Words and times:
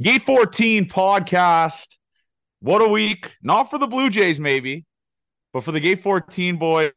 Gate 0.00 0.22
14 0.22 0.84
podcast. 0.84 1.88
What 2.60 2.82
a 2.82 2.86
week. 2.88 3.36
Not 3.42 3.64
for 3.68 3.78
the 3.78 3.88
Blue 3.88 4.10
Jays, 4.10 4.38
maybe, 4.38 4.86
but 5.52 5.64
for 5.64 5.72
the 5.72 5.80
Gate 5.80 6.04
14 6.04 6.56
boys. 6.56 6.92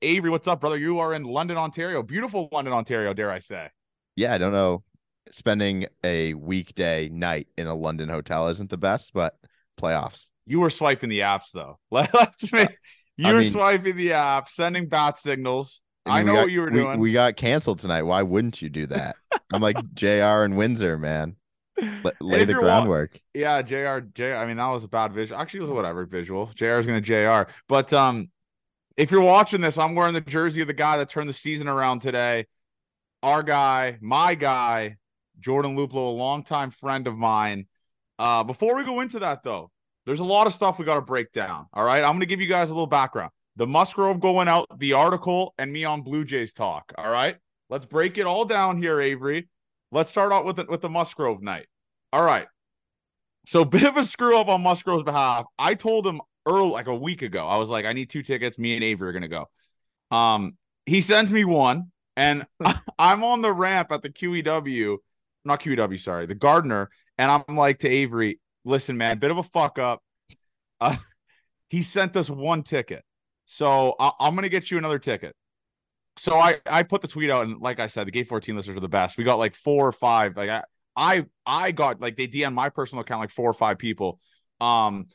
Avery, 0.00 0.30
what's 0.30 0.46
up, 0.46 0.60
brother? 0.60 0.78
You 0.78 1.00
are 1.00 1.12
in 1.12 1.24
London, 1.24 1.56
Ontario. 1.56 2.04
Beautiful 2.04 2.48
London, 2.52 2.72
Ontario, 2.72 3.12
dare 3.14 3.32
I 3.32 3.40
say. 3.40 3.68
Yeah, 4.14 4.32
I 4.32 4.38
don't 4.38 4.52
know. 4.52 4.84
Spending 5.32 5.86
a 6.04 6.34
weekday 6.34 7.08
night 7.08 7.48
in 7.58 7.66
a 7.66 7.74
London 7.74 8.08
hotel 8.08 8.46
isn't 8.46 8.70
the 8.70 8.76
best, 8.76 9.12
but 9.12 9.34
playoffs. 9.80 10.28
You 10.46 10.60
were 10.60 10.70
swiping 10.70 11.08
the 11.08 11.20
apps, 11.20 11.50
though. 11.52 11.80
Let's 11.90 12.52
make 12.52 12.68
uh, 12.68 12.72
you 13.16 13.26
I 13.26 13.32
were 13.32 13.40
mean- 13.40 13.50
swiping 13.50 13.96
the 13.96 14.12
app, 14.12 14.48
sending 14.48 14.88
bat 14.88 15.18
signals. 15.18 15.80
I, 16.04 16.18
mean, 16.18 16.26
know 16.26 16.34
got- 16.34 16.42
what 16.42 16.52
you 16.52 16.60
were 16.60 16.70
we- 16.70 16.78
doing. 16.78 17.00
We, 17.00 17.12
got 17.12 17.34
canceled 17.34 17.80
tonight. 17.80 18.02
Why 18.02 18.22
wouldn't 18.22 18.62
you 18.62 18.68
do 18.68 18.86
that? 18.86 19.16
I'm 19.52 19.60
like 19.60 19.76
JR 19.94 20.44
and 20.44 20.56
Windsor, 20.56 20.96
man. 20.96 21.34
La- 22.02 22.10
lay 22.20 22.44
the 22.44 22.52
you're 22.52 22.62
wa- 22.62 22.68
groundwork. 22.68 23.20
Yeah, 23.34 23.62
JR, 23.62 23.98
J. 24.14 24.34
I 24.34 24.46
mean, 24.46 24.56
that 24.56 24.68
was 24.68 24.84
a 24.84 24.88
bad 24.88 25.12
visual. 25.12 25.40
Actually, 25.40 25.58
it 25.58 25.62
was 25.62 25.70
whatever 25.70 26.06
visual. 26.06 26.50
JR 26.54 26.78
is 26.78 26.86
going 26.86 27.02
to 27.02 27.06
JR. 27.46 27.50
But 27.68 27.92
um, 27.92 28.30
if 28.96 29.10
you're 29.10 29.20
watching 29.22 29.60
this, 29.60 29.78
I'm 29.78 29.94
wearing 29.94 30.14
the 30.14 30.20
jersey 30.20 30.62
of 30.62 30.66
the 30.66 30.74
guy 30.74 30.96
that 30.98 31.10
turned 31.10 31.28
the 31.28 31.34
season 31.34 31.68
around 31.68 32.00
today. 32.00 32.46
Our 33.22 33.42
guy, 33.42 33.98
my 34.00 34.34
guy, 34.34 34.96
Jordan 35.38 35.76
Luplow, 35.76 36.08
a 36.08 36.16
longtime 36.16 36.70
friend 36.70 37.06
of 37.06 37.16
mine. 37.16 37.66
Uh, 38.18 38.44
before 38.44 38.74
we 38.74 38.84
go 38.84 39.00
into 39.00 39.18
that, 39.18 39.42
though, 39.42 39.70
there's 40.06 40.20
a 40.20 40.24
lot 40.24 40.46
of 40.46 40.54
stuff 40.54 40.78
we 40.78 40.84
got 40.84 40.94
to 40.94 41.02
break 41.02 41.32
down. 41.32 41.66
All 41.72 41.84
right, 41.84 42.02
I'm 42.02 42.10
going 42.10 42.20
to 42.20 42.26
give 42.26 42.40
you 42.40 42.46
guys 42.46 42.70
a 42.70 42.72
little 42.72 42.86
background. 42.86 43.32
The 43.56 43.66
Musgrove 43.66 44.20
going 44.20 44.48
out, 44.48 44.66
the 44.78 44.94
article, 44.94 45.54
and 45.58 45.72
me 45.72 45.84
on 45.84 46.02
Blue 46.02 46.24
Jays 46.24 46.52
talk. 46.52 46.92
All 46.96 47.10
right, 47.10 47.36
let's 47.68 47.84
break 47.84 48.16
it 48.16 48.26
all 48.26 48.44
down 48.44 48.80
here, 48.80 49.00
Avery. 49.00 49.48
Let's 49.92 50.10
start 50.10 50.32
out 50.32 50.44
with 50.44 50.56
the, 50.56 50.66
with 50.68 50.80
the 50.80 50.88
Musgrove 50.88 51.42
night. 51.42 51.66
All 52.12 52.24
right. 52.24 52.46
So 53.46 53.64
bit 53.64 53.84
of 53.84 53.96
a 53.96 54.04
screw 54.04 54.38
up 54.38 54.48
on 54.48 54.62
Musgrove's 54.62 55.04
behalf. 55.04 55.46
I 55.58 55.74
told 55.74 56.06
him 56.06 56.20
early, 56.46 56.70
like 56.70 56.86
a 56.88 56.94
week 56.94 57.22
ago. 57.22 57.46
I 57.46 57.58
was 57.58 57.68
like, 57.70 57.84
I 57.84 57.92
need 57.92 58.10
two 58.10 58.22
tickets. 58.22 58.58
Me 58.58 58.74
and 58.74 58.84
Avery 58.84 59.08
are 59.08 59.12
gonna 59.12 59.28
go. 59.28 59.46
Um, 60.10 60.56
he 60.84 61.00
sends 61.00 61.32
me 61.32 61.44
one, 61.44 61.92
and 62.16 62.46
I'm 62.98 63.24
on 63.24 63.42
the 63.42 63.52
ramp 63.52 63.92
at 63.92 64.02
the 64.02 64.10
QEW, 64.10 64.98
not 65.44 65.60
QEW, 65.60 65.98
sorry, 65.98 66.26
the 66.26 66.34
Gardiner, 66.34 66.90
and 67.18 67.30
I'm 67.30 67.56
like 67.56 67.80
to 67.80 67.88
Avery, 67.88 68.40
listen, 68.64 68.96
man, 68.96 69.18
bit 69.18 69.30
of 69.30 69.38
a 69.38 69.42
fuck 69.42 69.78
up. 69.78 70.02
Uh, 70.80 70.96
he 71.70 71.82
sent 71.82 72.16
us 72.16 72.28
one 72.30 72.62
ticket, 72.62 73.04
so 73.44 73.94
I- 73.98 74.12
I'm 74.20 74.34
gonna 74.34 74.48
get 74.48 74.70
you 74.70 74.78
another 74.78 74.98
ticket. 74.98 75.34
So 76.16 76.36
I 76.36 76.56
I 76.66 76.82
put 76.82 77.02
the 77.02 77.08
tweet 77.08 77.30
out, 77.30 77.44
and 77.44 77.60
like 77.60 77.78
I 77.80 77.86
said, 77.86 78.06
the 78.06 78.10
Gate 78.10 78.28
14 78.28 78.56
listeners 78.56 78.76
are 78.76 78.80
the 78.80 78.88
best. 78.88 79.18
We 79.18 79.24
got 79.24 79.36
like 79.36 79.54
four 79.54 79.86
or 79.86 79.92
five. 79.92 80.36
Like 80.36 80.50
I 80.50 80.64
I 80.96 81.26
I 81.44 81.72
got 81.72 82.00
like 82.00 82.16
they 82.16 82.26
DM 82.26 82.54
my 82.54 82.68
personal 82.68 83.02
account 83.02 83.20
like 83.20 83.30
four 83.30 83.48
or 83.50 83.54
five 83.54 83.78
people. 83.78 84.18
Um 84.60 85.06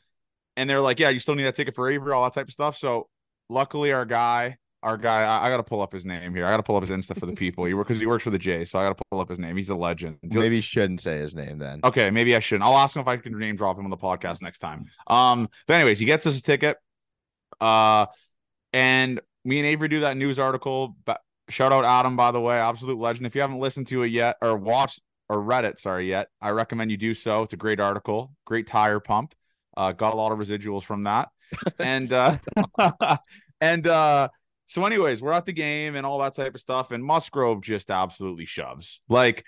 and 0.56 0.68
they're 0.68 0.80
like, 0.80 1.00
Yeah, 1.00 1.08
you 1.08 1.18
still 1.20 1.34
need 1.34 1.44
that 1.44 1.56
ticket 1.56 1.74
for 1.74 1.90
Avery, 1.90 2.12
all 2.12 2.22
that 2.24 2.34
type 2.34 2.46
of 2.46 2.52
stuff. 2.52 2.76
So 2.76 3.08
luckily 3.48 3.92
our 3.92 4.04
guy, 4.04 4.58
our 4.82 4.96
guy, 4.96 5.22
I, 5.22 5.46
I 5.46 5.50
gotta 5.50 5.62
pull 5.62 5.82
up 5.82 5.92
his 5.92 6.04
name 6.04 6.34
here. 6.34 6.46
I 6.46 6.50
gotta 6.50 6.62
pull 6.62 6.76
up 6.76 6.82
his 6.82 6.90
Insta 6.90 7.18
for 7.18 7.26
the 7.26 7.32
people. 7.32 7.64
He 7.64 7.74
work 7.74 7.88
because 7.88 8.00
he 8.00 8.06
works 8.06 8.24
for 8.24 8.30
the 8.30 8.38
J, 8.38 8.64
so 8.64 8.78
I 8.78 8.84
gotta 8.84 9.02
pull 9.10 9.20
up 9.20 9.28
his 9.28 9.38
name. 9.38 9.56
He's 9.56 9.70
a 9.70 9.74
legend. 9.76 10.18
Maybe 10.22 10.56
you 10.56 10.62
shouldn't 10.62 11.00
say 11.00 11.18
his 11.18 11.34
name 11.34 11.58
then. 11.58 11.80
Okay, 11.84 12.10
maybe 12.10 12.34
I 12.36 12.40
shouldn't. 12.40 12.64
I'll 12.64 12.78
ask 12.78 12.94
him 12.96 13.02
if 13.02 13.08
I 13.08 13.16
can 13.16 13.36
name 13.38 13.56
drop 13.56 13.78
him 13.78 13.84
on 13.84 13.90
the 13.90 13.96
podcast 13.96 14.42
next 14.42 14.58
time. 14.58 14.86
Um, 15.06 15.48
but 15.66 15.74
anyways, 15.74 15.98
he 15.98 16.06
gets 16.06 16.26
us 16.26 16.38
a 16.38 16.42
ticket. 16.42 16.78
Uh, 17.60 18.06
and 18.72 19.20
me 19.44 19.58
and 19.58 19.66
Avery 19.66 19.88
do 19.88 20.00
that 20.00 20.16
news 20.16 20.38
article. 20.38 20.96
But 21.04 21.20
shout 21.48 21.72
out 21.72 21.84
Adam, 21.84 22.16
by 22.16 22.30
the 22.30 22.40
way, 22.40 22.56
absolute 22.56 22.98
legend. 22.98 23.26
If 23.26 23.34
you 23.34 23.40
haven't 23.40 23.60
listened 23.60 23.86
to 23.88 24.02
it 24.02 24.08
yet 24.08 24.36
or 24.40 24.56
watched 24.56 25.00
or 25.28 25.40
read 25.40 25.64
it, 25.64 25.78
sorry, 25.78 26.08
yet, 26.08 26.28
I 26.40 26.50
recommend 26.50 26.90
you 26.90 26.96
do 26.96 27.14
so. 27.14 27.42
It's 27.42 27.52
a 27.52 27.58
great 27.58 27.80
article, 27.80 28.32
great 28.44 28.66
tire 28.66 29.00
pump. 29.00 29.34
Uh, 29.76 29.92
got 29.92 30.12
a 30.12 30.16
lot 30.16 30.32
of 30.32 30.38
residuals 30.38 30.82
from 30.82 31.04
that, 31.04 31.30
and 31.78 32.12
uh, 32.12 32.36
and 33.60 33.86
uh, 33.86 34.28
so 34.66 34.84
anyways, 34.84 35.22
we're 35.22 35.32
at 35.32 35.46
the 35.46 35.52
game 35.52 35.96
and 35.96 36.04
all 36.04 36.18
that 36.18 36.34
type 36.34 36.54
of 36.54 36.60
stuff, 36.60 36.90
and 36.90 37.02
Musgrove 37.04 37.62
just 37.62 37.90
absolutely 37.90 38.44
shoves 38.44 39.00
like 39.08 39.44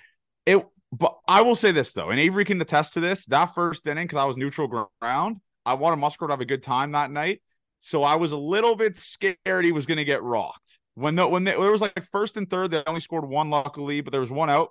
it. 0.46 0.66
But 0.92 1.16
I 1.26 1.42
will 1.42 1.56
say 1.56 1.72
this 1.72 1.92
though, 1.92 2.10
and 2.10 2.20
Avery 2.20 2.44
can 2.44 2.60
attest 2.60 2.94
to 2.94 3.00
this. 3.00 3.26
That 3.26 3.54
first 3.54 3.86
inning, 3.86 4.04
because 4.04 4.18
I 4.18 4.24
was 4.24 4.36
neutral 4.36 4.86
ground, 5.00 5.40
I 5.66 5.74
wanted 5.74 5.96
Musgrove 5.96 6.28
to 6.28 6.32
have 6.32 6.40
a 6.40 6.46
good 6.46 6.62
time 6.62 6.92
that 6.92 7.10
night. 7.10 7.42
So 7.86 8.02
I 8.02 8.14
was 8.14 8.32
a 8.32 8.38
little 8.38 8.76
bit 8.76 8.96
scared 8.96 9.62
he 9.62 9.70
was 9.70 9.84
going 9.84 9.98
to 9.98 10.06
get 10.06 10.22
rocked. 10.22 10.78
When 10.94 11.16
the, 11.16 11.28
when 11.28 11.44
they, 11.44 11.50
there 11.50 11.70
was 11.70 11.82
like 11.82 11.92
first 12.10 12.38
and 12.38 12.48
third, 12.48 12.70
they 12.70 12.82
only 12.86 13.02
scored 13.02 13.28
one 13.28 13.50
luckily, 13.50 14.00
but 14.00 14.10
there 14.10 14.22
was 14.22 14.30
one 14.30 14.48
out. 14.48 14.70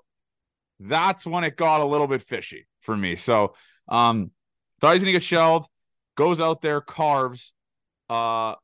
That's 0.79 1.23
when 1.23 1.43
it 1.43 1.55
got 1.55 1.81
a 1.81 1.85
little 1.85 2.07
bit 2.07 2.23
fishy 2.23 2.65
for 2.81 2.97
me. 2.97 3.15
So 3.15 3.53
um 3.87 4.31
thought 4.81 4.93
he's 4.93 5.03
gonna 5.03 5.11
get 5.11 5.21
shelled, 5.21 5.67
goes 6.15 6.41
out 6.41 6.63
there, 6.63 6.81
carves. 6.81 7.53
Uh 8.09 8.55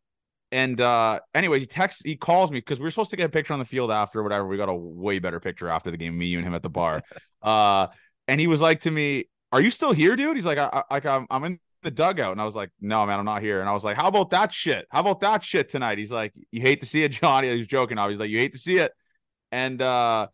and 0.51 0.81
uh 0.81 1.19
anyways, 1.35 1.61
he 1.61 1.67
texts, 1.67 2.01
he 2.03 2.15
calls 2.15 2.49
me 2.49 2.57
because 2.57 2.79
we 2.79 2.85
were 2.85 2.89
supposed 2.89 3.11
to 3.11 3.17
get 3.17 3.27
a 3.27 3.29
picture 3.29 3.53
on 3.53 3.59
the 3.59 3.65
field 3.65 3.91
after 3.91 4.23
whatever. 4.23 4.47
We 4.47 4.57
got 4.57 4.67
a 4.67 4.73
way 4.73 5.19
better 5.19 5.39
picture 5.39 5.69
after 5.69 5.91
the 5.91 5.97
game, 5.97 6.17
me, 6.17 6.25
you, 6.25 6.39
and 6.39 6.47
him 6.47 6.55
at 6.55 6.63
the 6.63 6.69
bar. 6.69 7.03
Uh 7.43 7.87
and 8.27 8.41
he 8.41 8.47
was 8.47 8.61
like 8.61 8.81
to 8.81 8.91
me, 8.91 9.25
Are 9.51 9.61
you 9.61 9.69
still 9.69 9.93
here, 9.93 10.15
dude? 10.15 10.35
He's 10.35 10.45
like, 10.45 10.57
I, 10.57 10.69
I 10.89 10.93
like 10.95 11.05
I'm 11.05 11.27
I'm 11.29 11.43
in 11.43 11.59
the 11.81 11.91
dugout. 11.91 12.31
And 12.31 12.41
I 12.41 12.45
was 12.45 12.55
like, 12.55 12.71
no, 12.79 13.05
man, 13.05 13.19
I'm 13.19 13.25
not 13.25 13.41
here. 13.41 13.61
And 13.61 13.69
I 13.69 13.73
was 13.73 13.83
like, 13.83 13.97
how 13.97 14.07
about 14.07 14.31
that 14.31 14.53
shit? 14.53 14.85
How 14.89 14.99
about 15.01 15.21
that 15.21 15.43
shit 15.43 15.69
tonight? 15.69 15.97
He's 15.97 16.11
like, 16.11 16.33
you 16.51 16.61
hate 16.61 16.81
to 16.81 16.85
see 16.85 17.03
it, 17.03 17.09
Johnny. 17.11 17.49
He 17.49 17.57
was 17.57 17.67
joking. 17.67 17.97
I 17.97 18.07
was 18.07 18.19
like, 18.19 18.29
you 18.29 18.37
hate 18.37 18.53
to 18.53 18.59
see 18.59 18.77
it. 18.77 18.91
And 19.51 19.81
uh, 19.81 20.27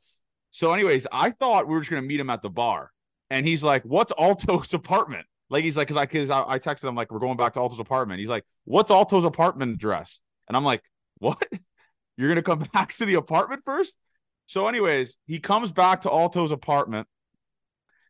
so, 0.51 0.73
anyways, 0.73 1.07
I 1.11 1.31
thought 1.31 1.67
we 1.67 1.73
were 1.73 1.79
just 1.79 1.89
gonna 1.89 2.01
meet 2.01 2.19
him 2.19 2.29
at 2.29 2.41
the 2.41 2.49
bar. 2.49 2.91
And 3.29 3.45
he's 3.45 3.63
like, 3.63 3.83
what's 3.83 4.13
Alto's 4.13 4.73
apartment? 4.73 5.25
Like 5.49 5.63
he's 5.63 5.77
like, 5.77 5.87
cause 5.87 5.97
I 5.97 6.05
cause 6.05 6.29
I, 6.29 6.43
I 6.47 6.59
texted 6.59 6.87
him 6.87 6.95
like, 6.95 7.11
we're 7.11 7.19
going 7.19 7.37
back 7.37 7.53
to 7.53 7.59
Alto's 7.59 7.79
apartment. 7.79 8.19
He's 8.19 8.29
like, 8.29 8.43
what's 8.65 8.91
Alto's 8.91 9.25
apartment 9.25 9.73
address? 9.73 10.21
And 10.47 10.57
I'm 10.57 10.63
like, 10.63 10.81
what? 11.19 11.45
You're 12.17 12.29
gonna 12.29 12.41
come 12.41 12.59
back 12.73 12.93
to 12.95 13.05
the 13.05 13.15
apartment 13.15 13.63
first? 13.65 13.97
So, 14.47 14.67
anyways, 14.67 15.17
he 15.25 15.39
comes 15.39 15.71
back 15.71 16.01
to 16.01 16.09
Alto's 16.09 16.51
apartment, 16.51 17.07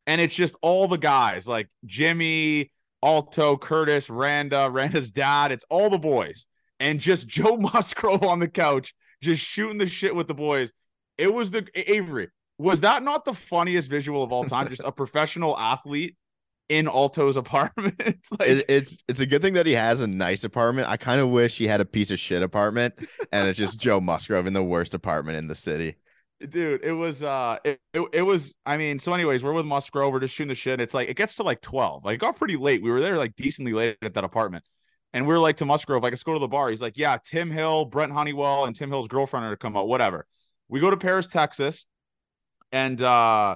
and 0.06 0.20
it's 0.20 0.36
just 0.36 0.56
all 0.62 0.88
the 0.88 0.98
guys 0.98 1.48
like 1.48 1.70
Jimmy, 1.86 2.72
Alto, 3.06 3.56
Curtis, 3.56 4.10
Randa, 4.10 4.70
Randa's 4.72 5.12
dad. 5.12 5.52
It's 5.52 5.66
all 5.70 5.90
the 5.90 6.00
boys, 6.00 6.48
and 6.80 7.00
just 7.00 7.28
Joe 7.38 7.56
Musgrove 7.58 8.24
on 8.24 8.40
the 8.40 8.48
couch, 8.48 8.94
just 9.22 9.46
shooting 9.46 9.78
the 9.78 9.88
shit 9.88 10.16
with 10.16 10.28
the 10.28 10.34
boys. 10.34 10.74
It 11.18 11.34
was 11.34 11.52
the 11.52 11.66
Avery. 11.76 12.30
Was 12.58 12.82
that 12.82 13.04
not 13.04 13.26
the 13.26 13.34
funniest 13.34 13.90
visual 13.90 14.24
of 14.24 14.32
all 14.32 14.46
time? 14.46 14.70
just 14.70 14.82
a 14.84 14.92
professional 15.04 15.58
athlete 15.58 16.16
in 16.68 16.88
Alto's 16.88 17.38
apartment. 17.46 18.02
like, 18.40 18.50
It, 18.50 18.66
it's 18.68 19.04
it's 19.08 19.20
a 19.20 19.26
good 19.26 19.42
thing 19.42 19.54
that 19.54 19.66
he 19.66 19.74
has 19.74 20.02
a 20.02 20.08
nice 20.08 20.44
apartment. 20.44 20.90
I 20.90 20.98
kind 20.98 21.22
of 21.22 21.30
wish 21.30 21.58
he 21.58 21.68
had 21.68 21.82
a 21.82 21.86
piece 21.86 22.12
of 22.12 22.20
shit 22.20 22.42
apartment, 22.42 22.96
and 23.32 23.48
it's 23.48 23.60
just 23.60 23.80
Joe 23.80 24.02
Musgrove 24.02 24.48
in 24.48 24.54
the 24.54 24.64
worst 24.64 24.94
apartment 24.94 25.38
in 25.38 25.48
the 25.48 25.56
city. 25.56 25.96
Dude 26.50 26.84
it 26.84 26.92
was 26.92 27.24
uh 27.24 27.58
it, 27.64 27.80
it, 27.94 28.02
it 28.12 28.22
was 28.22 28.56
i 28.66 28.76
mean 28.76 29.00
so 29.00 29.14
anyways 29.14 29.44
we're 29.44 29.54
with 29.54 29.66
musgrove 29.66 30.12
we're 30.12 30.20
just 30.20 30.34
shooting 30.34 30.50
the 30.50 30.56
shit. 30.56 30.82
It's 30.82 30.94
like 30.94 31.10
it 31.10 31.16
gets 31.16 31.36
to 31.36 31.44
like 31.44 31.62
12 31.62 32.04
like 32.04 32.16
it 32.16 32.18
got 32.20 32.36
pretty 32.36 32.58
late. 32.58 32.84
We 32.84 32.92
were 32.92 33.02
there 33.02 33.18
like 33.18 33.36
decently 33.36 33.74
late 33.74 33.98
at 34.02 34.14
that 34.16 34.24
apartment. 34.24 34.66
And 35.14 35.26
we 35.26 35.34
are 35.34 35.40
like 35.40 35.58
to 35.58 35.66
musgrove 35.66 36.04
like 36.04 36.12
let's 36.12 36.24
go 36.24 36.34
to 36.34 36.40
the 36.40 36.48
bar. 36.48 36.70
He's 36.70 36.82
like 36.82 36.98
yeah 36.98 37.18
tim 37.24 37.50
hill 37.50 37.86
brent 37.86 38.12
honeywell 38.12 38.66
and 38.66 38.76
tim 38.76 38.90
hill's 38.90 39.08
girlfriend 39.08 39.46
are 39.46 39.52
to 39.52 39.58
come 39.58 39.78
out 39.78 39.88
whatever. 39.88 40.26
We 40.68 40.80
go 40.80 40.90
to 40.90 40.98
paris 40.98 41.28
texas 41.28 41.86
and 42.72 43.02
uh 43.02 43.56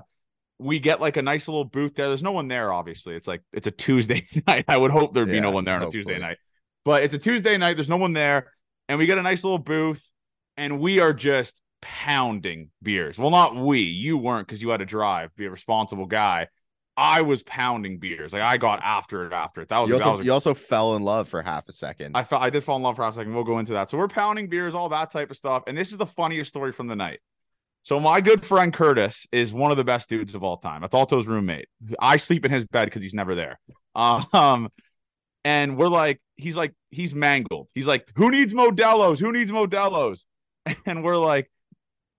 we 0.57 0.79
get 0.79 1.01
like 1.01 1.17
a 1.17 1.21
nice 1.21 1.47
little 1.47 1.65
booth 1.65 1.95
there. 1.95 2.07
There's 2.07 2.23
no 2.23 2.31
one 2.31 2.47
there 2.47 2.71
obviously. 2.71 3.15
It's 3.15 3.27
like 3.27 3.41
it's 3.51 3.67
a 3.67 3.71
tuesday 3.71 4.25
night. 4.47 4.65
I 4.69 4.77
would 4.77 4.91
hope 4.91 5.13
there'd 5.13 5.29
be 5.29 5.41
no 5.41 5.51
one 5.51 5.65
there 5.65 5.75
on 5.75 5.83
a 5.83 5.89
tuesday 5.89 6.17
night. 6.17 6.37
But 6.85 7.03
it's 7.03 7.13
a 7.13 7.19
tuesday 7.19 7.57
night. 7.57 7.75
There's 7.75 7.89
no 7.89 7.97
one 7.97 8.13
there. 8.13 8.53
And 8.87 8.97
we 8.97 9.05
get 9.05 9.17
a 9.17 9.21
nice 9.21 9.43
little 9.43 9.59
booth. 9.59 10.09
And 10.55 10.79
we 10.79 10.99
are 10.99 11.13
just 11.13 11.61
pounding 11.81 12.69
beers. 12.81 13.17
Well, 13.17 13.29
not 13.29 13.55
we. 13.55 13.79
You 13.79 14.17
weren't 14.17 14.47
because 14.47 14.61
you 14.61 14.69
had 14.69 14.77
to 14.77 14.85
drive, 14.85 15.35
be 15.35 15.45
a 15.45 15.49
responsible 15.51 16.05
guy. 16.05 16.47
I 16.97 17.21
was 17.21 17.43
pounding 17.43 17.97
beers. 17.99 18.33
Like 18.33 18.41
I 18.41 18.57
got 18.57 18.81
after 18.83 19.25
it 19.25 19.31
after 19.31 19.61
it. 19.61 19.69
That 19.69 19.79
was, 19.79 19.89
You 19.89 19.97
that 19.97 20.03
also 20.03 20.11
was 20.17 20.21
a- 20.21 20.25
you 20.25 20.33
also 20.33 20.53
fell 20.53 20.95
in 20.97 21.03
love 21.03 21.29
for 21.29 21.41
half 21.41 21.67
a 21.69 21.71
second. 21.71 22.17
I 22.17 22.23
felt 22.23 22.41
I 22.41 22.49
did 22.49 22.63
fall 22.63 22.75
in 22.75 22.83
love 22.83 22.97
for 22.97 23.03
half 23.03 23.13
a 23.13 23.15
second. 23.15 23.33
We'll 23.33 23.45
go 23.45 23.59
into 23.59 23.71
that. 23.73 23.89
So 23.89 23.97
we're 23.97 24.09
pounding 24.09 24.47
beers, 24.49 24.75
all 24.75 24.89
that 24.89 25.09
type 25.11 25.31
of 25.31 25.37
stuff. 25.37 25.63
And 25.67 25.77
this 25.77 25.91
is 25.91 25.97
the 25.97 26.05
funniest 26.05 26.49
story 26.49 26.71
from 26.73 26.87
the 26.87 26.95
night. 26.97 27.19
So 27.83 27.97
my 28.01 28.19
good 28.19 28.43
friend 28.43 28.73
Curtis 28.73 29.25
is 29.31 29.53
one 29.53 29.71
of 29.71 29.77
the 29.77 29.85
best 29.85 30.09
dudes 30.09 30.35
of 30.35 30.43
all 30.43 30.57
time. 30.57 30.81
That's 30.81 30.93
Alto's 30.93 31.25
roommate. 31.27 31.67
I 32.01 32.17
sleep 32.17 32.43
in 32.43 32.51
his 32.51 32.65
bed 32.65 32.85
because 32.85 33.01
he's 33.01 33.13
never 33.13 33.33
there. 33.35 33.59
Um, 33.95 34.67
and 35.45 35.77
we're 35.77 35.87
like, 35.87 36.21
he's 36.35 36.57
like, 36.57 36.73
he's 36.91 37.15
mangled. 37.15 37.69
He's 37.73 37.87
like, 37.87 38.11
who 38.15 38.29
needs 38.31 38.53
Modelo's? 38.53 39.19
Who 39.19 39.31
needs 39.31 39.51
Modelo's? 39.51 40.25
And 40.85 41.03
we're 41.03 41.17
like, 41.17 41.49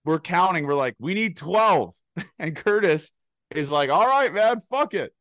we're 0.05 0.21
counting. 0.21 0.67
We're 0.67 0.75
like, 0.75 0.95
we 0.99 1.15
need 1.15 1.37
12. 1.37 1.95
And 2.39 2.55
Curtis 2.57 3.11
is 3.55 3.71
like, 3.71 3.89
all 3.91 4.07
right, 4.07 4.33
man, 4.33 4.61
fuck 4.71 4.95
it. 4.95 5.15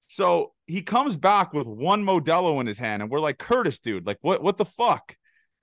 So 0.00 0.52
he 0.66 0.82
comes 0.82 1.16
back 1.16 1.52
with 1.52 1.66
one 1.66 2.04
Modelo 2.04 2.60
in 2.60 2.66
his 2.66 2.78
hand, 2.78 3.02
and 3.02 3.10
we're 3.10 3.20
like, 3.20 3.38
Curtis, 3.38 3.80
dude, 3.80 4.06
like, 4.06 4.18
what, 4.20 4.42
what 4.42 4.56
the 4.56 4.64
fuck? 4.64 5.16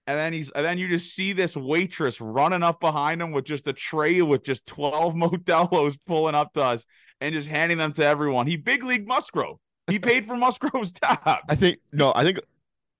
And 0.08 0.18
then 0.18 0.34
he's, 0.34 0.50
and 0.50 0.66
then 0.66 0.78
you 0.78 0.88
just 0.90 1.14
see 1.14 1.32
this 1.32 1.56
waitress 1.56 2.20
running 2.20 2.64
up 2.64 2.80
behind 2.80 3.22
him 3.22 3.32
with 3.32 3.46
just 3.46 3.68
a 3.68 3.74
tray 3.74 4.22
with 4.22 4.44
just 4.44 4.66
12 4.66 5.14
Modelos 5.16 5.96
pulling 6.08 6.36
up 6.36 6.54
to 6.54 6.62
us. 6.62 6.86
and 7.22 7.34
just 7.34 7.48
handing 7.48 7.78
them 7.78 7.94
to 7.94 8.06
everyone. 8.06 8.48
He 8.48 8.58
big 8.58 8.84
league 8.84 9.08
Musgrove. 9.08 9.60
He 9.88 10.00
paid 10.00 10.26
for 10.26 10.36
Musgrove's 10.36 10.92
tab. 11.04 11.40
I 11.48 11.56
think 11.56 11.78
no, 11.94 12.12
I 12.16 12.24
think 12.24 12.40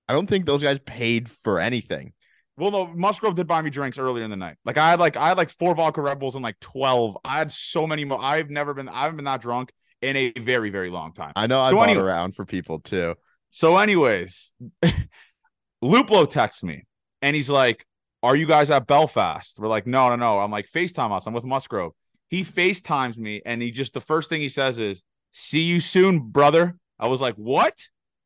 I 0.08 0.12
don't 0.12 0.28
think 0.28 0.46
those 0.46 0.62
guys 0.62 0.78
paid 0.78 1.28
for 1.28 1.58
anything. 1.58 2.12
Well, 2.58 2.70
no, 2.70 2.86
Musgrove 2.88 3.34
did 3.34 3.46
buy 3.46 3.62
me 3.62 3.70
drinks 3.70 3.96
earlier 3.98 4.24
in 4.24 4.30
the 4.30 4.36
night. 4.36 4.56
Like 4.64 4.76
I 4.78 4.90
had 4.90 5.00
like 5.00 5.16
I 5.16 5.28
had 5.28 5.36
like 5.38 5.50
four 5.50 5.74
vodka 5.74 6.02
Red 6.02 6.18
Bulls 6.18 6.34
and 6.34 6.44
like 6.44 6.58
twelve. 6.60 7.16
I 7.24 7.38
had 7.38 7.50
so 7.50 7.86
many. 7.86 8.04
Mo- 8.04 8.18
I've 8.18 8.50
never 8.50 8.74
been. 8.74 8.88
I 8.88 9.02
haven't 9.02 9.16
been 9.16 9.24
that 9.24 9.40
drunk 9.40 9.72
in 10.02 10.16
a 10.16 10.32
very 10.32 10.70
very 10.70 10.90
long 10.90 11.12
time. 11.12 11.32
I 11.36 11.46
know 11.46 11.60
I 11.60 11.70
So 11.70 11.76
bought 11.76 11.88
anyway- 11.88 12.04
around 12.04 12.34
for 12.34 12.44
people 12.44 12.80
too. 12.80 13.14
So, 13.50 13.76
anyways, 13.76 14.50
Luplow 15.84 16.28
texts 16.28 16.62
me 16.62 16.84
and 17.20 17.34
he's 17.36 17.50
like, 17.50 17.84
Are 18.22 18.36
you 18.36 18.46
guys 18.46 18.70
at 18.70 18.86
Belfast? 18.86 19.58
We're 19.58 19.68
like, 19.68 19.86
No, 19.86 20.08
no, 20.10 20.16
no. 20.16 20.38
I'm 20.38 20.50
like, 20.50 20.70
FaceTime 20.70 21.12
us. 21.14 21.26
I'm 21.26 21.34
with 21.34 21.44
Musgrove. 21.44 21.92
He 22.28 22.44
FaceTimes 22.44 23.18
me 23.18 23.42
and 23.44 23.60
he 23.60 23.70
just, 23.70 23.92
the 23.94 24.00
first 24.00 24.28
thing 24.28 24.40
he 24.40 24.48
says 24.48 24.78
is, 24.78 25.02
See 25.32 25.60
you 25.62 25.80
soon, 25.80 26.20
brother. 26.30 26.76
I 26.98 27.08
was 27.08 27.20
like, 27.20 27.34
What? 27.34 27.74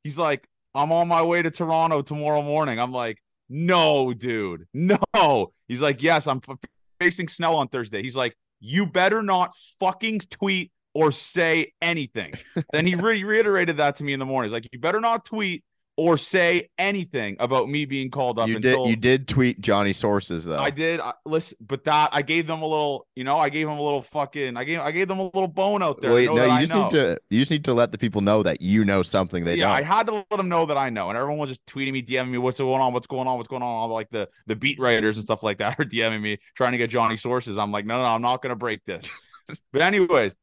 He's 0.05 0.19
like, 0.19 0.47
I'm 0.75 0.93
on 0.93 1.09
my 1.09 1.23
way 1.23 1.43
to 1.43 1.51
Toronto 1.51 2.03
tomorrow 2.03 2.43
morning. 2.43 2.79
I'm 2.79 2.93
like, 2.93 3.19
No, 3.49 4.13
dude. 4.13 4.67
No. 4.75 5.53
He's 5.69 5.81
like, 5.81 6.03
Yes, 6.03 6.27
I'm 6.27 6.41
f- 6.49 6.59
facing 7.01 7.29
Snell 7.29 7.57
on 7.57 7.69
Thursday. 7.69 8.03
He's 8.03 8.17
like, 8.17 8.37
You 8.61 8.87
better 8.87 9.23
not 9.23 9.55
fucking 9.81 10.21
tweet 10.31 10.73
or 10.95 11.13
say 11.13 11.73
anything. 11.83 12.35
then 12.73 12.87
he 12.87 12.95
re- 12.97 13.23
reiterated 13.23 13.77
that 13.79 13.97
to 13.97 14.05
me 14.05 14.13
in 14.13 14.19
the 14.19 14.25
morning. 14.27 14.49
He's 14.49 14.53
like, 14.53 14.69
You 14.73 14.79
better 14.79 15.01
not 15.01 15.25
tweet 15.25 15.65
or 15.97 16.19
say 16.19 16.69
anything 16.79 17.37
about 17.41 17.71
me 17.71 17.87
being 17.87 18.11
called 18.11 18.39
up 18.39 18.49
You 18.49 18.57
until 18.57 18.85
did 18.85 18.91
you 18.91 18.97
did 18.97 19.29
tweet 19.29 19.61
Johnny 19.61 19.95
sources 19.95 20.45
though. 20.45 20.59
I 20.59 20.69
did. 20.69 21.01
I, 21.01 21.15
listen, 21.25 21.57
but 21.61 21.85
that 21.85 22.11
I 22.13 22.21
gave 22.21 22.47
them 22.47 22.61
a 22.61 22.67
little, 22.67 23.07
you 23.17 23.25
know, 23.25 23.39
I 23.39 23.49
gave 23.49 23.67
them 23.67 23.79
a 23.79 23.83
little 23.83 24.03
fucking, 24.03 24.59
I 24.59 24.65
gave, 24.65 24.81
I 24.81 24.91
gave 24.91 25.09
them 25.09 25.21
a 25.21 25.25
little 25.25 25.49
bone 25.49 25.83
out 25.83 26.03
there. 26.03 26.13
Wait, 26.13 26.27
no, 26.27 26.45
you 26.45 26.51
I 26.51 26.61
just 26.61 26.75
need 26.75 26.91
to 26.91 27.19
you 27.31 27.41
just 27.41 27.51
need 27.51 27.65
to 27.65 27.73
let 27.73 27.93
the 27.93 27.99
people 27.99 28.21
know 28.21 28.43
that 28.43 28.61
you 28.61 28.85
know 28.85 29.03
something 29.03 29.45
they 29.45 29.57
yeah, 29.57 29.73
I 29.73 29.81
don't. 29.81 29.87
had 29.87 30.07
to 30.09 30.13
let 30.31 30.37
them 30.37 30.51
know 30.51 30.67
that 30.67 30.77
I 30.77 30.91
know, 30.91 31.09
and 31.09 31.17
everyone 31.17 31.39
was 31.39 31.51
just 31.51 31.65
tweeting 31.65 31.93
me, 31.93 32.03
DMing 32.03 32.31
me, 32.31 32.39
what's 32.39 32.59
going 32.59 32.83
on, 32.83 32.93
what's 32.93 33.07
going 33.07 33.27
on, 33.27 33.39
what's 33.39 33.49
going 33.49 33.63
on. 33.63 33.69
All 33.69 33.89
like 33.89 34.11
the 34.11 34.29
the 34.47 34.57
beat 34.57 34.79
writers 34.79 35.17
and 35.17 35.25
stuff 35.25 35.43
like 35.43 35.59
that 35.59 35.77
are 35.81 35.85
DMing 35.85 36.21
me, 36.21 36.39
trying 36.55 36.73
to 36.73 36.79
get 36.79 36.91
Johnny 36.91 37.17
sources. 37.17 37.57
I'm 37.57 37.73
like, 37.73 37.87
no, 37.87 37.97
no, 37.99 38.05
I'm 38.05 38.23
not 38.23 38.43
gonna 38.43 38.57
break 38.57 38.85
this. 38.85 39.09
but 39.73 39.81
anyways, 39.81 40.35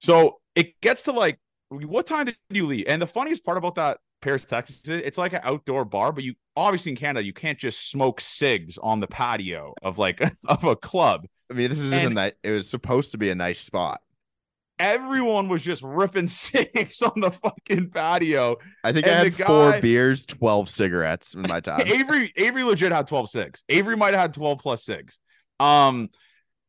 so 0.00 0.38
it 0.54 0.80
gets 0.80 1.02
to 1.04 1.12
like, 1.12 1.38
what 1.68 2.06
time 2.06 2.26
did 2.26 2.36
you 2.48 2.64
leave? 2.64 2.86
And 2.88 3.02
the 3.02 3.06
funniest 3.06 3.44
part 3.44 3.58
about 3.58 3.74
that 3.74 3.98
Paris, 4.22 4.44
Texas, 4.44 4.80
it's 4.86 5.18
like 5.18 5.32
an 5.32 5.40
outdoor 5.42 5.84
bar, 5.84 6.12
but 6.12 6.24
you 6.24 6.34
obviously 6.56 6.92
in 6.92 6.96
Canada 6.96 7.24
you 7.24 7.32
can't 7.32 7.58
just 7.58 7.90
smoke 7.90 8.20
cigs 8.20 8.78
on 8.78 9.00
the 9.00 9.06
patio 9.06 9.74
of 9.82 9.98
like 9.98 10.20
of 10.48 10.64
a 10.64 10.76
club. 10.76 11.26
I 11.50 11.54
mean, 11.54 11.68
this 11.68 11.80
is 11.80 11.90
just 11.90 12.06
a 12.06 12.10
nice. 12.10 12.32
It 12.42 12.52
was 12.52 12.70
supposed 12.70 13.10
to 13.10 13.18
be 13.18 13.28
a 13.30 13.34
nice 13.34 13.60
spot. 13.60 14.00
Everyone 14.78 15.48
was 15.48 15.62
just 15.62 15.82
ripping 15.82 16.28
cigs 16.28 17.02
on 17.02 17.20
the 17.20 17.30
fucking 17.30 17.90
patio. 17.90 18.56
I 18.82 18.92
think 18.92 19.06
I 19.06 19.10
had 19.10 19.32
the 19.32 19.44
four 19.44 19.80
beers, 19.80 20.24
twelve 20.24 20.70
cigarettes 20.70 21.34
in 21.34 21.42
my 21.42 21.60
time. 21.60 21.82
Avery 21.86 22.32
Avery 22.36 22.64
legit 22.64 22.92
had 22.92 23.08
12 23.08 23.28
6. 23.28 23.64
Avery 23.68 23.96
might 23.96 24.14
have 24.14 24.22
had 24.22 24.34
12 24.34 24.58
plus 24.58 24.84
six. 24.84 25.18
Um 25.60 26.08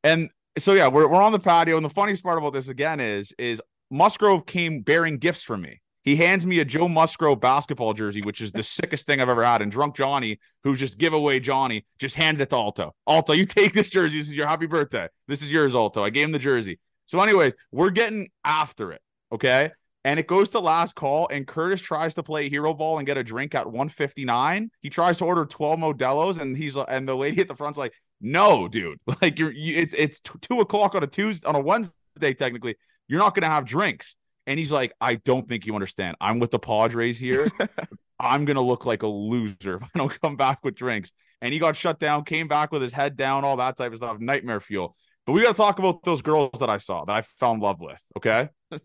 and 0.03 0.29
so 0.57 0.73
yeah, 0.73 0.87
we're 0.87 1.07
we're 1.07 1.21
on 1.21 1.31
the 1.31 1.39
patio. 1.39 1.77
And 1.77 1.85
the 1.85 1.89
funniest 1.89 2.23
part 2.23 2.37
about 2.37 2.53
this 2.53 2.67
again 2.67 2.99
is 2.99 3.31
is 3.37 3.61
Musgrove 3.89 4.45
came 4.47 4.81
bearing 4.81 5.17
gifts 5.17 5.43
for 5.43 5.55
me. 5.55 5.81
He 6.03 6.17
hands 6.17 6.45
me 6.45 6.59
a 6.59 6.65
Joe 6.65 6.89
Musgrove 6.89 7.39
basketball 7.39 7.93
jersey, 7.93 8.21
which 8.21 8.41
is 8.41 8.51
the 8.51 8.61
sickest 8.61 9.07
thing 9.07 9.21
I've 9.21 9.29
ever 9.29 9.43
had. 9.43 9.61
And 9.61 9.71
drunk 9.71 9.95
Johnny, 9.95 10.39
who's 10.63 10.79
just 10.79 10.97
giveaway 10.97 11.39
Johnny, 11.39 11.85
just 11.97 12.15
handed 12.15 12.41
it 12.41 12.49
to 12.49 12.57
Alto. 12.57 12.93
Alto, 13.07 13.33
you 13.33 13.45
take 13.47 13.73
this 13.73 13.89
jersey. 13.89 14.17
This 14.17 14.27
is 14.27 14.35
your 14.35 14.47
happy 14.47 14.65
birthday. 14.65 15.07
This 15.27 15.41
is 15.41 15.51
yours, 15.51 15.75
Alto. 15.75 16.03
I 16.03 16.09
gave 16.09 16.25
him 16.25 16.33
the 16.33 16.39
jersey. 16.39 16.79
So, 17.05 17.19
anyways, 17.21 17.53
we're 17.71 17.89
getting 17.89 18.29
after 18.43 18.91
it. 18.91 19.01
Okay. 19.31 19.71
And 20.05 20.19
it 20.19 20.27
goes 20.27 20.49
to 20.49 20.59
last 20.59 20.95
call, 20.95 21.29
and 21.31 21.47
Curtis 21.47 21.81
tries 21.81 22.13
to 22.15 22.23
play 22.23 22.49
hero 22.49 22.73
ball 22.73 22.97
and 22.97 23.07
get 23.07 23.17
a 23.17 23.23
drink 23.23 23.55
at 23.55 23.65
159. 23.65 24.69
He 24.81 24.89
tries 24.89 25.17
to 25.19 25.25
order 25.25 25.45
12 25.45 25.79
Modelo's, 25.79 26.37
and 26.37 26.57
he's 26.57 26.75
and 26.75 27.07
the 27.07 27.15
lady 27.15 27.39
at 27.39 27.47
the 27.47 27.55
front's 27.55 27.77
like, 27.77 27.93
"No, 28.19 28.67
dude, 28.67 28.99
like 29.21 29.39
you're 29.39 29.53
you, 29.53 29.77
it's 29.81 29.93
it's 29.93 30.19
two 30.19 30.59
o'clock 30.59 30.95
on 30.95 31.03
a 31.03 31.07
Tuesday 31.07 31.47
on 31.47 31.55
a 31.55 31.61
Wednesday 31.61 32.33
technically. 32.33 32.75
You're 33.07 33.19
not 33.19 33.33
gonna 33.33 33.47
have 33.47 33.63
drinks." 33.63 34.17
And 34.47 34.59
he's 34.59 34.71
like, 34.71 34.93
"I 34.99 35.15
don't 35.15 35.47
think 35.47 35.65
you 35.65 35.73
understand. 35.75 36.17
I'm 36.19 36.39
with 36.39 36.51
the 36.51 36.59
Padres 36.59 37.19
here. 37.27 37.49
I'm 38.19 38.45
gonna 38.45 38.61
look 38.61 38.85
like 38.85 39.03
a 39.03 39.07
loser 39.07 39.75
if 39.77 39.83
I 39.83 39.89
don't 39.95 40.21
come 40.21 40.35
back 40.35 40.63
with 40.63 40.75
drinks." 40.75 41.11
And 41.41 41.53
he 41.53 41.59
got 41.59 41.75
shut 41.75 41.99
down, 41.99 42.23
came 42.23 42.47
back 42.47 42.71
with 42.71 42.81
his 42.81 42.93
head 42.93 43.17
down, 43.17 43.43
all 43.43 43.57
that 43.57 43.75
type 43.77 43.91
of 43.91 43.97
stuff, 43.97 44.17
nightmare 44.19 44.59
fuel. 44.61 44.95
But 45.25 45.33
we 45.33 45.41
got 45.41 45.49
to 45.49 45.53
talk 45.61 45.79
about 45.79 46.03
those 46.03 46.21
girls 46.21 46.59
that 46.59 46.69
I 46.69 46.77
saw 46.77 47.03
that 47.05 47.15
I 47.15 47.21
fell 47.21 47.51
in 47.53 47.59
love 47.59 47.79
with. 47.81 48.01
Okay. 48.17 48.49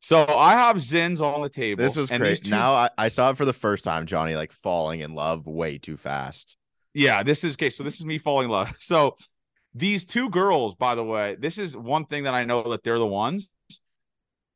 so 0.00 0.24
I 0.28 0.52
have 0.52 0.76
Zyns 0.76 1.20
on 1.20 1.42
the 1.42 1.48
table. 1.48 1.82
This 1.82 1.96
was 1.96 2.08
great. 2.10 2.42
two- 2.44 2.50
Now 2.50 2.72
I, 2.72 2.90
I 2.96 3.08
saw 3.08 3.30
it 3.30 3.36
for 3.36 3.44
the 3.44 3.52
first 3.52 3.84
time. 3.84 4.06
Johnny 4.06 4.34
like 4.34 4.52
falling 4.52 5.00
in 5.00 5.14
love 5.14 5.46
way 5.46 5.78
too 5.78 5.96
fast. 5.96 6.56
Yeah, 6.94 7.22
this 7.22 7.44
is 7.44 7.54
okay. 7.54 7.70
So 7.70 7.82
this 7.84 7.98
is 8.00 8.06
me 8.06 8.18
falling 8.18 8.46
in 8.46 8.50
love. 8.50 8.74
So 8.80 9.16
these 9.74 10.06
two 10.06 10.30
girls, 10.30 10.74
by 10.74 10.94
the 10.94 11.04
way, 11.04 11.36
this 11.38 11.58
is 11.58 11.76
one 11.76 12.06
thing 12.06 12.24
that 12.24 12.34
I 12.34 12.44
know 12.44 12.70
that 12.70 12.82
they're 12.82 12.98
the 12.98 13.06
ones. 13.06 13.48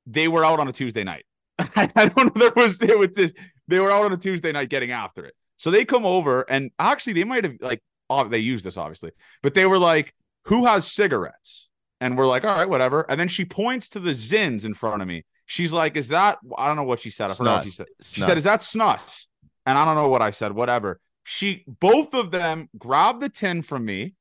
They 0.07 0.29
were 0.29 0.45
out 0.45 0.61
on 0.61 0.69
a 0.69 0.73
Tuesday 0.73 1.05
night. 1.05 1.25
I 1.59 1.87
don't 1.87 2.35
know. 2.37 2.51
There 2.51 2.65
was 2.65 2.81
it 2.83 2.99
was 2.99 3.11
just 3.11 3.35
they 3.69 3.79
were 3.81 3.91
out 3.91 4.05
on 4.05 4.13
a 4.13 4.17
Tuesday 4.17 4.53
night 4.53 4.69
getting 4.69 4.91
after 4.91 5.25
it. 5.25 5.35
So 5.57 5.71
they 5.71 5.85
come 5.85 6.05
over 6.05 6.43
and 6.49 6.71
actually 6.79 7.13
they 7.15 7.25
might 7.25 7.45
have 7.45 7.55
like 7.61 7.81
oh, 8.11 8.25
they 8.29 8.39
used 8.39 8.65
this 8.65 8.77
obviously, 8.77 9.11
but 9.43 9.55
they 9.55 9.67
were 9.67 9.79
like, 9.79 10.15
"Who 10.47 10.67
has 10.67 10.87
cigarettes?" 10.91 11.71
And 12.01 12.17
we're 12.19 12.27
like, 12.27 12.45
"All 12.45 12.57
right, 12.57 12.69
whatever." 12.69 13.07
And 13.09 13.19
then 13.21 13.29
she 13.29 13.45
points 13.45 13.89
to 13.91 14.01
the 14.01 14.11
Zyns 14.13 14.65
in 14.65 14.75
front 14.75 15.03
of 15.03 15.09
me. 15.09 15.25
She's 15.47 15.73
like, 15.73 15.97
"Is 15.97 16.09
that?" 16.09 16.39
I 16.59 16.67
don't 16.67 16.77
know 16.77 16.83
what 16.85 17.01
she 17.01 17.11
said. 17.11 17.31
I 17.31 17.35
forgot 17.35 17.59
what 17.59 17.65
she 17.65 17.71
Snus. 17.71 17.75
said. 17.75 17.87
She 18.03 18.21
Snus. 18.21 18.27
said, 18.27 18.39
"Is 18.39 18.45
that 18.45 18.61
snus?" 18.61 19.27
And 19.67 19.79
I 19.79 19.85
don't 19.85 19.95
know 19.95 20.09
what 20.09 20.23
I 20.23 20.31
said. 20.31 20.53
Whatever. 20.53 21.01
She, 21.25 21.65
both 21.69 22.15
of 22.15 22.33
them, 22.33 22.69
grab 22.77 23.21
the 23.21 23.29
tin 23.29 23.63
from 23.63 23.85
me, 23.85 24.15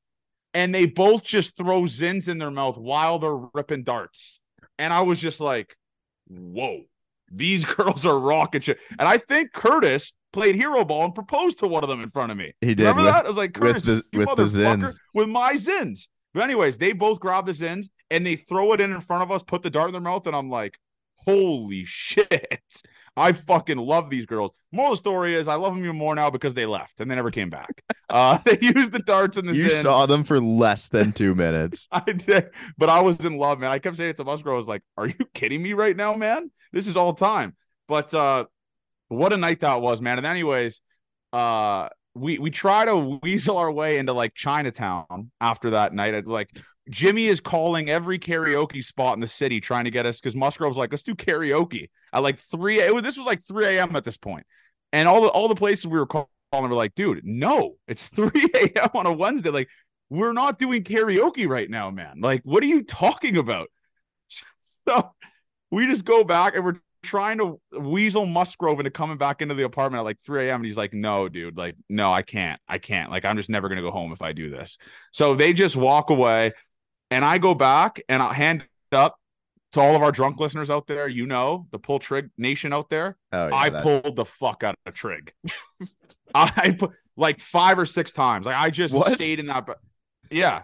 and 0.54 0.76
they 0.76 0.86
both 0.86 1.24
just 1.24 1.58
throw 1.58 1.84
zyns 1.84 2.28
in 2.28 2.38
their 2.38 2.52
mouth 2.52 2.78
while 2.78 3.18
they're 3.18 3.48
ripping 3.54 3.84
darts. 3.84 4.41
And 4.82 4.92
I 4.94 5.02
was 5.02 5.20
just 5.20 5.40
like, 5.40 5.76
"Whoa, 6.28 6.82
these 7.32 7.64
girls 7.76 8.06
are 8.06 8.18
rocket 8.18 8.64
shit." 8.64 8.80
And 9.00 9.08
I 9.08 9.18
think 9.18 9.54
Curtis 9.54 10.12
played 10.34 10.56
hero 10.56 10.84
ball 10.86 11.06
and 11.06 11.14
proposed 11.16 11.60
to 11.60 11.68
one 11.68 11.84
of 11.84 11.90
them 11.90 12.02
in 12.02 12.10
front 12.10 12.32
of 12.32 12.38
me. 12.38 12.54
He 12.62 12.68
did 12.74 12.80
Remember 12.80 13.04
with- 13.04 13.14
that? 13.14 13.26
I 13.26 13.28
was 13.28 13.38
like, 13.38 13.58
with 13.60 13.74
Curtis, 13.76 13.84
the- 13.84 14.04
you 14.12 14.20
with 14.20 14.36
the 14.36 14.44
zyns. 14.46 14.96
with 15.14 15.30
my 15.30 15.54
zyns. 15.54 16.08
But 16.34 16.44
anyways, 16.44 16.78
they 16.78 16.94
both 16.94 17.20
grab 17.20 17.46
the 17.46 17.52
zyns 17.52 17.88
and 18.10 18.26
they 18.26 18.38
throw 18.38 18.72
it 18.74 18.80
in 18.82 18.92
in 18.92 19.02
front 19.02 19.24
of 19.24 19.32
us, 19.32 19.44
put 19.44 19.62
the 19.62 19.70
dart 19.70 19.88
in 19.88 19.92
their 19.92 20.02
mouth, 20.02 20.26
and 20.28 20.36
I'm 20.36 20.50
like, 20.50 20.80
holy 21.18 21.84
shit. 21.86 22.62
I 23.18 23.34
fucking 23.34 23.78
love 23.78 24.10
these 24.10 24.26
girls. 24.26 24.52
Moral 24.72 24.94
of 24.94 24.98
the 24.98 25.00
story 25.00 25.36
is 25.36 25.48
I 25.48 25.56
love 25.56 25.76
them 25.76 25.84
even 25.84 25.98
more 25.98 26.16
now 26.16 26.30
because 26.30 26.54
they 26.54 26.66
left 26.66 27.00
and 27.02 27.12
they 27.12 27.16
never 27.16 27.32
came 27.32 27.50
back. 27.50 27.84
Uh, 28.12 28.38
they 28.46 28.58
used 28.62 28.92
the 28.92 29.00
darts 29.00 29.38
and 29.38 29.48
the 29.48 29.56
You 29.56 29.68
zyns. 29.68 29.84
saw 29.84 30.06
them 30.06 30.26
for 30.26 30.42
less 30.42 30.90
than 30.90 31.14
two 31.14 31.34
minutes. 31.34 31.88
I 31.94 32.02
did, 32.02 32.50
but 32.78 32.90
I 32.90 33.00
was 33.00 33.24
in 33.24 33.38
love, 33.38 33.62
man. 33.62 33.72
I 33.72 33.80
kept 33.80 33.96
saying 33.96 34.10
it 34.10 34.18
to 34.18 34.26
Musgrove. 34.26 34.54
I 34.54 34.58
was 34.58 34.68
like, 34.68 34.82
"Are 34.98 35.08
you 35.08 35.16
kidding 35.34 35.62
me 35.64 35.72
right 35.72 35.96
now, 35.96 36.14
man? 36.16 36.52
This 36.74 36.88
is 36.88 36.98
all 36.98 37.14
time." 37.14 37.56
But 37.88 38.14
uh, 38.14 38.48
what 39.08 39.32
a 39.32 39.38
night 39.38 39.62
that 39.62 39.82
was, 39.82 40.02
man. 40.02 40.18
And 40.18 40.28
anyways, 40.28 40.82
uh, 41.32 41.88
we 42.16 42.38
we 42.38 42.50
try 42.50 42.84
to 42.84 43.20
weasel 43.24 43.56
our 43.58 43.72
way 43.72 43.98
into 43.98 44.12
like 44.12 44.34
Chinatown 44.34 45.32
after 45.40 45.70
that 45.70 45.94
night. 45.94 46.14
I'd, 46.14 46.28
Like 46.28 46.50
Jimmy 46.90 47.28
is 47.28 47.40
calling 47.40 47.90
every 47.90 48.18
karaoke 48.18 48.84
spot 48.84 49.16
in 49.16 49.22
the 49.22 49.28
city 49.28 49.60
trying 49.60 49.86
to 49.86 49.92
get 49.92 50.06
us 50.06 50.20
because 50.20 50.36
Musgrove's 50.36 50.78
like, 50.78 50.92
"Let's 50.92 51.04
do 51.04 51.16
karaoke." 51.16 51.90
At 52.12 52.24
like 52.24 52.40
three, 52.40 52.80
it 52.80 52.94
was, 52.94 53.04
this 53.04 53.18
was 53.18 53.26
like 53.26 53.44
three 53.44 53.66
a.m. 53.66 53.96
at 53.96 54.04
this 54.04 54.18
point, 54.18 54.46
and 54.92 55.08
all 55.08 55.22
the 55.22 55.30
all 55.30 55.48
the 55.48 55.56
places 55.56 55.88
we 55.88 56.00
were 56.00 56.08
calling 56.08 56.28
were 56.54 56.70
like, 56.70 56.96
"Dude, 56.96 57.22
no, 57.24 57.76
it's 57.88 58.08
three 58.16 58.50
a.m. 58.56 58.90
on 58.94 59.06
a 59.06 59.14
Wednesday." 59.14 59.52
Like 59.52 59.70
we're 60.10 60.34
not 60.34 60.60
doing 60.60 60.84
karaoke 60.84 61.48
right 61.48 61.70
now, 61.70 61.90
man. 61.92 62.20
Like, 62.20 62.42
what 62.44 62.64
are 62.64 62.68
you 62.68 62.84
talking 62.84 63.38
about? 63.38 63.68
So 64.88 65.12
we 65.70 65.86
just 65.86 66.06
go 66.06 66.24
back 66.24 66.56
and 66.56 66.66
we're 66.66 66.82
trying 67.04 67.38
to 67.38 67.60
weasel 67.72 68.26
Musgrove 68.26 68.80
into 68.80 68.90
coming 68.90 69.18
back 69.18 69.44
into 69.44 69.54
the 69.54 69.64
apartment 69.64 70.00
at 70.00 70.06
like 70.06 70.18
3 70.26 70.48
a.m. 70.48 70.56
And 70.56 70.66
he's 70.66 70.76
like, 70.76 70.92
no, 70.92 71.30
dude, 71.30 71.56
like, 71.56 71.76
no, 71.88 72.12
I 72.12 72.24
can't. 72.24 72.60
I 72.68 72.80
can't. 72.80 73.12
Like, 73.12 73.24
I'm 73.24 73.38
just 73.38 73.50
never 73.50 73.70
gonna 73.70 73.82
go 73.82 73.92
home 73.92 74.12
if 74.12 74.24
I 74.24 74.34
do 74.34 74.50
this. 74.50 74.80
So 75.12 75.36
they 75.36 75.54
just 75.54 75.76
walk 75.76 76.10
away 76.10 76.54
and 77.12 77.24
I 77.24 77.38
go 77.38 77.54
back 77.54 78.02
and 78.10 78.24
I'll 78.24 78.34
hand 78.34 78.64
it 78.92 78.96
up 78.96 79.18
to 79.74 79.80
all 79.82 79.96
of 79.96 80.02
our 80.02 80.12
drunk 80.12 80.40
listeners 80.40 80.70
out 80.70 80.88
there. 80.88 81.08
You 81.08 81.28
know, 81.28 81.68
the 81.72 81.78
pull 81.80 82.00
trig 82.00 82.30
nation 82.38 82.74
out 82.74 82.90
there. 82.90 83.18
Oh, 83.32 83.48
yeah, 83.48 83.56
I 83.56 83.70
that- 83.70 83.84
pulled 83.84 84.16
the 84.16 84.26
fuck 84.26 84.64
out 84.64 84.76
of 84.86 84.94
trig. 84.94 85.34
I 86.36 86.72
put 86.80 86.92
like 87.18 87.40
five 87.40 87.78
or 87.78 87.86
six 87.86 88.12
times. 88.12 88.46
Like 88.46 88.56
I 88.56 88.70
just 88.70 88.94
What? 88.96 89.12
stayed 89.12 89.40
in 89.40 89.48
that. 89.48 89.66
But 89.66 89.80
yeah, 90.30 90.64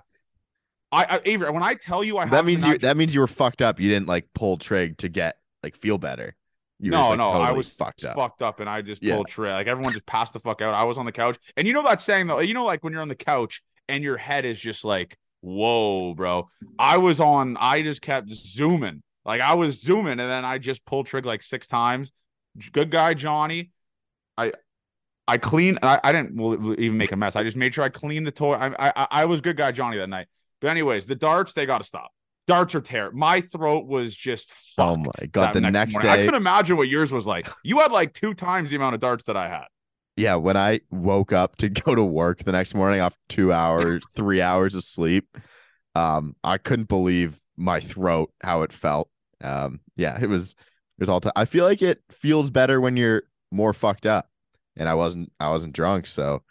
I, 0.92 1.04
I 1.18 1.22
Avery, 1.26 1.50
when 1.52 1.64
I 1.64 1.74
tell 1.74 2.04
you 2.04 2.18
I 2.18 2.26
that 2.30 2.46
means 2.46 2.66
you 2.66 2.78
that 2.80 2.96
means 2.98 3.14
you 3.14 3.20
were 3.20 3.28
fucked 3.28 3.62
up. 3.62 3.80
You 3.80 3.90
didn't 3.90 4.08
like 4.08 4.28
pull 4.34 4.58
trig 4.58 4.98
to 5.00 5.10
get 5.10 5.38
like 5.64 5.76
feel 5.76 5.98
better. 5.98 6.36
You 6.80 6.92
No, 6.92 6.98
just, 6.98 7.10
like, 7.10 7.18
no, 7.18 7.32
I 7.42 7.52
was 7.52 7.68
fucked 7.68 8.04
up. 8.06 8.16
fucked 8.16 8.42
up 8.44 8.60
and 8.60 8.70
I 8.70 8.82
just 8.82 9.04
Yeah. 9.04 9.16
pulled 9.16 9.28
trig. 9.28 9.52
Like 9.52 9.68
everyone 9.68 9.92
just 9.94 10.06
passed 10.06 10.34
the 10.34 10.40
fuck 10.40 10.62
out. 10.62 10.74
I 10.74 10.84
was 10.84 10.98
on 10.98 11.06
the 11.06 11.12
couch, 11.12 11.38
and 11.58 11.68
you 11.68 11.74
know 11.74 11.84
that 11.84 12.00
saying 12.02 12.28
though. 12.28 12.40
You 12.40 12.54
know, 12.54 12.66
like 12.66 12.84
when 12.84 12.94
you're 12.94 13.02
on 13.02 13.08
the 13.10 13.16
couch 13.16 13.62
and 13.90 14.04
your 14.04 14.16
head 14.18 14.46
is 14.46 14.60
just 14.60 14.86
like 14.86 15.18
whoa, 15.48 16.14
bro. 16.14 16.50
I 16.78 16.98
was 16.98 17.20
on, 17.20 17.58
I 17.60 17.82
just 17.82 18.02
kept 18.02 18.32
zooming. 18.32 19.02
Like 19.26 19.42
I 19.42 19.54
was 19.54 19.82
zooming 19.82 20.20
and 20.20 20.30
then 20.30 20.46
I 20.46 20.58
just 20.58 20.86
pulled 20.86 21.08
trigger 21.08 21.28
like 21.28 21.42
six 21.42 21.68
times. 21.68 22.12
Good 22.72 22.92
guy, 22.92 23.14
Johnny. 23.14 23.72
I 24.38 24.54
I 25.28 25.38
clean. 25.38 25.78
I, 25.84 26.00
I 26.04 26.14
didn't 26.14 26.40
even 26.80 26.98
make 26.98 27.12
a 27.12 27.18
mess. 27.18 27.36
I 27.36 27.44
just 27.44 27.58
made 27.58 27.74
sure 27.74 27.84
I 27.84 27.90
cleaned 27.90 28.26
the 28.26 28.32
toy. 28.32 28.54
I, 28.54 28.92
I 28.96 29.08
I 29.12 29.26
was 29.26 29.42
good 29.42 29.58
guy 29.58 29.72
Johnny 29.72 29.98
that 29.98 30.08
night. 30.08 30.28
But 30.62 30.70
anyways, 30.70 31.06
the 31.06 31.16
darts 31.16 31.54
they 31.54 31.66
got 31.66 31.80
to 31.80 31.84
stop. 31.84 32.12
Darts 32.48 32.74
are 32.76 32.82
terrible. 32.82 33.18
My 33.18 33.42
throat 33.42 33.86
was 33.86 34.16
just 34.16 34.54
oh 34.78 34.96
my 34.96 35.26
god. 35.32 35.54
The 35.54 35.62
next, 35.62 35.94
next 35.94 36.02
day, 36.02 36.10
I 36.10 36.26
can 36.26 36.34
imagine 36.34 36.78
what 36.78 36.88
yours 36.88 37.12
was 37.12 37.28
like. 37.28 37.50
You 37.64 37.80
had 37.80 37.92
like 37.92 38.14
two 38.14 38.34
times 38.34 38.70
the 38.70 38.78
amount 38.78 38.96
of 38.96 39.02
darts 39.02 39.26
that 39.26 39.36
I 39.36 39.50
had. 39.50 39.66
Yeah, 40.18 40.36
when 40.36 40.58
I 40.58 40.82
woke 40.92 41.32
up 41.32 41.56
to 41.58 41.70
go 41.70 41.96
to 41.96 42.04
work 42.04 42.44
the 42.44 42.52
next 42.52 42.74
morning 42.74 43.00
off 43.00 43.16
two 43.30 43.54
hours, 43.54 44.04
three 44.16 44.42
hours 44.42 44.76
of 44.76 44.84
sleep, 44.84 45.38
um, 45.96 46.36
I 46.44 46.58
couldn't 46.58 46.90
believe 46.90 47.40
my 47.56 47.80
throat 47.80 48.32
how 48.42 48.64
it 48.64 48.74
felt. 48.74 49.10
Um, 49.42 49.80
yeah, 49.96 50.18
it 50.22 50.28
was 50.28 50.52
it 50.52 51.02
was 51.02 51.10
all. 51.10 51.22
T- 51.22 51.30
I 51.36 51.46
feel 51.46 51.66
like 51.66 51.82
it 51.82 52.02
feels 52.12 52.50
better 52.50 52.82
when 52.82 52.98
you're 52.98 53.24
more 53.52 53.72
fucked 53.72 54.06
up 54.06 54.28
and 54.78 54.88
I 54.88 54.94
wasn't 54.94 55.32
I 55.40 55.50
wasn't 55.50 55.74
drunk, 55.74 56.08
so 56.08 56.44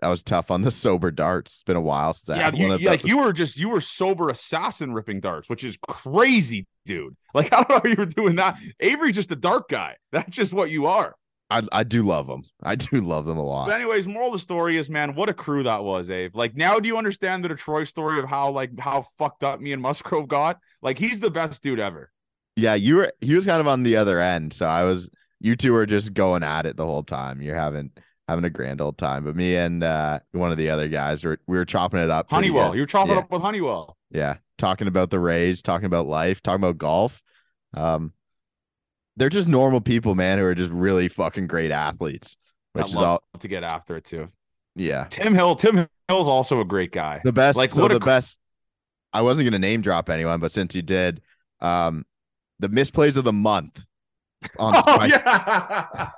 that 0.00 0.08
was 0.08 0.22
tough 0.22 0.50
on 0.50 0.62
the 0.62 0.70
sober 0.70 1.10
darts. 1.10 1.54
It's 1.54 1.62
been 1.62 1.76
a 1.76 1.80
while 1.80 2.14
since 2.14 2.36
yeah, 2.36 2.42
I 2.42 2.44
had 2.44 2.58
you, 2.58 2.64
one 2.64 2.72
of 2.74 2.82
like 2.82 3.04
you 3.04 3.18
were 3.18 3.32
just 3.32 3.58
you 3.58 3.68
were 3.68 3.80
sober 3.80 4.28
assassin 4.28 4.92
ripping 4.92 5.20
darts, 5.20 5.48
which 5.48 5.64
is 5.64 5.76
crazy, 5.88 6.66
dude. 6.86 7.16
Like 7.34 7.52
I 7.52 7.56
don't 7.56 7.68
know 7.70 7.80
how 7.82 7.88
you 7.88 7.96
were 7.96 8.06
doing 8.06 8.36
that. 8.36 8.58
Avery's 8.80 9.16
just 9.16 9.32
a 9.32 9.36
dart 9.36 9.68
guy. 9.68 9.96
That's 10.12 10.30
just 10.30 10.52
what 10.52 10.70
you 10.70 10.86
are. 10.86 11.14
I, 11.50 11.62
I 11.72 11.82
do 11.84 12.02
love 12.02 12.26
them. 12.26 12.44
I 12.62 12.76
do 12.76 13.00
love 13.00 13.26
them 13.26 13.38
a 13.38 13.44
lot. 13.44 13.66
But 13.66 13.74
anyways, 13.74 14.06
moral 14.06 14.28
of 14.28 14.34
the 14.34 14.38
story 14.38 14.76
is, 14.76 14.88
man, 14.88 15.14
what 15.14 15.28
a 15.28 15.34
crew 15.34 15.62
that 15.64 15.82
was, 15.82 16.10
Abe. 16.10 16.36
Like 16.36 16.56
now, 16.56 16.78
do 16.78 16.88
you 16.88 16.96
understand 16.96 17.44
the 17.44 17.48
Detroit 17.48 17.88
story 17.88 18.18
of 18.18 18.28
how 18.28 18.50
like 18.50 18.78
how 18.78 19.06
fucked 19.18 19.42
up 19.42 19.60
me 19.60 19.72
and 19.72 19.82
Musgrove 19.82 20.28
got? 20.28 20.58
Like 20.80 20.98
he's 20.98 21.20
the 21.20 21.30
best 21.30 21.62
dude 21.62 21.80
ever. 21.80 22.10
Yeah, 22.56 22.74
you 22.74 22.96
were. 22.96 23.12
He 23.20 23.34
was 23.34 23.46
kind 23.46 23.60
of 23.60 23.66
on 23.66 23.82
the 23.82 23.96
other 23.96 24.20
end, 24.20 24.52
so 24.52 24.66
I 24.66 24.84
was 24.84 25.08
you 25.40 25.56
two 25.56 25.72
were 25.72 25.86
just 25.86 26.14
going 26.14 26.42
at 26.42 26.66
it 26.66 26.76
the 26.76 26.86
whole 26.86 27.02
time. 27.02 27.42
You're 27.42 27.56
having 27.56 27.90
having 28.30 28.44
a 28.44 28.50
grand 28.50 28.80
old 28.80 28.96
time. 28.96 29.24
But 29.24 29.36
me 29.36 29.56
and 29.56 29.82
uh, 29.82 30.20
one 30.32 30.52
of 30.52 30.56
the 30.56 30.70
other 30.70 30.88
guys 30.88 31.24
were 31.24 31.38
we 31.46 31.56
were 31.58 31.64
chopping 31.64 32.00
it 32.00 32.10
up. 32.10 32.30
Honeywell, 32.30 32.74
you 32.74 32.82
were 32.82 32.86
chopping 32.86 33.14
yeah. 33.14 33.20
up 33.20 33.30
with 33.30 33.42
Honeywell. 33.42 33.96
Yeah, 34.10 34.36
talking 34.56 34.88
about 34.88 35.10
the 35.10 35.18
Rays, 35.18 35.62
talking 35.62 35.86
about 35.86 36.06
life, 36.06 36.42
talking 36.42 36.62
about 36.62 36.78
golf. 36.78 37.20
Um, 37.74 38.12
they're 39.20 39.28
just 39.28 39.48
normal 39.48 39.82
people, 39.82 40.14
man, 40.14 40.38
who 40.38 40.44
are 40.46 40.54
just 40.54 40.72
really 40.72 41.06
fucking 41.06 41.46
great 41.46 41.70
athletes. 41.70 42.38
Which 42.72 42.86
is 42.86 42.96
all 42.96 43.22
to 43.38 43.48
get 43.48 43.62
after 43.62 43.96
it 43.96 44.04
too. 44.04 44.28
Yeah, 44.74 45.04
Tim 45.10 45.34
Hill. 45.34 45.56
Tim 45.56 45.86
Hill's 46.08 46.26
also 46.26 46.60
a 46.60 46.64
great 46.64 46.90
guy. 46.90 47.20
The 47.22 47.32
best, 47.32 47.58
like 47.58 47.70
so 47.70 47.82
what 47.82 47.92
the 47.92 48.00
best. 48.00 48.38
I 49.12 49.20
wasn't 49.20 49.46
gonna 49.46 49.58
name 49.58 49.82
drop 49.82 50.08
anyone, 50.08 50.40
but 50.40 50.52
since 50.52 50.74
you 50.74 50.80
did, 50.80 51.20
um, 51.60 52.06
the 52.60 52.68
misplays 52.68 53.16
of 53.16 53.24
the 53.24 53.32
month 53.32 53.84
on 54.58 54.74
oh, 54.86 55.04
yeah. 55.04 56.10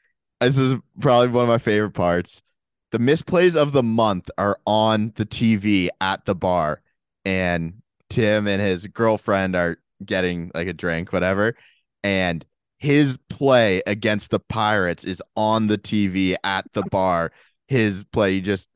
this 0.40 0.58
is 0.58 0.76
probably 1.00 1.28
one 1.28 1.44
of 1.44 1.48
my 1.48 1.58
favorite 1.58 1.92
parts. 1.92 2.42
The 2.90 2.98
misplays 2.98 3.56
of 3.56 3.72
the 3.72 3.84
month 3.84 4.30
are 4.36 4.58
on 4.66 5.12
the 5.16 5.24
TV 5.24 5.88
at 6.00 6.26
the 6.26 6.34
bar, 6.34 6.82
and 7.24 7.80
Tim 8.10 8.46
and 8.46 8.60
his 8.60 8.86
girlfriend 8.86 9.56
are 9.56 9.78
getting 10.04 10.50
like 10.54 10.66
a 10.66 10.74
drink, 10.74 11.10
whatever. 11.10 11.56
And 12.02 12.44
his 12.80 13.18
play 13.28 13.82
against 13.86 14.30
the 14.30 14.40
Pirates 14.40 15.04
is 15.04 15.22
on 15.36 15.66
the 15.66 15.78
TV 15.78 16.34
at 16.42 16.64
the 16.72 16.82
bar. 16.90 17.30
His 17.68 18.04
play, 18.10 18.34
he 18.34 18.40
just 18.40 18.68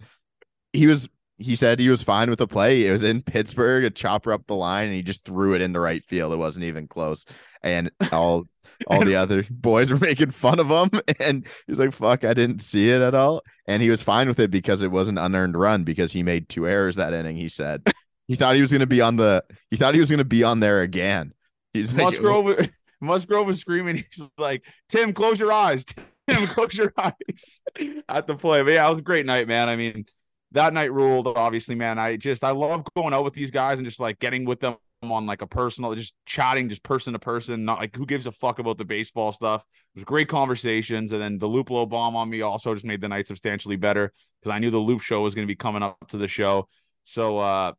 he 0.72 0.86
was 0.86 1.08
he 1.38 1.56
said 1.56 1.80
he 1.80 1.88
was 1.88 2.02
fine 2.02 2.30
with 2.30 2.38
the 2.38 2.46
play. 2.46 2.86
It 2.86 2.92
was 2.92 3.02
in 3.02 3.22
Pittsburgh, 3.22 3.84
a 3.84 3.90
chopper 3.90 4.32
up 4.32 4.46
the 4.46 4.54
line, 4.54 4.86
and 4.86 4.94
he 4.94 5.02
just 5.02 5.24
threw 5.24 5.54
it 5.54 5.62
in 5.62 5.72
the 5.72 5.80
right 5.80 6.04
field. 6.04 6.32
It 6.32 6.36
wasn't 6.36 6.66
even 6.66 6.86
close. 6.86 7.24
And 7.62 7.90
all 8.12 8.44
all 8.86 9.04
the 9.04 9.16
other 9.16 9.46
boys 9.50 9.90
were 9.90 9.98
making 9.98 10.32
fun 10.32 10.60
of 10.60 10.68
him. 10.68 11.00
And 11.20 11.46
he's 11.66 11.78
like, 11.78 11.92
fuck, 11.92 12.24
I 12.24 12.34
didn't 12.34 12.60
see 12.60 12.90
it 12.90 13.00
at 13.00 13.14
all. 13.14 13.42
And 13.66 13.82
he 13.82 13.88
was 13.88 14.02
fine 14.02 14.28
with 14.28 14.38
it 14.38 14.50
because 14.50 14.82
it 14.82 14.90
was 14.90 15.08
an 15.08 15.16
unearned 15.16 15.56
run 15.56 15.84
because 15.84 16.12
he 16.12 16.22
made 16.22 16.48
two 16.48 16.68
errors 16.68 16.96
that 16.96 17.14
inning, 17.14 17.36
he 17.36 17.48
said. 17.48 17.82
He 18.26 18.36
thought 18.36 18.54
he 18.54 18.62
was 18.62 18.72
gonna 18.72 18.86
be 18.86 19.02
on 19.02 19.16
the 19.16 19.44
he 19.70 19.76
thought 19.76 19.92
he 19.92 20.00
was 20.00 20.10
gonna 20.10 20.24
be 20.24 20.44
on 20.44 20.58
there 20.58 20.80
again. 20.80 21.34
He's 21.74 21.92
like, 21.92 22.04
Musgrove 22.04 22.70
Musgrove 23.04 23.46
was 23.46 23.60
screaming, 23.60 23.96
he's 24.10 24.22
like, 24.38 24.64
Tim, 24.88 25.12
close 25.12 25.38
your 25.38 25.52
eyes. 25.52 25.84
Tim, 26.28 26.46
close 26.46 26.74
your 26.74 26.92
eyes 26.96 27.60
at 28.08 28.26
the 28.26 28.34
play. 28.34 28.62
But 28.62 28.72
yeah, 28.72 28.86
it 28.86 28.90
was 28.90 28.98
a 28.98 29.02
great 29.02 29.26
night, 29.26 29.46
man. 29.46 29.68
I 29.68 29.76
mean, 29.76 30.06
that 30.52 30.72
night 30.72 30.92
ruled, 30.92 31.28
obviously, 31.28 31.74
man. 31.74 31.98
I 31.98 32.16
just 32.16 32.42
I 32.42 32.50
love 32.50 32.84
going 32.96 33.12
out 33.12 33.24
with 33.24 33.34
these 33.34 33.50
guys 33.50 33.78
and 33.78 33.86
just 33.86 34.00
like 34.00 34.18
getting 34.20 34.46
with 34.46 34.60
them 34.60 34.76
on 35.02 35.26
like 35.26 35.42
a 35.42 35.46
personal, 35.46 35.94
just 35.94 36.14
chatting, 36.24 36.68
just 36.68 36.82
person 36.82 37.12
to 37.12 37.18
person, 37.18 37.64
not 37.64 37.78
like 37.78 37.94
who 37.94 38.06
gives 38.06 38.26
a 38.26 38.32
fuck 38.32 38.58
about 38.58 38.78
the 38.78 38.84
baseball 38.84 39.32
stuff. 39.32 39.64
It 39.94 39.98
was 39.98 40.04
great 40.04 40.28
conversations. 40.28 41.12
And 41.12 41.20
then 41.20 41.38
the 41.38 41.48
Luplow 41.48 41.88
bomb 41.88 42.16
on 42.16 42.30
me 42.30 42.40
also 42.40 42.72
just 42.72 42.86
made 42.86 43.00
the 43.00 43.08
night 43.08 43.26
substantially 43.26 43.76
better 43.76 44.12
because 44.40 44.54
I 44.54 44.58
knew 44.58 44.70
the 44.70 44.78
Loopshow 44.78 45.22
was 45.22 45.34
going 45.34 45.46
to 45.46 45.50
be 45.50 45.56
coming 45.56 45.82
up 45.82 45.98
to 46.08 46.16
the 46.16 46.28
show. 46.28 46.68
So 47.04 47.38
uh 47.38 47.72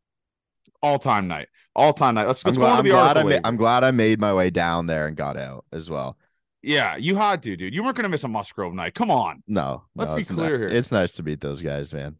all 0.86 0.98
time 0.98 1.28
night, 1.28 1.48
all 1.74 1.92
time 1.92 2.14
night. 2.14 2.26
Let's, 2.26 2.44
let's 2.44 2.56
I'm 2.56 2.62
go 2.62 2.66
glad, 2.66 2.78
on 2.78 2.84
to 2.84 2.90
the 2.90 2.96
I'm 2.96 3.12
glad. 3.12 3.16
I 3.16 3.22
ma- 3.22 3.48
I'm 3.48 3.56
glad 3.56 3.84
I 3.84 3.90
made 3.90 4.20
my 4.20 4.32
way 4.32 4.50
down 4.50 4.86
there 4.86 5.06
and 5.06 5.16
got 5.16 5.36
out 5.36 5.64
as 5.72 5.90
well. 5.90 6.16
Yeah, 6.62 6.96
you 6.96 7.16
had 7.16 7.42
to, 7.44 7.56
dude. 7.56 7.74
You 7.74 7.82
weren't 7.82 7.96
going 7.96 8.04
to 8.04 8.08
miss 8.08 8.24
a 8.24 8.28
Musgrove 8.28 8.74
night. 8.74 8.94
Come 8.94 9.10
on. 9.10 9.42
No, 9.46 9.84
let's 9.94 10.10
no, 10.10 10.16
be 10.16 10.24
clear 10.24 10.58
here. 10.58 10.68
It's 10.68 10.90
nice 10.90 11.12
to 11.12 11.22
meet 11.22 11.40
those 11.40 11.62
guys, 11.62 11.92
man 11.94 12.16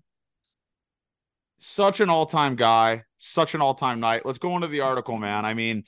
such 1.59 2.01
an 2.01 2.11
all-time 2.11 2.57
guy, 2.57 3.05
such 3.19 3.55
an 3.55 3.61
all-time 3.61 4.01
night. 4.01 4.27
Let's 4.27 4.39
go 4.39 4.55
into 4.55 4.69
the 4.69 4.81
article, 4.81 5.17
man. 5.17 5.45
I 5.45 5.55
mean, 5.55 5.85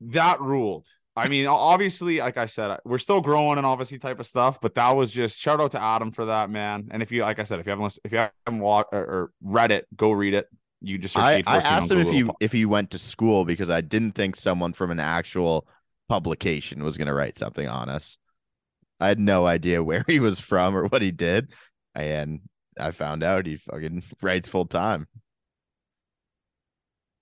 that 0.00 0.40
ruled. 0.40 0.86
I 1.18 1.28
mean, 1.28 1.46
obviously, 1.46 2.18
like 2.18 2.36
I 2.36 2.44
said, 2.44 2.78
we're 2.84 2.98
still 2.98 3.22
growing 3.22 3.56
and 3.56 3.66
obviously 3.66 3.98
type 3.98 4.20
of 4.20 4.26
stuff, 4.26 4.60
but 4.60 4.74
that 4.74 4.90
was 4.90 5.10
just 5.10 5.40
shout 5.40 5.60
out 5.60 5.70
to 5.70 5.82
Adam 5.82 6.10
for 6.10 6.26
that, 6.26 6.50
man. 6.50 6.88
And 6.90 7.02
if 7.02 7.10
you, 7.10 7.22
like 7.22 7.38
I 7.38 7.44
said, 7.44 7.58
if 7.58 7.64
you 7.64 7.70
haven't 7.70 7.84
listened, 7.84 8.02
if 8.04 8.12
you 8.12 8.18
haven't 8.18 8.60
watched 8.60 8.90
or, 8.92 8.98
or, 8.98 9.32
read 9.40 9.70
it, 9.70 9.86
go 9.96 10.10
read 10.12 10.34
it. 10.34 10.46
You 10.86 10.98
just 10.98 11.18
I, 11.18 11.42
I 11.46 11.58
asked 11.58 11.90
him 11.90 11.98
if 11.98 12.08
he 12.08 12.30
if 12.38 12.52
he 12.52 12.64
went 12.64 12.92
to 12.92 12.98
school 12.98 13.44
because 13.44 13.70
I 13.70 13.80
didn't 13.80 14.12
think 14.12 14.36
someone 14.36 14.72
from 14.72 14.92
an 14.92 15.00
actual 15.00 15.66
publication 16.08 16.84
was 16.84 16.96
going 16.96 17.08
to 17.08 17.14
write 17.14 17.36
something 17.36 17.66
on 17.66 17.88
us. 17.88 18.18
I 19.00 19.08
had 19.08 19.18
no 19.18 19.46
idea 19.46 19.82
where 19.82 20.04
he 20.06 20.20
was 20.20 20.38
from 20.38 20.76
or 20.76 20.86
what 20.86 21.02
he 21.02 21.10
did, 21.10 21.52
and 21.94 22.40
I 22.78 22.92
found 22.92 23.24
out 23.24 23.46
he 23.46 23.56
fucking 23.56 24.04
writes 24.22 24.48
full 24.48 24.66
time. 24.66 25.08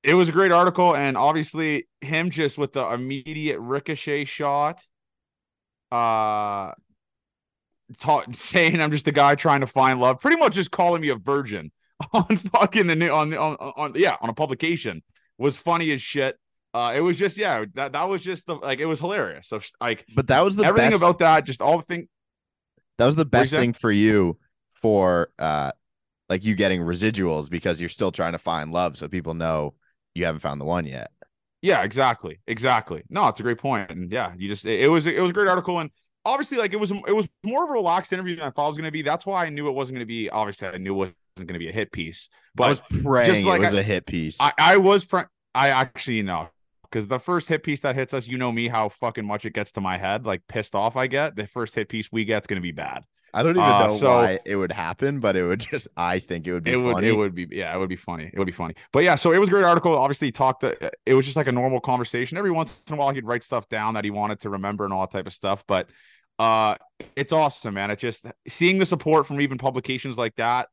It 0.02 0.14
was 0.14 0.28
a 0.28 0.33
great 0.33 0.52
article, 0.52 0.94
and 0.94 1.16
obviously 1.16 1.88
him 2.02 2.28
just 2.28 2.59
with 2.59 2.75
the 2.75 2.87
immediate 2.92 3.59
ricochet 3.59 4.26
shot, 4.26 4.83
uh, 5.90 6.73
ta- 7.99 8.25
saying 8.33 8.83
I'm 8.83 8.90
just 8.90 9.09
a 9.09 9.12
guy 9.12 9.37
trying 9.37 9.61
to 9.61 9.66
find 9.66 10.00
love, 10.00 10.21
pretty 10.21 10.37
much 10.37 10.54
just 10.54 10.71
calling 10.71 11.00
me 11.00 11.09
a 11.09 11.16
virgin 11.16 11.73
on 12.12 12.36
fucking 12.36 12.86
the 12.86 12.96
new 12.96 13.10
on 13.10 13.30
the 13.30 13.40
on, 13.40 13.54
on 13.56 13.92
yeah 13.94 14.16
on 14.20 14.30
a 14.30 14.34
publication 14.34 15.02
was 15.38 15.56
funny 15.56 15.92
as 15.92 16.02
shit. 16.02 16.38
Uh, 16.72 16.92
it 16.94 17.00
was 17.00 17.16
just 17.16 17.36
yeah 17.36 17.64
that 17.74 17.92
that 17.92 18.08
was 18.08 18.22
just 18.22 18.46
the 18.46 18.54
like 18.54 18.80
it 18.80 18.86
was 18.86 19.00
hilarious. 19.00 19.48
So 19.48 19.60
like, 19.80 20.04
but 20.14 20.26
that 20.28 20.40
was 20.40 20.56
the 20.56 20.64
everything 20.64 20.90
best, 20.90 21.02
about 21.02 21.18
that, 21.20 21.44
just 21.44 21.60
all 21.60 21.78
the 21.78 21.84
thing. 21.84 22.08
That 22.98 23.06
was 23.06 23.16
the 23.16 23.24
best 23.24 23.52
thing 23.52 23.72
for 23.72 23.92
you 23.92 24.38
for 24.72 25.30
uh 25.38 25.72
like 26.28 26.44
you 26.44 26.54
getting 26.54 26.80
residuals 26.80 27.48
because 27.48 27.80
you're 27.80 27.88
still 27.88 28.10
trying 28.10 28.32
to 28.32 28.38
find 28.38 28.72
love 28.72 28.96
so 28.96 29.08
people 29.08 29.34
know 29.34 29.74
you 30.14 30.24
haven't 30.24 30.40
found 30.40 30.60
the 30.60 30.64
one 30.64 30.84
yet. 30.84 31.10
Yeah, 31.62 31.82
exactly. 31.82 32.40
Exactly. 32.46 33.02
No, 33.08 33.28
it's 33.28 33.40
a 33.40 33.42
great 33.42 33.58
point. 33.58 33.90
And 33.90 34.10
yeah, 34.10 34.34
you 34.36 34.48
just 34.48 34.66
it, 34.66 34.80
it 34.80 34.88
was 34.88 35.06
it 35.06 35.20
was 35.20 35.30
a 35.30 35.34
great 35.34 35.48
article 35.48 35.78
and 35.78 35.90
obviously 36.24 36.58
like 36.58 36.72
it 36.72 36.80
was 36.80 36.90
it 36.90 37.14
was 37.14 37.28
more 37.44 37.64
of 37.64 37.70
a 37.70 37.72
relaxed 37.72 38.12
interview 38.12 38.36
than 38.36 38.46
I 38.46 38.50
thought 38.50 38.66
it 38.66 38.70
was 38.70 38.78
going 38.78 38.88
to 38.88 38.92
be. 38.92 39.02
That's 39.02 39.24
why 39.24 39.46
I 39.46 39.48
knew 39.48 39.68
it 39.68 39.72
wasn't 39.72 39.96
going 39.96 40.06
to 40.06 40.06
be 40.06 40.28
obviously 40.28 40.68
I 40.68 40.76
knew 40.78 40.94
it 40.94 40.98
wasn't 40.98 41.16
going 41.37 41.55
to 41.55 41.59
be 41.59 41.69
a 41.69 41.73
hit 41.73 41.93
piece. 41.93 42.29
But 42.55 42.64
I 42.64 42.69
was 42.71 42.83
praying 43.03 43.35
just 43.35 43.47
like 43.47 43.61
it 43.61 43.64
was 43.64 43.75
I, 43.75 43.81
a 43.81 43.83
hit 43.83 44.07
piece. 44.07 44.37
I, 44.41 44.53
I 44.59 44.76
was 44.76 45.05
pre- 45.05 45.25
I 45.55 45.71
actually 45.71 46.23
know 46.23 46.49
because 46.83 47.09
the 47.09 47.19
first 47.19 47.49
hit 47.49 47.62
piece 47.62 47.81
that 47.81 47.95
hits 47.95 48.14
us, 48.14 48.29
you 48.29 48.38
know 48.38 48.53
me 48.53 48.69
how 48.69 48.88
fucking 48.88 49.25
much 49.25 49.45
it 49.45 49.53
gets 49.53 49.73
to 49.73 49.81
my 49.81 49.99
head, 49.99 50.25
like 50.26 50.43
pissed 50.49 50.75
off 50.75 50.97
I 50.97 51.07
get. 51.09 51.37
The 51.37 51.47
first 51.47 51.75
hit 51.75 51.88
piece 51.88 52.11
we 52.12 52.25
get's 52.25 52.47
going 52.47 52.59
to 52.59 52.62
be 52.62 52.73
bad. 52.73 53.05
I 53.35 53.43
don't 53.43 53.57
even 53.57 53.64
uh, 53.64 53.88
know 53.88 53.95
so, 53.97 54.07
why 54.07 54.38
it 54.45 54.55
would 54.55 54.71
happen, 54.71 55.19
but 55.19 55.35
it 55.35 55.45
would 55.45 55.59
just 55.71 55.88
I 55.97 56.21
think 56.21 56.47
it 56.47 56.53
would 56.53 56.62
be 56.62 56.73
it 56.73 56.76
would 56.76 57.03
it 57.03 57.12
would 57.12 57.35
be 57.35 57.49
yeah, 57.50 57.75
it 57.75 57.79
would 57.79 57.88
be 57.88 57.97
funny. 57.97 58.31
It 58.33 58.38
would 58.38 58.47
be 58.47 58.53
funny. 58.53 58.75
But 58.93 59.03
yeah, 59.03 59.17
so 59.17 59.33
it 59.33 59.38
was 59.38 59.49
a 59.49 59.53
great 59.53 59.64
article. 59.64 59.99
Obviously, 59.99 60.31
talked 60.31 60.61
that 60.61 60.95
it 61.05 61.14
was 61.14 61.25
just 61.25 61.37
like 61.37 61.49
a 61.49 61.53
normal 61.53 61.81
conversation. 61.81 62.38
Every 62.38 62.53
once 62.53 62.85
in 62.87 62.95
a 62.95 62.97
while 62.97 63.12
he'd 63.12 63.26
write 63.26 63.43
stuff 63.43 63.69
down 63.69 63.95
that 63.95 64.05
he 64.05 64.11
wanted 64.11 64.38
to 64.41 64.50
remember 64.50 64.85
and 64.85 64.95
all 64.95 65.00
that 65.00 65.11
type 65.11 65.26
of 65.26 65.33
stuff. 65.33 65.64
But 65.67 65.91
uh 66.38 66.76
it's 67.17 67.33
awesome, 67.33 67.75
man. 67.75 67.91
It 67.91 67.99
just 67.99 68.25
seeing 68.47 68.79
the 68.79 68.87
support 68.87 69.26
from 69.26 69.41
even 69.41 69.59
publications 69.59 70.17
like 70.17 70.37
that. 70.37 70.69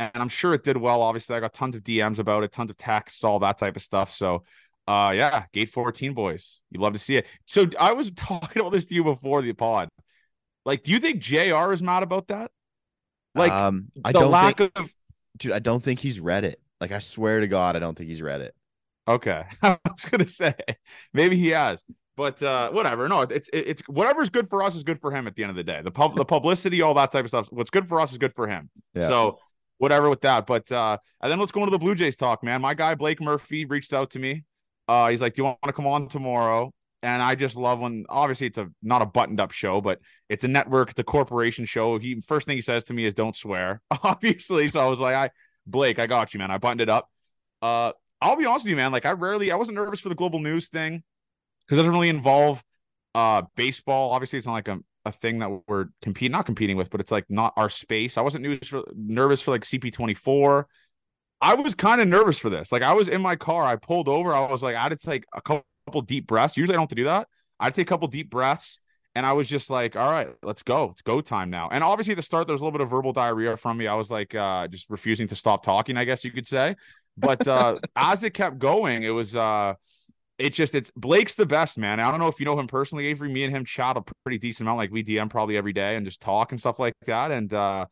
And 0.00 0.22
I'm 0.22 0.30
sure 0.30 0.54
it 0.54 0.64
did 0.64 0.78
well. 0.78 1.02
Obviously, 1.02 1.36
I 1.36 1.40
got 1.40 1.52
tons 1.52 1.76
of 1.76 1.82
DMs 1.82 2.18
about 2.18 2.42
it, 2.42 2.52
tons 2.52 2.70
of 2.70 2.76
texts, 2.78 3.22
all 3.22 3.38
that 3.40 3.58
type 3.58 3.76
of 3.76 3.82
stuff. 3.82 4.10
So 4.10 4.44
uh 4.88 5.12
yeah, 5.14 5.44
gate 5.52 5.68
14 5.68 6.14
boys. 6.14 6.62
You 6.70 6.80
love 6.80 6.94
to 6.94 6.98
see 6.98 7.16
it. 7.16 7.26
So 7.44 7.66
I 7.78 7.92
was 7.92 8.10
talking 8.16 8.60
about 8.60 8.72
this 8.72 8.86
to 8.86 8.94
you 8.94 9.04
before 9.04 9.42
the 9.42 9.52
pod. 9.52 9.88
Like, 10.64 10.82
do 10.82 10.92
you 10.92 10.98
think 10.98 11.20
JR 11.20 11.72
is 11.72 11.82
mad 11.82 12.02
about 12.02 12.28
that? 12.28 12.50
Like, 13.34 13.52
um, 13.52 13.88
I 14.04 14.12
don't 14.12 14.30
lack 14.30 14.58
think, 14.58 14.72
of 14.76 14.92
dude. 15.36 15.52
I 15.52 15.58
don't 15.58 15.82
think 15.82 16.00
he's 16.00 16.18
read 16.18 16.44
it. 16.44 16.60
Like 16.80 16.92
I 16.92 16.98
swear 16.98 17.40
to 17.40 17.48
God, 17.48 17.76
I 17.76 17.78
don't 17.78 17.96
think 17.96 18.08
he's 18.08 18.22
read 18.22 18.40
it. 18.40 18.54
Okay, 19.06 19.44
I 19.62 19.78
was 19.84 20.04
gonna 20.10 20.26
say 20.26 20.54
maybe 21.12 21.36
he 21.36 21.48
has, 21.48 21.84
but 22.16 22.42
uh, 22.42 22.70
whatever. 22.70 23.08
No, 23.08 23.22
it's 23.22 23.48
it's 23.52 23.82
whatever's 23.82 24.30
good 24.30 24.50
for 24.50 24.62
us 24.62 24.74
is 24.74 24.82
good 24.82 25.00
for 25.00 25.12
him 25.12 25.26
at 25.26 25.36
the 25.36 25.42
end 25.42 25.50
of 25.50 25.56
the 25.56 25.64
day. 25.64 25.80
The 25.82 25.90
pub, 25.90 26.16
the 26.16 26.24
publicity, 26.24 26.82
all 26.82 26.94
that 26.94 27.12
type 27.12 27.24
of 27.24 27.28
stuff. 27.28 27.48
What's 27.50 27.70
good 27.70 27.88
for 27.88 28.00
us 28.00 28.12
is 28.12 28.18
good 28.18 28.34
for 28.34 28.46
him. 28.46 28.70
Yeah. 28.94 29.06
So 29.06 29.38
whatever 29.80 30.10
with 30.10 30.20
that. 30.20 30.46
But 30.46 30.70
uh, 30.70 30.98
and 31.20 31.32
then 31.32 31.40
let's 31.40 31.52
go 31.52 31.60
into 31.60 31.70
the 31.70 31.78
Blue 31.78 31.94
Jays 31.94 32.14
talk, 32.14 32.44
man. 32.44 32.60
My 32.60 32.74
guy 32.74 32.94
Blake 32.94 33.20
Murphy 33.20 33.64
reached 33.64 33.92
out 33.92 34.10
to 34.10 34.18
me. 34.18 34.44
Uh, 34.86 35.08
he's 35.08 35.20
like, 35.20 35.34
"Do 35.34 35.40
you 35.40 35.44
want 35.46 35.58
to 35.64 35.72
come 35.72 35.86
on 35.86 36.06
tomorrow?" 36.08 36.72
And 37.02 37.22
I 37.22 37.34
just 37.34 37.56
love 37.56 37.80
when 37.80 38.04
obviously 38.10 38.46
it's 38.48 38.58
a 38.58 38.68
not 38.82 39.00
a 39.00 39.06
buttoned 39.06 39.40
up 39.40 39.52
show, 39.52 39.80
but 39.80 40.00
it's 40.28 40.44
a 40.44 40.48
network, 40.48 40.90
it's 40.90 41.00
a 41.00 41.04
corporation 41.04 41.64
show. 41.64 41.98
He 41.98 42.20
first 42.20 42.46
thing 42.46 42.56
he 42.56 42.60
says 42.60 42.84
to 42.84 42.94
me 42.94 43.06
is 43.06 43.14
don't 43.14 43.34
swear, 43.34 43.80
obviously. 44.02 44.68
So 44.68 44.80
I 44.80 44.86
was 44.86 45.00
like, 45.00 45.14
I 45.14 45.30
Blake, 45.66 45.98
I 45.98 46.06
got 46.06 46.34
you, 46.34 46.38
man. 46.38 46.50
I 46.50 46.58
buttoned 46.58 46.82
it 46.82 46.90
up. 46.90 47.08
Uh, 47.62 47.92
I'll 48.20 48.36
be 48.36 48.44
honest 48.44 48.64
with 48.66 48.70
you, 48.70 48.76
man. 48.76 48.92
Like 48.92 49.06
I 49.06 49.12
rarely, 49.12 49.50
I 49.50 49.56
wasn't 49.56 49.76
nervous 49.76 50.00
for 50.00 50.10
the 50.10 50.14
global 50.14 50.40
news 50.40 50.68
thing 50.68 51.02
because 51.66 51.78
it 51.78 51.82
doesn't 51.82 51.92
really 51.92 52.10
involve 52.10 52.62
uh 53.14 53.42
baseball. 53.56 54.10
Obviously, 54.10 54.36
it's 54.36 54.46
not 54.46 54.52
like 54.52 54.68
a, 54.68 54.78
a 55.04 55.12
thing 55.12 55.38
that 55.38 55.50
we're 55.66 55.86
competing, 56.02 56.32
not 56.32 56.46
competing 56.46 56.76
with, 56.76 56.90
but 56.90 57.00
it's 57.00 57.10
like 57.10 57.24
not 57.28 57.52
our 57.56 57.70
space. 57.70 58.18
I 58.18 58.20
wasn't 58.20 58.42
news 58.42 58.68
for, 58.68 58.82
nervous 58.94 59.40
for 59.42 59.50
like 59.50 59.62
CP24. 59.62 60.64
I 61.40 61.54
was 61.54 61.74
kind 61.74 62.00
of 62.00 62.08
nervous 62.08 62.38
for 62.38 62.50
this. 62.50 62.70
Like 62.70 62.82
I 62.82 62.92
was 62.92 63.08
in 63.08 63.22
my 63.22 63.36
car, 63.36 63.64
I 63.64 63.76
pulled 63.76 64.08
over, 64.08 64.34
I 64.34 64.50
was 64.50 64.62
like, 64.62 64.76
I 64.76 64.80
had 64.80 64.90
to 64.90 64.96
take 64.96 65.24
a 65.34 65.40
couple 65.40 66.02
deep 66.02 66.26
breaths. 66.26 66.56
Usually 66.56 66.74
I 66.74 66.76
don't 66.76 66.82
have 66.82 66.88
to 66.90 66.94
do 66.94 67.04
that. 67.04 67.28
I'd 67.58 67.74
take 67.74 67.86
a 67.86 67.88
couple 67.88 68.08
deep 68.08 68.30
breaths 68.30 68.78
and 69.14 69.26
I 69.26 69.32
was 69.32 69.48
just 69.48 69.70
like, 69.70 69.96
all 69.96 70.10
right, 70.10 70.28
let's 70.42 70.62
go. 70.62 70.90
It's 70.90 71.02
go 71.02 71.20
time 71.20 71.50
now. 71.50 71.68
And 71.72 71.82
obviously 71.82 72.12
at 72.12 72.16
the 72.16 72.22
start, 72.22 72.46
there 72.46 72.54
was 72.54 72.60
a 72.60 72.64
little 72.64 72.78
bit 72.78 72.82
of 72.82 72.90
verbal 72.90 73.12
diarrhea 73.12 73.56
from 73.56 73.78
me. 73.78 73.86
I 73.86 73.94
was 73.94 74.10
like 74.10 74.34
uh 74.34 74.68
just 74.68 74.90
refusing 74.90 75.28
to 75.28 75.34
stop 75.34 75.64
talking, 75.64 75.96
I 75.96 76.04
guess 76.04 76.24
you 76.24 76.30
could 76.30 76.46
say. 76.46 76.76
But 77.16 77.46
uh 77.48 77.78
as 77.96 78.22
it 78.22 78.34
kept 78.34 78.58
going, 78.58 79.02
it 79.02 79.10
was 79.10 79.34
uh 79.34 79.74
it 80.40 80.54
just 80.54 80.74
it's 80.74 80.90
Blake's 80.96 81.34
the 81.34 81.46
best 81.46 81.78
man. 81.78 82.00
I 82.00 82.10
don't 82.10 82.18
know 82.18 82.28
if 82.28 82.40
you 82.40 82.46
know 82.46 82.58
him 82.58 82.66
personally, 82.66 83.06
Avery. 83.06 83.28
Me 83.28 83.44
and 83.44 83.54
him 83.54 83.64
chat 83.64 83.96
a 83.96 84.02
pretty 84.24 84.38
decent 84.38 84.66
amount, 84.66 84.78
like 84.78 84.90
we 84.90 85.04
DM 85.04 85.28
probably 85.28 85.56
every 85.56 85.72
day 85.72 85.96
and 85.96 86.06
just 86.06 86.20
talk 86.20 86.52
and 86.52 86.60
stuff 86.60 86.78
like 86.78 86.94
that. 87.06 87.30
And 87.30 87.52
uh 87.52 87.86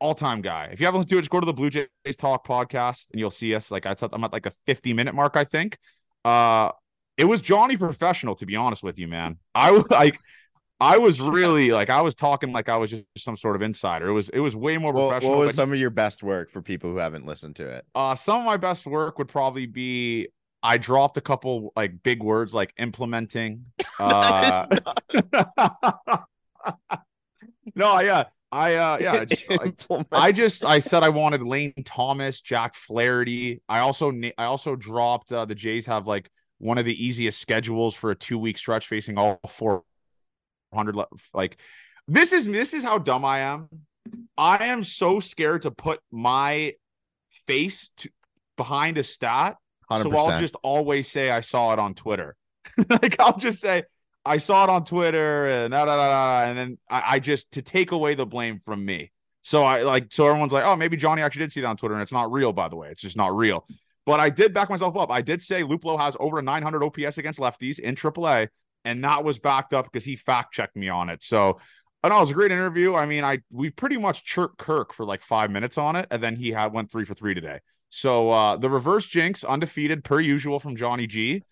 all 0.00 0.14
time 0.14 0.40
guy. 0.40 0.68
If 0.72 0.80
you 0.80 0.86
haven't 0.86 1.00
listened 1.00 1.10
to 1.10 1.18
it, 1.18 1.22
just 1.22 1.30
go 1.30 1.40
to 1.40 1.46
the 1.46 1.52
Blue 1.52 1.70
Jays 1.70 1.88
Talk 2.16 2.46
podcast 2.46 3.10
and 3.10 3.18
you'll 3.20 3.30
see 3.30 3.54
us. 3.54 3.70
Like 3.70 3.86
I 3.86 3.94
said, 3.94 4.10
I'm 4.12 4.24
at 4.24 4.32
like 4.32 4.46
a 4.46 4.52
50 4.66 4.92
minute 4.92 5.14
mark, 5.14 5.36
I 5.36 5.44
think. 5.44 5.78
Uh 6.24 6.70
it 7.16 7.24
was 7.24 7.40
Johnny 7.40 7.76
professional, 7.76 8.34
to 8.36 8.46
be 8.46 8.56
honest 8.56 8.82
with 8.82 8.98
you, 8.98 9.08
man. 9.08 9.38
I 9.54 9.70
was 9.70 9.84
like, 9.90 10.18
I 10.80 10.98
was 10.98 11.20
really 11.20 11.70
like, 11.70 11.90
I 11.90 12.02
was 12.02 12.14
talking 12.14 12.52
like 12.52 12.68
I 12.68 12.76
was 12.76 12.90
just 12.90 13.04
some 13.18 13.36
sort 13.36 13.56
of 13.56 13.62
insider. 13.62 14.08
It 14.08 14.12
was, 14.12 14.28
it 14.30 14.40
was 14.40 14.56
way 14.56 14.76
more 14.78 14.92
well, 14.92 15.08
professional. 15.08 15.38
What 15.38 15.46
was 15.46 15.54
some 15.54 15.72
of 15.72 15.78
your 15.78 15.90
best 15.90 16.22
work 16.22 16.50
for 16.50 16.60
people 16.60 16.90
who 16.90 16.98
haven't 16.98 17.26
listened 17.26 17.56
to 17.56 17.68
it? 17.68 17.86
Uh, 17.94 18.14
some 18.14 18.40
of 18.40 18.44
my 18.44 18.56
best 18.56 18.84
work 18.84 19.18
would 19.18 19.28
probably 19.28 19.66
be 19.66 20.28
I 20.64 20.78
dropped 20.78 21.18
a 21.18 21.20
couple 21.20 21.72
like 21.76 22.02
big 22.02 22.22
words 22.22 22.54
like 22.54 22.72
implementing. 22.78 23.66
Uh, 24.00 24.66
no, 27.76 28.00
yeah. 28.00 28.24
I 28.50 28.74
uh 28.74 28.98
yeah, 29.00 29.24
just, 29.24 29.44
I, 29.50 30.04
I, 30.10 30.32
just 30.32 30.64
I 30.64 30.80
said 30.80 31.04
I 31.04 31.10
wanted 31.10 31.42
Lane 31.44 31.74
Thomas, 31.84 32.40
Jack 32.40 32.74
Flaherty. 32.74 33.62
I 33.68 33.80
also 33.80 34.12
I 34.36 34.44
also 34.44 34.74
dropped 34.74 35.30
uh, 35.30 35.44
the 35.44 35.54
Jays 35.54 35.86
have 35.86 36.08
like 36.08 36.28
one 36.58 36.78
of 36.78 36.84
the 36.84 37.04
easiest 37.04 37.40
schedules 37.40 37.94
for 37.94 38.10
a 38.10 38.16
two 38.16 38.38
week 38.38 38.58
stretch 38.58 38.88
facing 38.88 39.16
all 39.16 39.38
400 39.48 41.04
like 41.32 41.58
this 42.08 42.32
is 42.32 42.46
this 42.46 42.74
is 42.74 42.82
how 42.82 42.98
dumb 42.98 43.24
I 43.24 43.40
am. 43.40 43.68
I 44.36 44.66
am 44.66 44.82
so 44.84 45.20
scared 45.20 45.62
to 45.62 45.70
put 45.70 46.00
my 46.10 46.74
face 47.46 47.90
to, 47.98 48.10
behind 48.56 48.98
a 48.98 49.04
stat. 49.04 49.56
100%. 49.90 50.02
So 50.02 50.16
I'll 50.16 50.40
just 50.40 50.56
always 50.62 51.10
say 51.10 51.30
I 51.30 51.40
saw 51.40 51.72
it 51.72 51.78
on 51.78 51.94
Twitter. 51.94 52.36
like 52.88 53.18
I'll 53.20 53.36
just 53.36 53.60
say 53.60 53.84
I 54.24 54.38
saw 54.38 54.64
it 54.64 54.70
on 54.70 54.84
Twitter 54.84 55.46
and 55.46 55.72
da, 55.72 55.84
da, 55.84 55.96
da, 55.96 56.08
da, 56.08 56.48
and 56.48 56.58
then 56.58 56.78
I, 56.88 57.02
I 57.06 57.18
just 57.18 57.52
to 57.52 57.62
take 57.62 57.92
away 57.92 58.14
the 58.14 58.26
blame 58.26 58.60
from 58.64 58.84
me. 58.84 59.12
So 59.42 59.62
I 59.62 59.82
like 59.82 60.06
so 60.10 60.26
everyone's 60.26 60.52
like, 60.52 60.64
oh, 60.64 60.74
maybe 60.74 60.96
Johnny 60.96 61.20
actually 61.20 61.40
did 61.40 61.52
see 61.52 61.60
it 61.60 61.66
on 61.66 61.76
Twitter, 61.76 61.94
and 61.94 62.02
it's 62.02 62.12
not 62.12 62.32
real, 62.32 62.52
by 62.52 62.68
the 62.68 62.76
way. 62.76 62.88
It's 62.88 63.02
just 63.02 63.16
not 63.16 63.36
real. 63.36 63.66
But 64.06 64.20
I 64.20 64.30
did 64.30 64.54
back 64.54 64.70
myself 64.70 64.96
up. 64.96 65.10
I 65.10 65.20
did 65.20 65.42
say 65.42 65.62
Luplow 65.62 65.98
has 65.98 66.16
over 66.18 66.38
a 66.38 66.42
900 66.42 66.82
OPS 66.82 67.18
against 67.18 67.38
lefties 67.38 67.78
in 67.78 67.94
AAA, 67.94 68.48
and 68.84 69.04
that 69.04 69.24
was 69.24 69.38
backed 69.38 69.74
up 69.74 69.84
because 69.84 70.04
he 70.04 70.16
fact 70.16 70.54
checked 70.54 70.76
me 70.76 70.88
on 70.88 71.10
it. 71.10 71.22
So 71.22 71.60
I 72.02 72.08
know 72.08 72.18
it 72.18 72.20
was 72.20 72.30
a 72.30 72.34
great 72.34 72.52
interview. 72.52 72.94
I 72.94 73.04
mean, 73.04 73.24
I 73.24 73.40
we 73.52 73.70
pretty 73.70 73.98
much 73.98 74.24
chirped 74.24 74.58
Kirk 74.58 74.94
for 74.94 75.04
like 75.04 75.22
five 75.22 75.50
minutes 75.50 75.76
on 75.76 75.96
it, 75.96 76.06
and 76.10 76.22
then 76.22 76.36
he 76.36 76.50
had 76.50 76.72
went 76.72 76.90
three 76.90 77.04
for 77.04 77.14
three 77.14 77.34
today. 77.34 77.60
So 77.94 78.30
uh 78.30 78.56
the 78.56 78.68
reverse 78.68 79.06
jinx, 79.06 79.44
undefeated 79.44 80.02
per 80.02 80.18
usual 80.18 80.58
from 80.58 80.74
Johnny 80.74 81.06
G. 81.06 81.44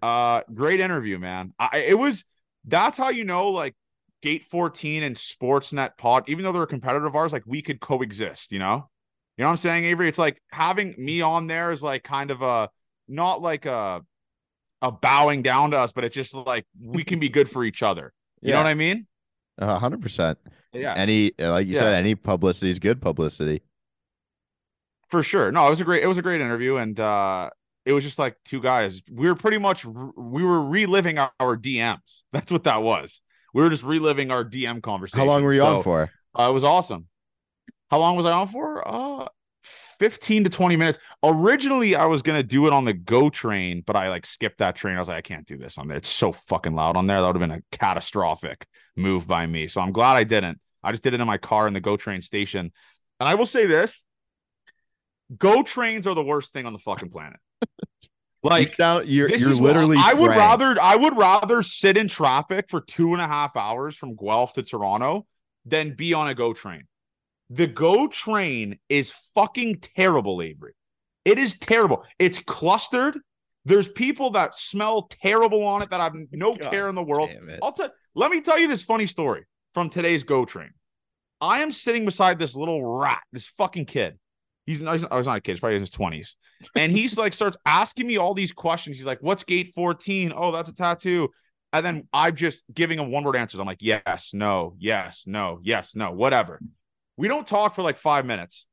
Uh 0.00 0.42
great 0.54 0.80
interview, 0.80 1.18
man. 1.18 1.54
I 1.58 1.78
it 1.88 1.98
was 1.98 2.24
that's 2.64 2.96
how 2.96 3.08
you 3.10 3.24
know 3.24 3.48
like 3.48 3.74
Gate 4.22 4.44
14 4.44 5.02
and 5.02 5.16
Sportsnet 5.16 5.96
pod, 5.98 6.28
even 6.28 6.44
though 6.44 6.52
they're 6.52 6.62
a 6.62 6.68
competitor 6.68 7.06
of 7.06 7.16
ours, 7.16 7.32
like 7.32 7.42
we 7.46 7.62
could 7.62 7.80
coexist, 7.80 8.52
you 8.52 8.60
know? 8.60 8.88
You 9.36 9.42
know 9.42 9.48
what 9.48 9.52
I'm 9.52 9.56
saying, 9.56 9.84
Avery? 9.86 10.06
It's 10.06 10.18
like 10.18 10.40
having 10.52 10.94
me 10.98 11.20
on 11.20 11.48
there 11.48 11.72
is 11.72 11.82
like 11.82 12.04
kind 12.04 12.30
of 12.30 12.42
a 12.42 12.70
not 13.08 13.42
like 13.42 13.66
a 13.66 14.04
a 14.80 14.92
bowing 14.92 15.42
down 15.42 15.72
to 15.72 15.78
us, 15.78 15.90
but 15.90 16.04
it's 16.04 16.14
just 16.14 16.32
like 16.32 16.64
we 16.80 17.02
can 17.02 17.18
be 17.18 17.28
good 17.28 17.50
for 17.50 17.64
each 17.64 17.82
other. 17.82 18.12
You 18.40 18.50
yeah. 18.50 18.54
know 18.54 18.62
what 18.62 18.70
I 18.70 18.74
mean? 18.74 19.06
hundred 19.60 20.00
percent. 20.00 20.38
Yeah. 20.72 20.94
Any 20.94 21.32
like 21.38 21.66
you 21.66 21.74
yeah. 21.74 21.80
said, 21.80 21.94
any 21.94 22.14
publicity 22.14 22.70
is 22.70 22.78
good 22.78 23.02
publicity. 23.02 23.62
For 25.10 25.22
sure. 25.22 25.50
No, 25.50 25.66
it 25.66 25.70
was 25.70 25.80
a 25.80 25.84
great 25.84 26.02
it 26.02 26.06
was 26.06 26.18
a 26.18 26.22
great 26.22 26.40
interview, 26.40 26.76
and 26.76 26.98
uh 26.98 27.50
it 27.84 27.92
was 27.92 28.04
just 28.04 28.18
like 28.18 28.36
two 28.44 28.60
guys. 28.60 29.02
We 29.10 29.26
were 29.26 29.34
pretty 29.34 29.58
much 29.58 29.84
we 29.84 30.42
were 30.42 30.62
reliving 30.62 31.18
our, 31.18 31.30
our 31.40 31.56
DMs. 31.56 32.22
That's 32.32 32.52
what 32.52 32.64
that 32.64 32.82
was. 32.82 33.22
We 33.54 33.62
were 33.62 33.70
just 33.70 33.84
reliving 33.84 34.30
our 34.30 34.44
DM 34.44 34.82
conversation. 34.82 35.20
How 35.20 35.26
long 35.26 35.42
were 35.42 35.54
you 35.54 35.60
so, 35.60 35.76
on 35.78 35.82
for? 35.82 36.10
Uh, 36.38 36.48
it 36.50 36.52
was 36.52 36.64
awesome. 36.64 37.06
How 37.90 37.98
long 37.98 38.16
was 38.16 38.26
I 38.26 38.32
on 38.32 38.46
for? 38.46 38.86
Uh 38.86 39.28
15 39.98 40.44
to 40.44 40.50
20 40.50 40.76
minutes. 40.76 40.98
Originally, 41.24 41.96
I 41.96 42.06
was 42.06 42.22
gonna 42.22 42.42
do 42.42 42.66
it 42.66 42.72
on 42.72 42.84
the 42.84 42.92
go 42.92 43.30
train, 43.30 43.82
but 43.84 43.96
I 43.96 44.08
like 44.08 44.26
skipped 44.26 44.58
that 44.58 44.76
train. 44.76 44.96
I 44.96 44.98
was 44.98 45.08
like, 45.08 45.16
I 45.16 45.22
can't 45.22 45.46
do 45.46 45.56
this 45.56 45.78
on 45.78 45.88
there. 45.88 45.96
It's 45.96 46.08
so 46.08 46.32
fucking 46.32 46.74
loud 46.74 46.96
on 46.96 47.06
there. 47.06 47.20
That 47.20 47.26
would 47.26 47.40
have 47.40 47.48
been 47.48 47.58
a 47.58 47.76
catastrophic 47.76 48.66
move 48.96 49.26
by 49.26 49.46
me. 49.46 49.66
So 49.66 49.80
I'm 49.80 49.92
glad 49.92 50.16
I 50.16 50.24
didn't. 50.24 50.60
I 50.84 50.92
just 50.92 51.02
did 51.02 51.14
it 51.14 51.20
in 51.20 51.26
my 51.26 51.38
car 51.38 51.66
in 51.66 51.74
the 51.74 51.80
go 51.80 51.96
train 51.96 52.20
station. 52.20 52.70
And 53.18 53.28
I 53.28 53.34
will 53.34 53.46
say 53.46 53.66
this: 53.66 54.02
go 55.36 55.62
trains 55.62 56.06
are 56.06 56.14
the 56.14 56.24
worst 56.24 56.52
thing 56.52 56.66
on 56.66 56.72
the 56.72 56.78
fucking 56.78 57.10
planet. 57.10 57.38
Like 58.40 58.68
you 58.68 58.74
sound, 58.74 59.08
you're, 59.08 59.28
you're 59.28 59.52
literally. 59.54 59.96
I 60.00 60.14
would 60.14 60.30
rather 60.30 60.76
I 60.80 60.94
would 60.94 61.16
rather 61.16 61.60
sit 61.60 61.96
in 61.96 62.06
traffic 62.06 62.66
for 62.70 62.80
two 62.80 63.12
and 63.12 63.20
a 63.20 63.26
half 63.26 63.56
hours 63.56 63.96
from 63.96 64.14
Guelph 64.14 64.52
to 64.52 64.62
Toronto 64.62 65.26
than 65.64 65.94
be 65.94 66.14
on 66.14 66.28
a 66.28 66.34
go 66.34 66.52
train. 66.52 66.84
The 67.50 67.66
GO 67.66 68.06
train 68.06 68.78
is 68.88 69.12
fucking 69.34 69.80
terrible, 69.80 70.40
Avery. 70.42 70.74
It 71.24 71.38
is 71.38 71.58
terrible. 71.58 72.04
It's 72.18 72.38
clustered. 72.38 73.18
There's 73.64 73.88
people 73.88 74.30
that 74.30 74.58
smell 74.58 75.08
terrible 75.22 75.64
on 75.64 75.82
it 75.82 75.90
that 75.90 76.00
have 76.00 76.14
no 76.30 76.54
God 76.54 76.70
care 76.70 76.88
in 76.88 76.94
the 76.94 77.02
world. 77.02 77.30
I'll 77.62 77.72
tell. 77.72 77.90
Let 78.14 78.30
me 78.30 78.40
tell 78.40 78.58
you 78.58 78.68
this 78.68 78.82
funny 78.82 79.06
story 79.06 79.46
from 79.74 79.90
today's 79.90 80.22
GO 80.22 80.44
train. 80.44 80.70
I 81.40 81.60
am 81.60 81.70
sitting 81.70 82.04
beside 82.04 82.38
this 82.38 82.54
little 82.54 82.84
rat, 82.84 83.22
this 83.32 83.46
fucking 83.46 83.86
kid. 83.86 84.18
He's 84.68 84.82
not, 84.82 84.92
he's 84.92 85.02
not, 85.02 85.12
oh, 85.12 85.16
he's 85.16 85.26
not 85.26 85.38
a 85.38 85.40
kid, 85.40 85.52
he's 85.52 85.60
probably 85.60 85.76
in 85.76 85.82
his 85.82 85.90
20s. 85.90 86.34
And 86.76 86.92
he's 86.92 87.16
like, 87.16 87.32
starts 87.32 87.56
asking 87.64 88.06
me 88.06 88.18
all 88.18 88.34
these 88.34 88.52
questions. 88.52 88.98
He's 88.98 89.06
like, 89.06 89.22
What's 89.22 89.42
gate 89.42 89.68
14? 89.74 90.34
Oh, 90.36 90.52
that's 90.52 90.68
a 90.68 90.74
tattoo. 90.74 91.30
And 91.72 91.86
then 91.86 92.06
I'm 92.12 92.36
just 92.36 92.64
giving 92.74 92.98
him 92.98 93.10
one 93.10 93.24
word 93.24 93.34
answers. 93.34 93.60
I'm 93.60 93.66
like, 93.66 93.80
Yes, 93.80 94.32
no, 94.34 94.74
yes, 94.78 95.24
no, 95.26 95.60
yes, 95.62 95.96
no, 95.96 96.10
whatever. 96.10 96.60
We 97.16 97.28
don't 97.28 97.46
talk 97.46 97.74
for 97.74 97.80
like 97.80 97.96
five 97.96 98.26
minutes. 98.26 98.66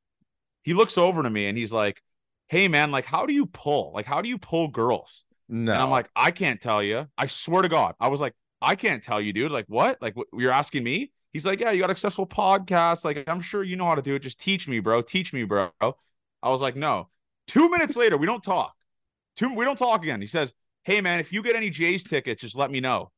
He 0.64 0.74
looks 0.74 0.98
over 0.98 1.22
to 1.22 1.30
me 1.30 1.46
and 1.46 1.56
he's 1.56 1.72
like, 1.72 2.02
Hey 2.48 2.68
man, 2.68 2.90
like, 2.90 3.06
how 3.06 3.24
do 3.24 3.32
you 3.32 3.46
pull? 3.46 3.92
Like, 3.94 4.04
how 4.04 4.20
do 4.20 4.28
you 4.28 4.36
pull 4.36 4.68
girls? 4.68 5.24
No. 5.48 5.72
And 5.72 5.80
I'm 5.80 5.90
like, 5.90 6.10
I 6.14 6.30
can't 6.30 6.60
tell 6.60 6.82
you. 6.82 7.06
I 7.16 7.26
swear 7.26 7.62
to 7.62 7.70
God. 7.70 7.94
I 7.98 8.08
was 8.08 8.20
like, 8.20 8.34
I 8.60 8.74
can't 8.74 9.02
tell 9.02 9.18
you, 9.18 9.32
dude. 9.32 9.50
Like, 9.50 9.66
what? 9.68 10.02
Like, 10.02 10.14
what, 10.14 10.26
you're 10.36 10.52
asking 10.52 10.84
me? 10.84 11.10
He's 11.36 11.44
like, 11.44 11.60
Yeah, 11.60 11.70
you 11.70 11.82
got 11.82 11.90
a 11.90 11.94
successful 11.94 12.26
podcast. 12.26 13.04
Like, 13.04 13.22
I'm 13.26 13.42
sure 13.42 13.62
you 13.62 13.76
know 13.76 13.84
how 13.84 13.94
to 13.94 14.00
do 14.00 14.14
it. 14.14 14.20
Just 14.20 14.40
teach 14.40 14.66
me, 14.66 14.80
bro. 14.80 15.02
Teach 15.02 15.34
me, 15.34 15.44
bro. 15.44 15.68
I 15.82 16.48
was 16.48 16.62
like, 16.62 16.76
No. 16.76 17.10
Two 17.46 17.68
minutes 17.68 17.94
later, 17.94 18.16
we 18.16 18.24
don't 18.26 18.42
talk. 18.42 18.74
Two, 19.36 19.52
we 19.54 19.66
don't 19.66 19.76
talk 19.76 20.02
again. 20.02 20.22
He 20.22 20.28
says, 20.28 20.54
Hey 20.84 21.02
man, 21.02 21.20
if 21.20 21.34
you 21.34 21.42
get 21.42 21.54
any 21.54 21.68
Jays 21.68 22.04
tickets, 22.04 22.40
just 22.40 22.56
let 22.56 22.70
me 22.70 22.80
know. 22.80 23.10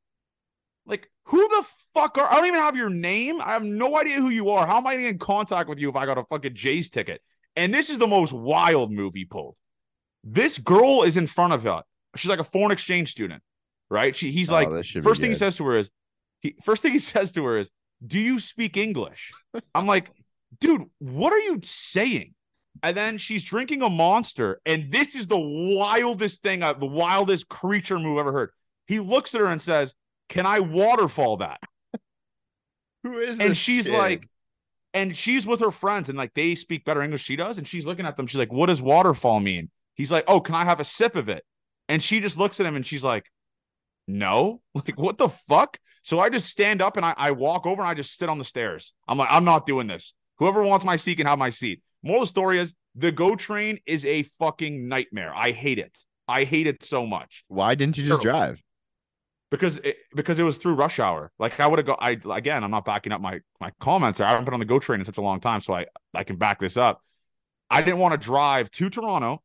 Like, 0.85 1.09
who 1.27 1.47
the 1.49 1.65
fuck 1.95 2.19
are 2.19 2.29
I 2.29 2.35
don't 2.35 2.47
even 2.47 2.59
have 2.59 2.75
your 2.75 2.91
name. 2.91 3.41
I 3.41 3.53
have 3.53 3.63
no 3.63 3.97
idea 3.97 4.17
who 4.17 4.31
you 4.31 4.51
are. 4.51 4.67
How 4.67 4.79
am 4.79 4.87
I 4.89 4.95
in 4.95 5.19
contact 5.19 5.69
with 5.69 5.79
you 5.79 5.89
if 5.89 5.95
I 5.95 6.05
got 6.05 6.19
a 6.19 6.25
fucking 6.25 6.57
Jays 6.57 6.89
ticket? 6.89 7.23
And 7.55 7.73
this 7.73 7.89
is 7.89 7.99
the 7.99 8.09
most 8.09 8.33
wild 8.33 8.91
move 8.91 9.15
he 9.15 9.27
pulled. 9.27 9.55
This 10.25 10.59
girl 10.59 11.05
is 11.05 11.17
in 11.17 11.29
front 11.29 11.53
of 11.53 11.63
her. 11.63 11.85
She's 12.17 12.29
like 12.29 12.41
a 12.41 12.45
foreign 12.45 12.73
exchange 12.73 13.13
student, 13.13 13.45
right? 13.89 14.17
She 14.17 14.33
he's 14.33 14.51
oh, 14.51 14.55
like 14.55 14.85
first 15.05 15.21
thing 15.21 15.31
he 15.31 15.37
says 15.37 15.57
to 15.59 15.65
her 15.67 15.77
is 15.77 15.89
he 16.41 16.57
first 16.65 16.83
thing 16.83 16.93
he 16.93 16.99
says 17.15 17.31
to 17.33 17.45
her 17.45 17.59
is, 17.59 17.71
Do 18.07 18.19
you 18.19 18.39
speak 18.39 18.77
English? 18.77 19.33
I'm 19.75 19.87
like, 19.87 20.11
dude, 20.61 20.85
what 20.99 21.33
are 21.33 21.39
you 21.39 21.61
saying? 21.63 22.35
And 22.83 22.97
then 22.97 23.19
she's 23.19 23.45
drinking 23.45 23.83
a 23.83 23.89
monster. 23.89 24.61
And 24.65 24.93
this 24.93 25.15
is 25.17 25.27
the 25.27 25.39
wildest 25.39 26.43
thing, 26.43 26.61
the 26.61 26.77
wildest 26.81 27.49
creature 27.49 27.99
move 27.99 28.19
I've 28.19 28.21
ever 28.21 28.33
heard. 28.33 28.51
He 28.87 29.01
looks 29.01 29.35
at 29.35 29.41
her 29.41 29.49
and 29.49 29.61
says, 29.61 29.95
Can 30.29 30.47
I 30.47 30.61
waterfall 30.61 31.39
that? 31.39 31.61
Who 33.03 33.19
is 33.19 33.39
and 33.39 33.57
she's 33.57 33.87
kid? 33.87 33.99
like, 33.99 34.29
and 34.95 35.17
she's 35.17 35.47
with 35.47 35.61
her 35.61 35.71
friends 35.71 36.09
and 36.09 36.17
like 36.17 36.35
they 36.35 36.55
speak 36.55 36.85
better 36.85 37.03
English 37.03 37.23
she 37.23 37.37
does. 37.37 37.59
And 37.59 37.67
she's 37.67 37.85
looking 37.85 38.07
at 38.07 38.17
them. 38.17 38.27
She's 38.27 38.39
like, 38.39 38.53
What 38.53 38.67
does 38.67 38.81
waterfall 38.81 39.41
mean? 39.41 39.71
He's 39.95 40.13
like, 40.13 40.25
Oh, 40.29 40.41
can 40.41 40.55
I 40.55 40.65
have 40.65 40.81
a 40.81 40.85
sip 40.85 41.17
of 41.17 41.29
it? 41.29 41.45
And 41.89 42.03
she 42.03 42.21
just 42.21 42.39
looks 42.39 42.61
at 42.61 42.67
him 42.67 42.77
and 42.77 42.87
she's 42.87 43.03
like, 43.03 43.27
No, 44.09 44.63
like, 44.75 44.99
what 44.99 45.19
the 45.19 45.29
fuck? 45.29 45.79
So 46.03 46.19
I 46.19 46.31
just 46.31 46.49
stand 46.49 46.81
up 46.81 46.97
and 46.97 47.05
I, 47.05 47.15
I 47.17 47.31
walk 47.33 47.67
over 47.67 47.83
and 47.83 47.89
I 47.89 47.95
just 47.95 48.17
sit 48.17 48.29
on 48.29 48.39
the 48.39 48.45
stairs. 48.45 48.95
I'm 49.07 49.19
like, 49.19 49.29
I'm 49.31 49.45
not 49.45 49.67
doing 49.67 49.87
this. 49.87 50.15
Whoever 50.39 50.63
wants 50.63 50.85
my 50.85 50.97
seat 50.97 51.17
can 51.17 51.27
have 51.27 51.39
my 51.39 51.51
seat. 51.51 51.83
Moral 52.03 52.23
of 52.23 52.29
the 52.29 52.31
story 52.31 52.59
is 52.59 52.75
the 52.95 53.13
GO 53.13 53.37
train 53.37 53.79
is 53.87 54.05
a 54.05 54.23
fucking 54.39 54.89
nightmare. 54.89 55.33
I 55.35 55.51
hate 55.51 55.79
it. 55.79 55.99
I 56.27 56.45
hate 56.45 56.67
it 56.67 56.83
so 56.83 57.07
much. 57.07 57.45
Why 57.49 57.75
didn't 57.75 57.99
you 57.99 58.05
just 58.05 58.23
drive? 58.23 58.63
Because 59.51 59.79
it, 59.79 59.97
because 60.15 60.39
it 60.39 60.43
was 60.43 60.59
through 60.59 60.75
rush 60.75 60.99
hour. 60.99 61.31
Like 61.39 61.59
I 61.61 61.67
would 61.67 61.79
have 61.79 61.87
go. 61.87 61.97
I 61.99 62.19
again, 62.31 62.65
I'm 62.65 62.71
not 62.71 62.85
backing 62.85 63.13
up 63.13 63.21
my 63.21 63.41
my 63.61 63.73
comments. 63.81 64.21
Or 64.21 64.25
i 64.25 64.31
haven't 64.31 64.45
been 64.45 64.55
on 64.55 64.61
the 64.61 64.67
GO 64.67 64.79
train 64.79 65.01
in 65.01 65.07
such 65.07 65.19
a 65.19 65.23
long 65.23 65.41
time, 65.41 65.61
so 65.61 65.75
I 65.75 65.87
I 66.13 66.25
can 66.25 66.37
back 66.37 66.59
this 66.59 66.77
up. 66.77 67.03
I 67.71 67.83
didn't 67.83 67.99
want 67.99 68.13
to 68.13 68.19
drive 68.19 68.71
to 68.73 68.91
Toronto 68.91 69.43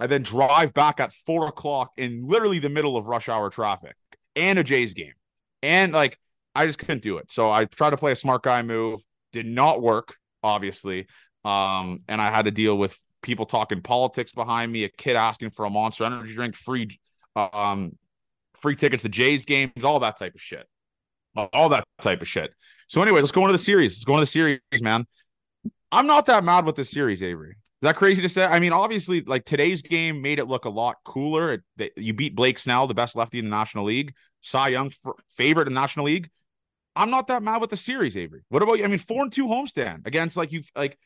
and 0.00 0.10
then 0.10 0.22
drive 0.22 0.74
back 0.74 1.00
at 1.00 1.12
four 1.12 1.46
o'clock 1.46 1.92
in 1.96 2.26
literally 2.26 2.58
the 2.58 2.68
middle 2.68 2.96
of 2.96 3.06
rush 3.06 3.28
hour 3.28 3.50
traffic 3.50 3.94
and 4.36 4.58
a 4.58 4.64
Jays 4.64 4.94
game, 4.94 5.14
and 5.62 5.92
like 5.92 6.18
I 6.54 6.66
just 6.66 6.78
couldn't 6.78 7.02
do 7.02 7.18
it. 7.18 7.30
So 7.30 7.50
I 7.50 7.64
tried 7.64 7.90
to 7.90 7.96
play 7.96 8.12
a 8.12 8.16
smart 8.16 8.42
guy 8.42 8.62
move. 8.62 9.00
Did 9.32 9.46
not 9.46 9.82
work, 9.82 10.16
obviously. 10.42 11.06
Um, 11.44 12.00
and 12.08 12.20
I 12.20 12.30
had 12.30 12.44
to 12.44 12.50
deal 12.50 12.78
with 12.78 12.98
people 13.22 13.46
talking 13.46 13.82
politics 13.82 14.32
behind 14.32 14.70
me, 14.70 14.84
a 14.84 14.88
kid 14.88 15.16
asking 15.16 15.50
for 15.50 15.64
a 15.64 15.70
monster 15.70 16.04
energy 16.04 16.34
drink, 16.34 16.54
free 16.54 16.98
um 17.36 17.96
free 18.56 18.76
tickets 18.76 19.02
to 19.02 19.08
Jays 19.08 19.44
games, 19.44 19.84
all 19.84 20.00
that 20.00 20.16
type 20.16 20.34
of 20.34 20.40
shit. 20.40 20.66
All 21.52 21.68
that 21.70 21.84
type 22.00 22.20
of 22.20 22.28
shit. 22.28 22.54
So 22.86 23.02
anyway, 23.02 23.20
let's 23.20 23.32
go 23.32 23.40
into 23.40 23.50
the 23.52 23.58
series. 23.58 23.94
Let's 23.94 24.04
go 24.04 24.12
into 24.12 24.22
the 24.22 24.26
series, 24.26 24.60
man. 24.80 25.04
I'm 25.90 26.06
not 26.06 26.26
that 26.26 26.44
mad 26.44 26.64
with 26.64 26.76
this 26.76 26.90
series, 26.90 27.24
Avery. 27.24 27.56
That 27.84 27.96
crazy 27.96 28.22
to 28.22 28.30
say? 28.30 28.46
I 28.46 28.60
mean, 28.60 28.72
obviously, 28.72 29.20
like 29.20 29.44
today's 29.44 29.82
game 29.82 30.22
made 30.22 30.38
it 30.38 30.46
look 30.46 30.64
a 30.64 30.70
lot 30.70 30.96
cooler. 31.04 31.62
It, 31.76 31.92
you 31.98 32.14
beat 32.14 32.34
Blake 32.34 32.58
Snell, 32.58 32.86
the 32.86 32.94
best 32.94 33.14
lefty 33.14 33.38
in 33.38 33.44
the 33.44 33.50
National 33.50 33.84
League, 33.84 34.14
Cy 34.40 34.68
Young 34.68 34.90
favorite 35.36 35.68
in 35.68 35.74
the 35.74 35.80
National 35.80 36.06
League. 36.06 36.30
I'm 36.96 37.10
not 37.10 37.26
that 37.26 37.42
mad 37.42 37.60
with 37.60 37.68
the 37.68 37.76
series, 37.76 38.16
Avery. 38.16 38.40
What 38.48 38.62
about 38.62 38.78
you? 38.78 38.84
I 38.84 38.86
mean, 38.86 38.98
four 38.98 39.22
and 39.22 39.30
two 39.30 39.46
homestand 39.48 40.06
against 40.06 40.34
like 40.34 40.50
you 40.50 40.62
like 40.74 40.98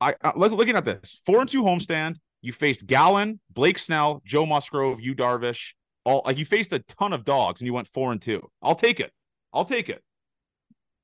I 0.00 0.14
uh, 0.24 0.32
look, 0.34 0.52
looking 0.52 0.76
at 0.76 0.86
this 0.86 1.20
four 1.26 1.40
and 1.40 1.48
two 1.48 1.62
homestand. 1.62 2.16
You 2.40 2.54
faced 2.54 2.86
Gallen, 2.86 3.38
Blake 3.50 3.78
Snell, 3.78 4.22
Joe 4.24 4.46
Musgrove, 4.46 5.02
Yu 5.02 5.14
Darvish. 5.14 5.74
All 6.04 6.22
like 6.24 6.38
you 6.38 6.46
faced 6.46 6.72
a 6.72 6.78
ton 6.78 7.12
of 7.12 7.26
dogs, 7.26 7.60
and 7.60 7.66
you 7.66 7.74
went 7.74 7.88
four 7.88 8.12
and 8.12 8.22
two. 8.22 8.48
I'll 8.62 8.74
take 8.74 8.98
it. 8.98 9.12
I'll 9.52 9.66
take 9.66 9.90
it. 9.90 10.02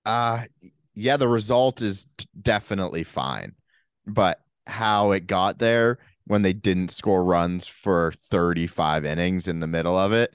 Uh 0.06 0.44
yeah, 0.94 1.18
the 1.18 1.28
result 1.28 1.82
is 1.82 2.06
definitely 2.40 3.04
fine, 3.04 3.52
but 4.06 4.40
how 4.66 5.12
it 5.12 5.26
got 5.26 5.58
there 5.58 5.98
when 6.26 6.42
they 6.42 6.52
didn't 6.52 6.88
score 6.88 7.24
runs 7.24 7.66
for 7.66 8.12
35 8.30 9.04
innings 9.04 9.48
in 9.48 9.60
the 9.60 9.66
middle 9.66 9.98
of 9.98 10.12
it 10.12 10.32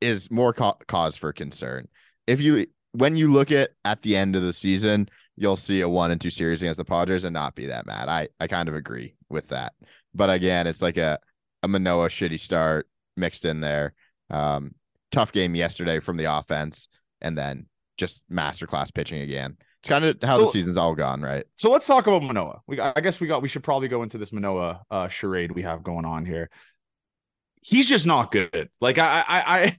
is 0.00 0.30
more 0.30 0.52
ca- 0.52 0.74
cause 0.86 1.16
for 1.16 1.32
concern. 1.32 1.88
If 2.26 2.40
you 2.40 2.66
when 2.92 3.16
you 3.16 3.30
look 3.30 3.50
at 3.50 3.70
at 3.84 4.02
the 4.02 4.16
end 4.16 4.36
of 4.36 4.42
the 4.42 4.52
season, 4.52 5.08
you'll 5.36 5.56
see 5.56 5.80
a 5.80 5.88
one 5.88 6.10
and 6.10 6.20
two 6.20 6.30
series 6.30 6.62
against 6.62 6.78
the 6.78 6.84
Padres 6.84 7.24
and 7.24 7.34
not 7.34 7.54
be 7.54 7.66
that 7.66 7.86
mad. 7.86 8.08
I 8.08 8.28
I 8.40 8.46
kind 8.46 8.68
of 8.68 8.74
agree 8.74 9.14
with 9.28 9.48
that. 9.48 9.74
But 10.14 10.30
again, 10.30 10.66
it's 10.66 10.82
like 10.82 10.96
a 10.96 11.18
a 11.62 11.68
Manoah 11.68 12.08
shitty 12.08 12.38
start 12.38 12.88
mixed 13.16 13.44
in 13.44 13.60
there. 13.60 13.94
Um, 14.30 14.74
tough 15.12 15.32
game 15.32 15.54
yesterday 15.54 16.00
from 16.00 16.16
the 16.16 16.32
offense, 16.32 16.88
and 17.20 17.36
then 17.36 17.66
just 17.96 18.22
masterclass 18.30 18.92
pitching 18.92 19.22
again. 19.22 19.56
It's 19.86 19.88
kind 19.88 20.04
of 20.04 20.16
how 20.20 20.36
so, 20.36 20.46
the 20.46 20.50
season's 20.50 20.76
all 20.76 20.96
gone, 20.96 21.22
right? 21.22 21.44
So 21.54 21.70
let's 21.70 21.86
talk 21.86 22.08
about 22.08 22.20
Manoah. 22.24 22.60
We 22.66 22.80
I 22.80 23.00
guess 23.00 23.20
we 23.20 23.28
got 23.28 23.40
we 23.40 23.46
should 23.46 23.62
probably 23.62 23.86
go 23.86 24.02
into 24.02 24.18
this 24.18 24.32
Manoah 24.32 24.82
uh, 24.90 25.06
charade 25.06 25.52
we 25.52 25.62
have 25.62 25.84
going 25.84 26.04
on 26.04 26.26
here. 26.26 26.50
He's 27.62 27.88
just 27.88 28.04
not 28.04 28.32
good. 28.32 28.68
Like 28.80 28.98
I 28.98 29.24
I 29.28 29.42
I 29.62 29.76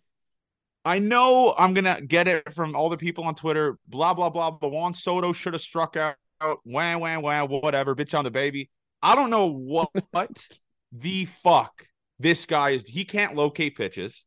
I 0.86 1.00
know 1.00 1.54
I'm 1.58 1.74
gonna 1.74 2.00
get 2.00 2.30
it 2.30 2.54
from 2.54 2.74
all 2.74 2.88
the 2.88 2.96
people 2.96 3.26
on 3.26 3.36
Twitter. 3.36 3.78
Blah 3.89 4.13
blah 4.13 4.30
blah. 4.30 4.52
The 4.62 4.70
Juan 4.70 4.93
Soto 4.93 5.34
should 5.34 5.52
have 5.52 5.62
struck 5.62 5.98
out. 5.98 6.15
Wham 6.63 7.02
wham 7.02 7.22
wham. 7.22 7.48
Whatever. 7.48 7.93
Bitch 7.93 8.17
on 8.17 8.24
the 8.24 8.32
baby. 8.32 8.70
I 9.02 9.13
don't 9.13 9.30
know 9.30 9.48
what, 9.48 9.89
what 10.12 10.48
the 10.93 11.26
fuck 11.26 11.86
this 12.17 12.46
guy 12.46 12.70
is. 12.70 12.88
He 12.88 13.04
can't 13.04 13.36
locate 13.36 13.76
pitches. 13.76 14.26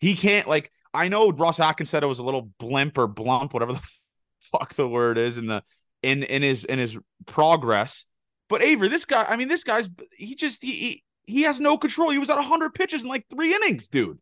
He 0.00 0.16
can't 0.16 0.48
like. 0.48 0.72
I 0.92 1.06
know 1.06 1.30
Ross 1.30 1.60
Atkins 1.60 1.90
said 1.90 2.02
it 2.02 2.06
was 2.06 2.18
a 2.18 2.24
little 2.24 2.50
blimp 2.58 2.98
or 2.98 3.06
blump, 3.06 3.52
whatever 3.52 3.74
the 3.74 3.88
fuck 4.52 4.74
the 4.74 4.88
word 4.88 5.18
is 5.18 5.38
in 5.38 5.46
the 5.46 5.62
in 6.02 6.22
in 6.22 6.42
his 6.42 6.64
in 6.64 6.78
his 6.78 6.98
progress. 7.26 8.06
But 8.48 8.62
Avery, 8.62 8.88
this 8.88 9.04
guy, 9.04 9.24
I 9.28 9.36
mean, 9.36 9.48
this 9.48 9.64
guy's 9.64 9.88
he 10.16 10.34
just 10.34 10.62
he 10.62 10.72
he, 10.72 11.04
he 11.26 11.42
has 11.42 11.60
no 11.60 11.78
control. 11.78 12.10
He 12.10 12.18
was 12.18 12.30
at 12.30 12.36
100 12.36 12.74
pitches 12.74 13.02
in 13.02 13.08
like 13.08 13.26
three 13.28 13.54
innings, 13.54 13.88
dude. 13.88 14.18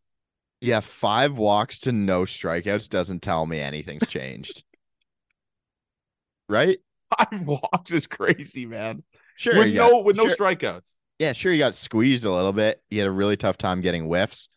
Yeah, 0.61 0.81
five 0.81 1.37
walks 1.37 1.81
to 1.81 1.93
no 1.93 2.23
strikeouts 2.23 2.89
doesn't 2.89 3.21
tell 3.21 3.45
me 3.47 3.59
anything's 3.59 4.07
changed. 4.07 4.63
right? 6.49 6.79
Five 7.19 7.43
walks 7.43 7.91
is 7.91 8.07
crazy, 8.07 8.67
man. 8.67 9.03
Sure. 9.37 9.59
With 9.59 9.75
no 9.75 9.91
got, 9.91 10.05
with 10.05 10.17
no 10.17 10.27
strikeouts. 10.27 10.93
Yeah, 11.19 11.33
sure. 11.33 11.53
You 11.53 11.59
got 11.59 11.75
squeezed 11.75 12.25
a 12.25 12.33
little 12.33 12.53
bit. 12.53 12.81
You 12.91 13.01
had 13.01 13.09
a 13.09 13.13
really 13.13 13.37
tough 13.37 13.59
time 13.59 13.81
getting 13.81 14.05
whiffs, 14.05 14.49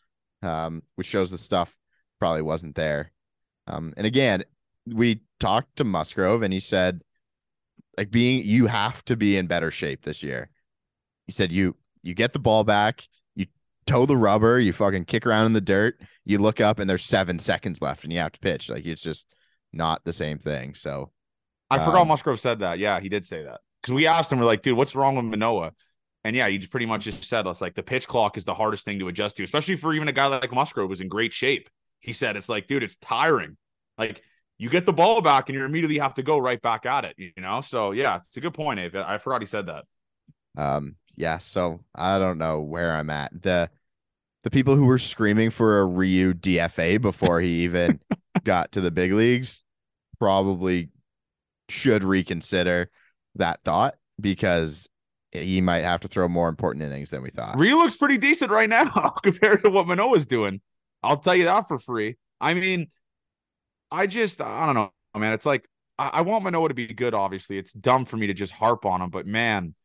um, 0.44 0.84
which 0.96 1.08
shows 1.08 1.32
the 1.32 1.38
stuff 1.38 1.76
probably 2.20 2.44
wasn't 2.44 2.76
there. 2.76 3.12
Um, 3.68 3.94
and 3.98 4.06
again, 4.06 4.44
we 4.86 5.22
talked 5.46 5.76
to 5.76 5.84
Musgrove 5.84 6.42
and 6.42 6.52
he 6.52 6.60
said, 6.60 7.02
like 7.98 8.10
being 8.10 8.44
you 8.44 8.66
have 8.66 9.06
to 9.06 9.16
be 9.16 9.38
in 9.38 9.46
better 9.46 9.70
shape 9.70 10.04
this 10.04 10.24
year. 10.24 10.50
He 11.28 11.32
said 11.32 11.52
you 11.52 11.76
you 12.02 12.14
get 12.16 12.34
the 12.34 12.40
ball 12.40 12.64
back, 12.64 13.08
you 13.36 13.46
toe 13.86 14.06
the 14.06 14.18
rubber, 14.18 14.60
you 14.60 14.74
fucking 14.74 15.06
kick 15.06 15.26
around 15.26 15.46
in 15.46 15.54
the 15.54 15.62
dirt, 15.62 16.00
you 16.26 16.40
look 16.40 16.60
up 16.60 16.80
and 16.80 16.90
there's 16.90 17.06
seven 17.06 17.38
seconds 17.38 17.82
left 17.82 18.04
and 18.04 18.12
you 18.12 18.20
have 18.20 18.32
to 18.32 18.40
pitch. 18.40 18.70
Like 18.70 18.86
it's 18.86 19.02
just 19.02 19.28
not 19.72 20.04
the 20.04 20.14
same 20.14 20.40
thing. 20.40 20.74
So 20.74 21.12
I 21.70 21.78
um, 21.78 21.86
forgot 21.86 22.08
Musgrove 22.08 22.40
said 22.40 22.60
that. 22.60 22.80
Yeah, 22.80 23.00
he 23.00 23.10
did 23.10 23.26
say 23.26 23.44
that. 23.44 23.62
Because 23.82 23.94
we 23.94 24.08
asked 24.08 24.32
him, 24.32 24.40
we're 24.40 24.46
like, 24.46 24.64
dude, 24.64 24.78
what's 24.78 24.96
wrong 24.96 25.16
with 25.16 25.26
Manoah? 25.26 25.74
And 26.24 26.36
yeah, 26.36 26.48
he 26.48 26.58
just 26.58 26.72
pretty 26.72 26.88
much 26.88 27.04
just 27.04 27.24
said 27.24 27.46
it's 27.46 27.62
like 27.62 27.76
the 27.76 27.84
pitch 27.84 28.08
clock 28.08 28.36
is 28.36 28.46
the 28.46 28.56
hardest 28.56 28.84
thing 28.84 28.98
to 28.98 29.08
adjust 29.10 29.36
to, 29.36 29.44
especially 29.44 29.76
for 29.76 29.94
even 29.94 30.08
a 30.08 30.12
guy 30.12 30.26
like 30.26 30.52
Musgrove 30.52 30.90
who's 30.90 31.02
in 31.02 31.08
great 31.08 31.34
shape. 31.34 31.70
He 32.00 32.14
said 32.14 32.36
it's 32.36 32.50
like, 32.50 32.66
dude, 32.66 32.82
it's 32.82 32.98
tiring. 32.98 33.58
Like 33.98 34.24
you 34.58 34.70
get 34.70 34.86
the 34.86 34.94
ball 34.94 35.22
back 35.22 35.50
and 35.50 35.58
you 35.58 35.66
immediately 35.66 35.98
have 35.98 36.14
to 36.16 36.24
go 36.24 36.38
right 36.38 36.62
back 36.62 36.86
at 36.86 37.06
it, 37.06 37.16
you 37.18 37.32
know? 37.38 37.62
So 37.62 37.92
yeah, 37.92 38.18
it's 38.18 38.38
a 38.38 38.42
good 38.42 38.54
point, 38.54 38.80
Abe. 38.80 38.96
I 38.96 39.18
forgot 39.18 39.42
he 39.42 39.48
said 39.48 39.68
that. 39.68 39.84
Um, 40.58 40.96
yeah, 41.18 41.38
so 41.38 41.82
I 41.94 42.18
don't 42.18 42.38
know 42.38 42.62
where 42.62 42.94
I'm 42.94 43.10
at. 43.10 43.42
The 43.42 43.70
the 44.44 44.50
people 44.50 44.76
who 44.76 44.86
were 44.86 45.00
screaming 45.00 45.50
for 45.50 45.80
a 45.80 45.86
Ryu 45.86 46.34
DFA 46.34 47.02
before 47.02 47.42
he 47.42 47.64
even 47.64 48.00
got 48.44 48.72
to 48.74 48.82
the 48.82 48.92
big 48.92 49.12
leagues 49.12 49.64
probably 50.20 50.90
should 51.68 52.04
reconsider 52.04 52.92
that 53.36 53.60
thought 53.66 53.96
because 54.22 54.88
he 55.32 55.62
might 55.62 55.84
have 55.84 56.00
to 56.02 56.08
throw 56.08 56.28
more 56.28 56.48
important 56.48 56.84
innings 56.84 57.10
than 57.10 57.22
we 57.22 57.32
thought. 57.32 57.58
Ryu 57.58 57.76
looks 57.76 57.96
pretty 57.96 58.18
decent 58.18 58.52
right 58.52 58.70
now 58.70 58.86
compared 59.24 59.64
to 59.64 59.70
what 59.70 59.88
Manoah's 59.88 60.28
doing. 60.28 60.62
I'll 61.04 61.18
tell 61.18 61.36
you 61.36 61.46
that 61.46 61.68
for 61.68 61.80
free. 61.80 62.18
I 62.40 62.54
mean, 62.54 62.88
I 63.92 64.08
just 64.08 64.42
I 64.42 64.66
don't 64.66 64.76
know, 64.76 64.92
man. 65.20 65.34
It's 65.34 65.46
like 65.46 65.68
I, 65.98 66.10
I 66.14 66.22
want 66.22 66.44
Manoah 66.44 66.70
to 66.70 66.74
be 66.74 66.88
good. 66.88 67.14
Obviously, 67.14 67.58
it's 67.58 67.72
dumb 67.74 68.06
for 68.06 68.18
me 68.18 68.28
to 68.28 68.34
just 68.34 68.54
harp 68.54 68.86
on 68.86 69.02
him, 69.02 69.10
but 69.10 69.26
man, 69.26 69.76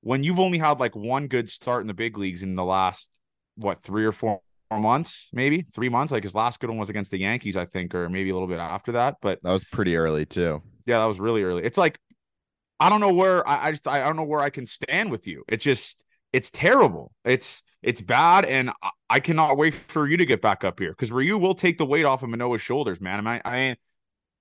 when 0.00 0.22
you've 0.22 0.40
only 0.40 0.58
had 0.58 0.80
like 0.80 0.94
one 0.94 1.28
good 1.28 1.48
start 1.48 1.80
in 1.80 1.86
the 1.86 1.94
big 1.94 2.18
leagues 2.18 2.42
in 2.42 2.54
the 2.54 2.64
last 2.64 3.08
what 3.56 3.80
three 3.80 4.04
or 4.04 4.12
four 4.12 4.40
months, 4.70 5.30
maybe 5.32 5.62
three 5.72 5.88
months. 5.88 6.12
Like 6.12 6.22
his 6.22 6.34
last 6.34 6.60
good 6.60 6.70
one 6.70 6.78
was 6.78 6.90
against 6.90 7.10
the 7.10 7.18
Yankees, 7.18 7.56
I 7.56 7.64
think, 7.64 7.94
or 7.94 8.08
maybe 8.08 8.30
a 8.30 8.32
little 8.32 8.48
bit 8.48 8.58
after 8.58 8.92
that. 8.92 9.16
But 9.20 9.40
that 9.42 9.52
was 9.52 9.64
pretty 9.64 9.96
early 9.96 10.26
too. 10.26 10.62
Yeah, 10.86 10.98
that 10.98 11.06
was 11.06 11.20
really 11.20 11.42
early. 11.42 11.64
It's 11.64 11.78
like 11.78 11.98
I 12.80 12.88
don't 12.88 13.00
know 13.00 13.12
where 13.12 13.46
I, 13.48 13.68
I 13.68 13.70
just 13.70 13.86
I 13.88 13.98
don't 13.98 14.16
know 14.16 14.24
where 14.24 14.40
I 14.40 14.50
can 14.50 14.66
stand 14.66 15.10
with 15.10 15.26
you. 15.26 15.44
It's 15.48 15.64
just 15.64 16.04
it's 16.32 16.50
terrible. 16.50 17.12
It's 17.24 17.62
it's 17.82 18.00
bad, 18.00 18.44
and 18.44 18.72
I, 19.14 19.20
cannot 19.20 19.56
wait 19.56 19.74
for 19.74 20.08
you 20.08 20.16
to 20.16 20.26
get 20.26 20.40
back 20.40 20.64
up 20.64 20.78
here 20.78 20.90
because 20.90 21.12
Ryu 21.12 21.38
will 21.38 21.54
take 21.54 21.78
the 21.78 21.86
weight 21.86 22.04
off 22.04 22.22
of 22.22 22.30
Manoah's 22.30 22.62
shoulders, 22.62 23.00
man. 23.00 23.26
I 23.26 23.40
I 23.44 23.56
ain't 23.56 23.78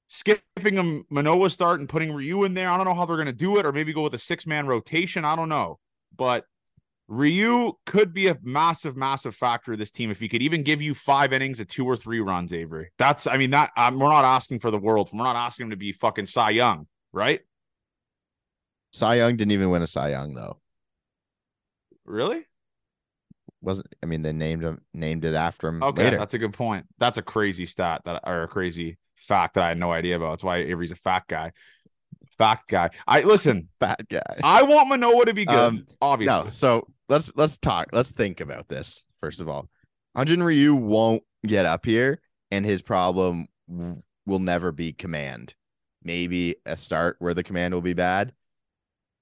skipping 0.08 0.78
a 0.78 1.02
Manoah 1.14 1.50
start 1.50 1.80
and 1.80 1.90
putting 1.90 2.12
Ryu 2.12 2.44
in 2.44 2.54
there. 2.54 2.70
I 2.70 2.78
don't 2.78 2.86
know 2.86 2.94
how 2.94 3.06
they're 3.06 3.18
gonna 3.18 3.34
do 3.34 3.58
it, 3.58 3.66
or 3.66 3.72
maybe 3.72 3.94
go 3.94 4.04
with 4.04 4.14
a 4.14 4.20
six 4.20 4.46
man 4.48 4.68
rotation. 4.68 5.26
I 5.26 5.36
don't 5.36 5.50
know, 5.50 5.80
but 6.16 6.46
Ryu 7.08 7.74
could 7.86 8.14
be 8.14 8.28
a 8.28 8.38
massive, 8.42 8.96
massive 8.96 9.36
factor 9.36 9.74
of 9.74 9.80
this 9.80 9.92
team 9.92 10.10
if 10.10 10.20
he 10.20 10.28
could 10.28 10.42
even 10.42 10.64
give 10.64 10.82
you 10.82 10.96
five 10.96 11.34
innings 11.34 11.60
of 11.60 11.68
two 11.68 11.86
or 11.86 11.98
three 11.98 12.22
runs, 12.22 12.54
Avery. 12.54 12.92
That's, 12.98 13.28
I 13.28 13.38
mean, 13.38 13.52
that 13.52 13.72
um, 13.76 14.00
we're 14.00 14.10
not 14.10 14.26
asking 14.26 14.60
for 14.60 14.72
the 14.72 14.78
world. 14.78 15.10
We're 15.14 15.24
not 15.24 15.36
asking 15.36 15.66
him 15.66 15.70
to 15.72 15.76
be 15.76 15.92
fucking 15.92 16.28
Cy 16.28 16.52
Young, 16.52 16.88
right? 17.12 17.42
Cy 18.92 19.16
Young 19.16 19.36
didn't 19.36 19.52
even 19.52 19.70
win 19.70 19.82
a 19.82 19.88
Cy 19.88 20.12
Young 20.12 20.34
though. 20.34 20.60
Really? 22.06 22.46
Wasn't 23.64 23.88
I 24.04 24.06
mean 24.06 24.22
they 24.22 24.34
named 24.34 24.64
him 24.64 24.82
named 24.94 25.24
it 25.26 25.34
after 25.34 25.70
him. 25.70 25.82
Okay, 25.82 26.04
later. 26.04 26.18
that's 26.18 26.34
a 26.34 26.38
good 26.38 26.54
point. 26.54 26.86
That's 27.00 27.18
a 27.18 27.22
crazy 27.22 27.66
stat 27.66 28.02
that 28.06 28.22
or 28.26 28.44
a 28.44 28.48
crazy 28.48 28.98
fact 29.16 29.56
that 29.56 29.64
I 29.64 29.70
had 29.70 29.78
no 29.78 29.92
idea 29.92 30.18
about. 30.18 30.32
That's 30.32 30.44
why 30.44 30.58
Avery's 30.58 30.92
a 30.92 30.96
fat 30.96 31.24
guy. 31.28 31.54
Fat 32.38 32.60
guy. 32.68 32.90
I 33.08 33.22
listen. 33.22 33.70
fat 33.80 34.02
guy. 34.10 34.40
I 34.44 34.64
want 34.64 34.90
Manoah 34.90 35.26
to 35.26 35.34
be 35.34 35.46
good. 35.46 35.56
Um, 35.56 35.86
obviously. 36.02 36.46
No, 36.46 36.50
so 36.50 36.88
let's 37.08 37.32
let's 37.36 37.58
talk. 37.58 37.88
Let's 37.94 38.12
think 38.12 38.42
about 38.42 38.68
this 38.68 39.04
first 39.22 39.40
of 39.40 39.48
all. 39.48 39.70
Hyunjin 40.18 40.46
Ryu 40.46 40.76
won't 40.76 41.24
get 41.46 41.66
up 41.66 41.86
here, 41.86 42.22
and 42.52 42.66
his 42.66 42.82
problem 42.82 43.48
will 44.26 44.40
never 44.40 44.72
be 44.72 44.94
command. 44.94 45.56
Maybe 46.04 46.58
a 46.66 46.76
start 46.76 47.16
where 47.20 47.34
the 47.34 47.44
command 47.44 47.74
will 47.74 47.82
be 47.82 47.94
bad, 47.94 48.34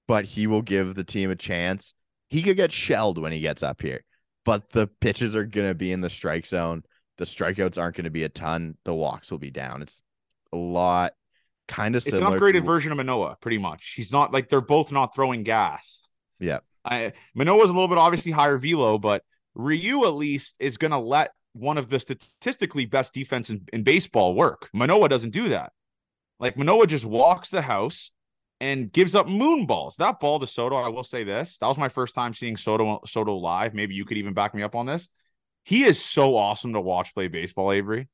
but 0.08 0.24
he 0.24 0.46
will 0.46 0.62
give 0.62 0.94
the 0.94 1.04
team 1.04 1.30
a 1.30 1.36
chance. 1.36 1.94
He 2.28 2.42
could 2.42 2.56
get 2.56 2.72
shelled 2.72 3.18
when 3.18 3.32
he 3.32 3.40
gets 3.40 3.62
up 3.62 3.80
here, 3.80 4.02
but 4.44 4.70
the 4.70 4.86
pitches 4.86 5.36
are 5.36 5.44
going 5.44 5.68
to 5.68 5.74
be 5.74 5.92
in 5.92 6.00
the 6.00 6.10
strike 6.10 6.46
zone. 6.46 6.84
The 7.18 7.24
strikeouts 7.24 7.78
aren't 7.78 7.96
going 7.96 8.04
to 8.04 8.10
be 8.10 8.24
a 8.24 8.28
ton. 8.28 8.76
The 8.84 8.94
walks 8.94 9.30
will 9.30 9.38
be 9.38 9.50
down. 9.50 9.82
It's 9.82 10.02
a 10.52 10.56
lot, 10.56 11.12
kind 11.68 11.94
of 11.94 12.06
it's 12.06 12.16
an 12.16 12.24
upgraded 12.24 12.64
version 12.64 12.92
of 12.92 12.96
Manoah, 12.96 13.36
pretty 13.40 13.58
much. 13.58 13.94
He's 13.96 14.12
not 14.12 14.32
like 14.32 14.48
they're 14.48 14.60
both 14.60 14.92
not 14.92 15.14
throwing 15.14 15.42
gas. 15.42 16.02
Yeah. 16.38 16.60
I 16.84 17.12
Manoah's 17.34 17.70
a 17.70 17.72
little 17.72 17.88
bit 17.88 17.98
obviously 17.98 18.32
higher 18.32 18.58
velo, 18.58 18.98
but 18.98 19.22
Ryu 19.54 20.04
at 20.06 20.14
least 20.14 20.56
is 20.58 20.76
going 20.76 20.90
to 20.90 20.98
let 20.98 21.30
one 21.52 21.78
of 21.78 21.88
the 21.88 22.00
statistically 22.00 22.86
best 22.86 23.12
defense 23.12 23.50
in, 23.50 23.62
in 23.72 23.82
baseball 23.82 24.34
work. 24.34 24.68
Manoah 24.72 25.08
doesn't 25.08 25.30
do 25.30 25.50
that. 25.50 25.72
Like 26.40 26.56
Manoah 26.56 26.86
just 26.86 27.04
walks 27.04 27.50
the 27.50 27.62
house 27.62 28.10
and 28.62 28.92
gives 28.92 29.16
up 29.16 29.26
moon 29.26 29.66
balls. 29.66 29.96
That 29.96 30.20
ball 30.20 30.38
to 30.38 30.46
Soto, 30.46 30.76
I 30.76 30.88
will 30.88 31.02
say 31.02 31.24
this. 31.24 31.58
That 31.58 31.66
was 31.66 31.78
my 31.78 31.88
first 31.88 32.14
time 32.14 32.32
seeing 32.32 32.56
Soto 32.56 33.00
Soto 33.04 33.34
live. 33.34 33.74
Maybe 33.74 33.96
you 33.96 34.04
could 34.04 34.18
even 34.18 34.34
back 34.34 34.54
me 34.54 34.62
up 34.62 34.76
on 34.76 34.86
this. 34.86 35.08
He 35.64 35.82
is 35.82 36.02
so 36.02 36.36
awesome 36.36 36.72
to 36.74 36.80
watch 36.80 37.12
play 37.12 37.26
baseball, 37.26 37.72
Avery. 37.72 38.08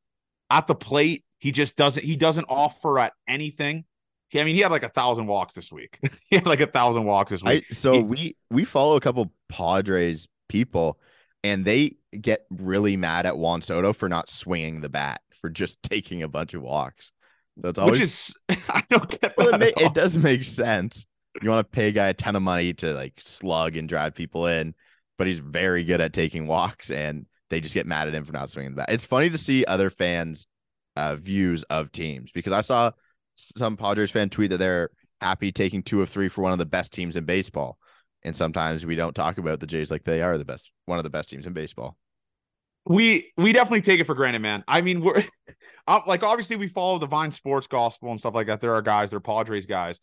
At 0.48 0.66
the 0.66 0.74
plate, 0.74 1.24
he 1.38 1.52
just 1.52 1.76
doesn't 1.76 2.02
he 2.02 2.16
doesn't 2.16 2.46
offer 2.48 2.98
at 2.98 3.12
anything. 3.28 3.84
He, 4.30 4.40
I 4.40 4.44
mean, 4.44 4.54
he 4.54 4.62
had 4.62 4.70
like 4.70 4.82
a 4.82 4.88
thousand 4.88 5.26
walks 5.26 5.52
this 5.52 5.70
week. 5.70 5.98
he 6.30 6.36
had 6.36 6.46
like 6.46 6.60
a 6.60 6.66
thousand 6.66 7.04
walks 7.04 7.30
this 7.30 7.42
week. 7.42 7.66
I, 7.70 7.74
so 7.74 7.92
he, 7.92 8.02
we 8.02 8.36
we 8.50 8.64
follow 8.64 8.96
a 8.96 9.00
couple 9.00 9.30
Padres 9.50 10.28
people, 10.48 10.98
and 11.44 11.62
they 11.62 11.96
get 12.18 12.46
really 12.48 12.96
mad 12.96 13.26
at 13.26 13.36
Juan 13.36 13.60
Soto 13.60 13.92
for 13.92 14.08
not 14.08 14.30
swinging 14.30 14.80
the 14.80 14.88
bat 14.88 15.20
for 15.34 15.50
just 15.50 15.82
taking 15.82 16.22
a 16.22 16.28
bunch 16.28 16.54
of 16.54 16.62
walks. 16.62 17.12
So 17.60 17.68
it's 17.68 17.78
always 17.78 17.92
which 17.92 18.02
is 18.02 18.34
I 18.68 18.82
don't 18.88 19.20
get 19.20 19.34
well, 19.36 19.54
it, 19.54 19.58
ma- 19.58 19.86
it 19.86 19.94
does 19.94 20.16
make 20.16 20.44
sense. 20.44 21.06
You 21.42 21.50
want 21.50 21.66
to 21.66 21.76
pay 21.76 21.88
a 21.88 21.92
guy 21.92 22.08
a 22.08 22.14
ton 22.14 22.36
of 22.36 22.42
money 22.42 22.72
to 22.74 22.94
like 22.94 23.14
slug 23.18 23.76
and 23.76 23.88
drive 23.88 24.14
people 24.14 24.46
in, 24.46 24.74
but 25.16 25.26
he's 25.26 25.38
very 25.38 25.84
good 25.84 26.00
at 26.00 26.12
taking 26.12 26.46
walks, 26.46 26.90
and 26.90 27.26
they 27.50 27.60
just 27.60 27.74
get 27.74 27.86
mad 27.86 28.08
at 28.08 28.14
him 28.14 28.24
for 28.24 28.32
not 28.32 28.50
swinging 28.50 28.72
the 28.72 28.76
bat. 28.76 28.90
It's 28.90 29.04
funny 29.04 29.30
to 29.30 29.38
see 29.38 29.64
other 29.64 29.90
fans' 29.90 30.46
uh, 30.96 31.16
views 31.16 31.64
of 31.64 31.92
teams 31.92 32.32
because 32.32 32.52
I 32.52 32.60
saw 32.62 32.92
some 33.36 33.76
Padres 33.76 34.10
fan 34.10 34.30
tweet 34.30 34.50
that 34.50 34.58
they're 34.58 34.90
happy 35.20 35.52
taking 35.52 35.82
two 35.82 36.02
of 36.02 36.08
three 36.08 36.28
for 36.28 36.42
one 36.42 36.52
of 36.52 36.58
the 36.58 36.66
best 36.66 36.92
teams 36.92 37.16
in 37.16 37.24
baseball. 37.24 37.78
And 38.24 38.34
sometimes 38.34 38.84
we 38.84 38.96
don't 38.96 39.14
talk 39.14 39.38
about 39.38 39.60
the 39.60 39.66
Jays 39.66 39.90
like 39.90 40.04
they 40.04 40.22
are 40.22 40.38
the 40.38 40.44
best, 40.44 40.70
one 40.86 40.98
of 40.98 41.04
the 41.04 41.10
best 41.10 41.30
teams 41.30 41.46
in 41.46 41.52
baseball. 41.52 41.96
We 42.88 43.32
we 43.36 43.52
definitely 43.52 43.82
take 43.82 44.00
it 44.00 44.04
for 44.04 44.14
granted, 44.14 44.40
man. 44.40 44.64
I 44.66 44.80
mean, 44.80 45.00
we're 45.00 45.22
like 46.06 46.22
obviously 46.22 46.56
we 46.56 46.68
follow 46.68 46.98
the 46.98 47.06
Vine 47.06 47.32
Sports 47.32 47.66
Gospel 47.66 48.10
and 48.10 48.18
stuff 48.18 48.34
like 48.34 48.46
that. 48.46 48.60
There 48.60 48.74
are 48.74 48.82
guys, 48.82 49.10
they're 49.10 49.20
Padres 49.20 49.66
guys, 49.66 49.98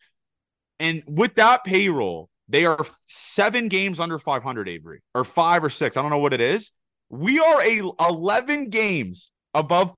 and 0.78 1.02
with 1.06 1.34
that 1.34 1.64
payroll, 1.64 2.30
they 2.48 2.64
are 2.64 2.84
seven 3.06 3.68
games 3.68 3.98
under 4.00 4.18
500, 4.18 4.68
Avery, 4.68 5.02
or 5.14 5.24
five 5.24 5.64
or 5.64 5.70
six. 5.70 5.96
I 5.96 6.02
don't 6.02 6.10
know 6.10 6.18
what 6.18 6.32
it 6.32 6.40
is. 6.40 6.70
We 7.08 7.38
are 7.38 7.62
a 7.62 7.90
11 8.00 8.70
games 8.70 9.30
above 9.54 9.94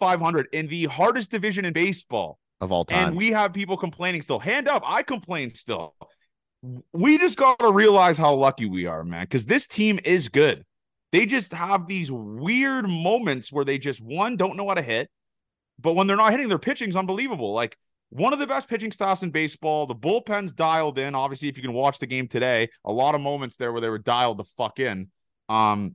500 0.00 0.48
in 0.52 0.66
the 0.66 0.84
hardest 0.84 1.30
division 1.30 1.64
in 1.64 1.72
baseball 1.72 2.38
of 2.60 2.72
all 2.72 2.84
time. 2.84 3.08
And 3.08 3.16
we 3.16 3.30
have 3.30 3.52
people 3.52 3.76
complaining 3.76 4.22
still. 4.22 4.38
Hand 4.38 4.68
up, 4.68 4.82
I 4.84 5.02
complain 5.02 5.54
still. 5.54 5.94
We 6.92 7.18
just 7.18 7.36
got 7.36 7.58
to 7.58 7.70
realize 7.70 8.18
how 8.18 8.34
lucky 8.34 8.66
we 8.66 8.86
are, 8.86 9.04
man, 9.04 9.24
because 9.24 9.44
this 9.44 9.66
team 9.66 10.00
is 10.04 10.28
good. 10.28 10.64
They 11.14 11.26
just 11.26 11.52
have 11.52 11.86
these 11.86 12.10
weird 12.10 12.88
moments 12.88 13.52
where 13.52 13.64
they 13.64 13.78
just, 13.78 14.00
one, 14.00 14.36
don't 14.36 14.56
know 14.56 14.66
how 14.66 14.74
to 14.74 14.82
hit. 14.82 15.08
But 15.78 15.92
when 15.92 16.08
they're 16.08 16.16
not 16.16 16.32
hitting, 16.32 16.48
their 16.48 16.58
pitching's 16.58 16.96
unbelievable. 16.96 17.52
Like 17.52 17.78
one 18.10 18.32
of 18.32 18.40
the 18.40 18.48
best 18.48 18.68
pitching 18.68 18.90
staffs 18.90 19.22
in 19.22 19.30
baseball. 19.30 19.86
The 19.86 19.94
bullpen's 19.94 20.50
dialed 20.50 20.98
in. 20.98 21.14
Obviously, 21.14 21.48
if 21.48 21.56
you 21.56 21.62
can 21.62 21.72
watch 21.72 22.00
the 22.00 22.08
game 22.08 22.26
today, 22.26 22.68
a 22.84 22.90
lot 22.90 23.14
of 23.14 23.20
moments 23.20 23.54
there 23.54 23.70
where 23.70 23.80
they 23.80 23.88
were 23.88 23.98
dialed 23.98 24.38
the 24.38 24.44
fuck 24.56 24.80
in. 24.80 25.08
Um, 25.48 25.94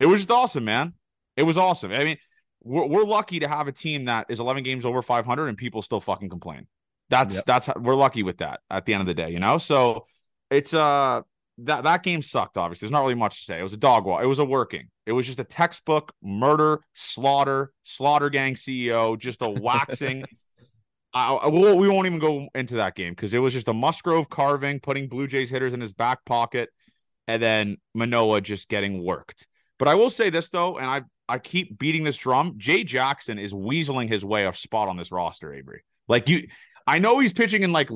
it 0.00 0.06
was 0.06 0.22
just 0.22 0.32
awesome, 0.32 0.64
man. 0.64 0.94
It 1.36 1.44
was 1.44 1.56
awesome. 1.56 1.92
I 1.92 2.02
mean, 2.02 2.16
we're, 2.64 2.86
we're 2.86 3.04
lucky 3.04 3.38
to 3.38 3.46
have 3.46 3.68
a 3.68 3.72
team 3.72 4.06
that 4.06 4.26
is 4.28 4.40
11 4.40 4.64
games 4.64 4.84
over 4.84 5.02
500 5.02 5.46
and 5.46 5.56
people 5.56 5.82
still 5.82 6.00
fucking 6.00 6.30
complain. 6.30 6.66
That's 7.10 7.36
yep. 7.36 7.44
that's 7.44 7.66
how, 7.66 7.74
we're 7.78 7.94
lucky 7.94 8.24
with 8.24 8.38
that 8.38 8.58
at 8.72 8.86
the 8.86 8.94
end 8.94 9.02
of 9.02 9.06
the 9.06 9.14
day, 9.14 9.30
you 9.30 9.38
know. 9.38 9.58
So 9.58 10.06
it's 10.50 10.74
uh 10.74 11.22
that 11.58 11.84
that 11.84 12.02
game 12.02 12.22
sucked. 12.22 12.58
Obviously, 12.58 12.86
there's 12.86 12.92
not 12.92 13.00
really 13.00 13.14
much 13.14 13.38
to 13.38 13.44
say. 13.44 13.58
It 13.58 13.62
was 13.62 13.72
a 13.72 13.78
dog 13.78 14.04
walk. 14.04 14.22
It 14.22 14.26
was 14.26 14.38
a 14.38 14.44
working. 14.44 14.88
It 15.06 15.12
was 15.12 15.26
just 15.26 15.40
a 15.40 15.44
textbook 15.44 16.12
murder, 16.22 16.80
slaughter, 16.94 17.72
slaughter 17.82 18.30
gang 18.30 18.54
CEO, 18.54 19.18
just 19.18 19.42
a 19.42 19.48
waxing. 19.48 20.24
I, 21.14 21.32
I, 21.32 21.48
we 21.48 21.88
won't 21.88 22.06
even 22.06 22.18
go 22.18 22.48
into 22.54 22.76
that 22.76 22.94
game 22.94 23.12
because 23.12 23.32
it 23.32 23.38
was 23.38 23.54
just 23.54 23.68
a 23.68 23.72
Musgrove 23.72 24.28
carving, 24.28 24.80
putting 24.80 25.08
Blue 25.08 25.26
Jays 25.26 25.48
hitters 25.48 25.72
in 25.72 25.80
his 25.80 25.94
back 25.94 26.24
pocket, 26.26 26.68
and 27.26 27.42
then 27.42 27.78
Manoah 27.94 28.42
just 28.42 28.68
getting 28.68 29.02
worked. 29.02 29.46
But 29.78 29.88
I 29.88 29.94
will 29.94 30.10
say 30.10 30.28
this 30.28 30.50
though, 30.50 30.76
and 30.76 30.86
I 30.86 31.02
I 31.28 31.38
keep 31.38 31.78
beating 31.78 32.04
this 32.04 32.16
drum. 32.16 32.54
Jay 32.56 32.84
Jackson 32.84 33.38
is 33.38 33.52
weaseling 33.52 34.08
his 34.08 34.24
way 34.24 34.46
a 34.46 34.52
spot 34.52 34.88
on 34.88 34.96
this 34.96 35.10
roster, 35.10 35.52
Avery. 35.54 35.84
Like 36.08 36.28
you, 36.28 36.46
I 36.86 36.98
know 36.98 37.18
he's 37.18 37.32
pitching 37.32 37.62
in 37.62 37.72
like, 37.72 37.90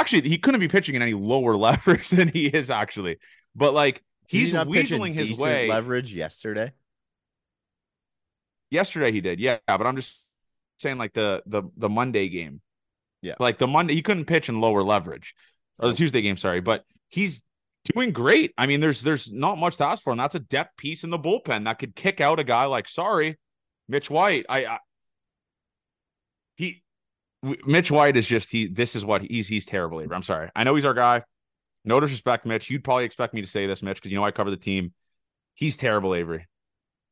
actually, 0.00 0.28
he 0.28 0.38
couldn't 0.38 0.60
be 0.60 0.68
pitching 0.68 0.94
in 0.94 1.02
any 1.02 1.14
lower 1.14 1.56
leverage 1.56 2.10
than 2.10 2.28
he 2.28 2.46
is 2.46 2.70
actually, 2.70 3.18
but 3.54 3.72
like 3.72 4.02
he's 4.26 4.50
he 4.50 4.56
weaseling 4.56 5.14
his 5.14 5.38
way. 5.38 5.68
Leverage 5.68 6.12
yesterday. 6.12 6.72
Yesterday 8.70 9.12
he 9.12 9.20
did, 9.20 9.40
yeah. 9.40 9.58
But 9.66 9.86
I'm 9.86 9.96
just 9.96 10.26
saying, 10.78 10.98
like 10.98 11.12
the 11.12 11.42
the 11.46 11.62
the 11.76 11.88
Monday 11.88 12.28
game, 12.28 12.60
yeah. 13.24 13.34
Like 13.38 13.56
the 13.56 13.66
Monday, 13.66 13.94
he 13.94 14.02
couldn't 14.02 14.26
pitch 14.26 14.50
in 14.50 14.60
lower 14.60 14.82
leverage, 14.82 15.34
or 15.78 15.88
the 15.88 15.94
Tuesday 15.94 16.20
game, 16.20 16.36
sorry. 16.36 16.60
But 16.60 16.84
he's 17.08 17.42
doing 17.94 18.12
great. 18.12 18.52
I 18.58 18.66
mean, 18.66 18.80
there's 18.80 19.00
there's 19.00 19.32
not 19.32 19.56
much 19.56 19.78
to 19.78 19.86
ask 19.86 20.02
for, 20.02 20.10
and 20.10 20.20
that's 20.20 20.34
a 20.34 20.40
depth 20.40 20.76
piece 20.76 21.04
in 21.04 21.10
the 21.10 21.18
bullpen 21.18 21.64
that 21.64 21.78
could 21.78 21.96
kick 21.96 22.20
out 22.20 22.38
a 22.38 22.44
guy 22.44 22.66
like 22.66 22.86
sorry, 22.86 23.38
Mitch 23.88 24.10
White. 24.10 24.44
I, 24.50 24.66
I 24.66 24.78
he 26.56 26.82
Mitch 27.66 27.90
White 27.90 28.16
is 28.16 28.26
just 28.26 28.50
he. 28.50 28.66
This 28.66 28.96
is 28.96 29.04
what 29.04 29.22
he's 29.22 29.48
he's 29.48 29.66
terrible. 29.66 30.00
I'm 30.00 30.22
sorry. 30.22 30.50
I 30.54 30.64
know 30.64 30.74
he's 30.74 30.84
our 30.84 30.94
guy. 30.94 31.22
No 31.84 32.00
disrespect, 32.00 32.46
Mitch. 32.46 32.70
You'd 32.70 32.84
probably 32.84 33.04
expect 33.04 33.34
me 33.34 33.42
to 33.42 33.46
say 33.46 33.66
this, 33.66 33.82
Mitch, 33.82 33.96
because 33.96 34.10
you 34.10 34.18
know 34.18 34.24
I 34.24 34.30
cover 34.30 34.50
the 34.50 34.56
team. 34.56 34.92
He's 35.54 35.76
terrible, 35.76 36.14
Avery. 36.14 36.46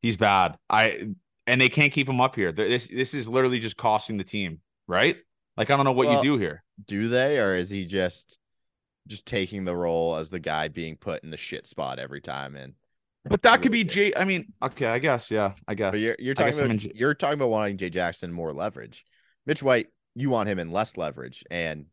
He's 0.01 0.16
bad. 0.16 0.57
I 0.71 1.09
and 1.47 1.61
they 1.61 1.68
can't 1.68 1.92
keep 1.92 2.09
him 2.09 2.21
up 2.21 2.35
here. 2.35 2.53
This 2.53 2.88
this 2.88 3.14
is 3.14 3.29
literally 3.29 3.59
just 3.59 3.77
costing 3.77 4.16
the 4.16 4.25
team, 4.25 4.61
right? 4.87 5.16
Like 5.57 5.71
I 5.71 5.77
don't 5.77 5.85
know 5.85 5.92
what 5.92 6.09
well, 6.09 6.25
you 6.25 6.33
do 6.33 6.38
here. 6.38 6.64
Do 6.87 7.09
they, 7.09 7.38
or 7.38 7.57
is 7.57 7.71
he 7.71 7.85
just 7.85 8.38
just 9.09 9.27
taking 9.27 9.64
the 9.64 9.77
role 9.77 10.16
as 10.16 10.31
the 10.31 10.38
guy 10.38 10.68
being 10.68 10.97
put 10.97 11.25
in 11.25 11.31
the 11.31 11.37
shit 11.37 11.66
spot 11.66 11.99
every 11.99 12.21
time 12.21 12.55
and 12.55 12.75
but 13.25 13.42
that 13.42 13.62
could 13.62 13.71
be 13.71 13.85
Jay. 13.85 14.12
I 14.16 14.25
mean, 14.25 14.53
okay, 14.61 14.87
I 14.87 14.99
guess, 14.99 15.31
yeah, 15.31 15.53
I 15.68 15.75
guess. 15.75 15.92
But 15.92 16.01
you're, 16.01 16.16
you're 16.18 16.35
talking 16.35 16.59
about 16.59 16.77
J- 16.77 16.92
you're 16.95 17.14
talking 17.14 17.35
about 17.35 17.51
wanting 17.51 17.77
Jay 17.77 17.88
Jackson 17.88 18.33
more 18.33 18.53
leverage. 18.53 19.05
Mitch 19.47 19.62
White, 19.62 19.88
you 20.14 20.31
want 20.31 20.48
him 20.48 20.59
in 20.59 20.70
less 20.70 20.96
leverage, 20.96 21.44
and 21.51 21.87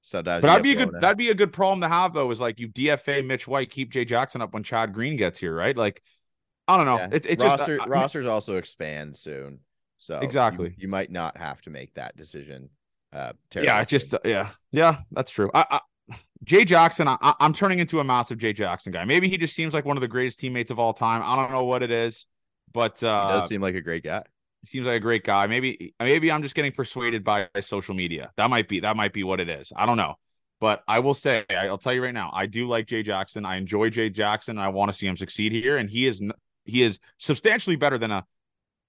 so 0.00 0.22
but 0.22 0.42
that'd 0.42 0.62
be 0.62 0.72
a 0.72 0.76
good 0.76 0.94
that'd 1.00 1.18
be 1.18 1.30
a 1.30 1.34
good 1.34 1.52
problem 1.52 1.80
to 1.82 1.88
have 1.88 2.14
though. 2.14 2.30
Is 2.30 2.40
like 2.40 2.60
you 2.60 2.68
DFA 2.68 3.24
Mitch 3.26 3.46
White, 3.48 3.70
keep 3.70 3.90
Jay 3.90 4.04
Jackson 4.04 4.40
up 4.40 4.54
when 4.54 4.62
Chad 4.62 4.92
Green 4.92 5.16
gets 5.16 5.38
here, 5.38 5.54
right? 5.54 5.76
Like, 5.76 6.02
I 6.66 6.76
don't 6.76 6.86
know. 6.86 6.96
Yeah. 6.96 7.08
It's 7.12 7.26
it's 7.26 7.44
roster 7.44 7.76
just, 7.76 7.88
rosters 7.88 8.26
I, 8.26 8.30
also 8.30 8.56
expand 8.56 9.16
soon, 9.16 9.60
so 9.98 10.18
exactly 10.18 10.68
you, 10.68 10.74
you, 10.78 10.88
might 10.88 11.10
not 11.10 11.36
have 11.36 11.60
to 11.62 11.70
make 11.70 11.94
that 11.94 12.16
decision. 12.16 12.70
Uh, 13.12 13.32
yeah, 13.54 13.84
just 13.84 14.14
yeah, 14.24 14.50
yeah, 14.70 15.00
that's 15.10 15.30
true. 15.30 15.50
I, 15.52 15.64
I 15.70 15.80
Jay 16.44 16.64
Jackson, 16.64 17.08
I, 17.08 17.34
am 17.40 17.52
turning 17.52 17.78
into 17.80 18.00
a 18.00 18.04
massive 18.04 18.38
Jay 18.38 18.52
Jackson 18.52 18.92
guy. 18.92 19.04
Maybe 19.04 19.28
he 19.28 19.36
just 19.36 19.54
seems 19.54 19.74
like 19.74 19.84
one 19.84 19.96
of 19.96 20.00
the 20.00 20.08
greatest 20.08 20.38
teammates 20.38 20.70
of 20.70 20.78
all 20.78 20.92
time. 20.92 21.22
I 21.24 21.36
don't 21.36 21.50
know 21.50 21.64
what 21.64 21.82
it 21.82 21.90
is, 21.90 22.26
but 22.72 23.02
uh, 23.02 23.26
he 23.26 23.40
does 23.40 23.48
seem 23.48 23.60
like 23.60 23.74
a 23.74 23.80
great 23.80 24.04
guy. 24.04 24.22
Seems 24.64 24.86
like 24.86 24.96
a 24.96 25.00
great 25.00 25.24
guy. 25.24 25.46
Maybe 25.46 25.94
maybe 26.00 26.32
I'm 26.32 26.42
just 26.42 26.54
getting 26.54 26.72
persuaded 26.72 27.24
by 27.24 27.48
social 27.60 27.94
media. 27.94 28.32
That 28.36 28.50
might 28.50 28.68
be 28.68 28.80
that 28.80 28.96
might 28.96 29.12
be 29.12 29.22
what 29.22 29.40
it 29.40 29.48
is. 29.48 29.72
I 29.74 29.86
don't 29.86 29.96
know. 29.96 30.14
But 30.60 30.82
I 30.88 30.98
will 30.98 31.14
say, 31.14 31.44
I'll 31.50 31.78
tell 31.78 31.92
you 31.92 32.02
right 32.02 32.12
now, 32.12 32.30
I 32.34 32.46
do 32.46 32.66
like 32.66 32.86
Jay 32.86 33.04
Jackson. 33.04 33.44
I 33.44 33.56
enjoy 33.56 33.90
Jay 33.90 34.10
Jackson. 34.10 34.58
I 34.58 34.68
want 34.68 34.90
to 34.90 34.96
see 34.96 35.06
him 35.06 35.16
succeed 35.16 35.52
here, 35.52 35.76
and 35.76 35.88
he 35.88 36.06
is 36.06 36.20
he 36.64 36.82
is 36.82 36.98
substantially 37.18 37.76
better 37.76 37.96
than 37.96 38.10
a 38.10 38.26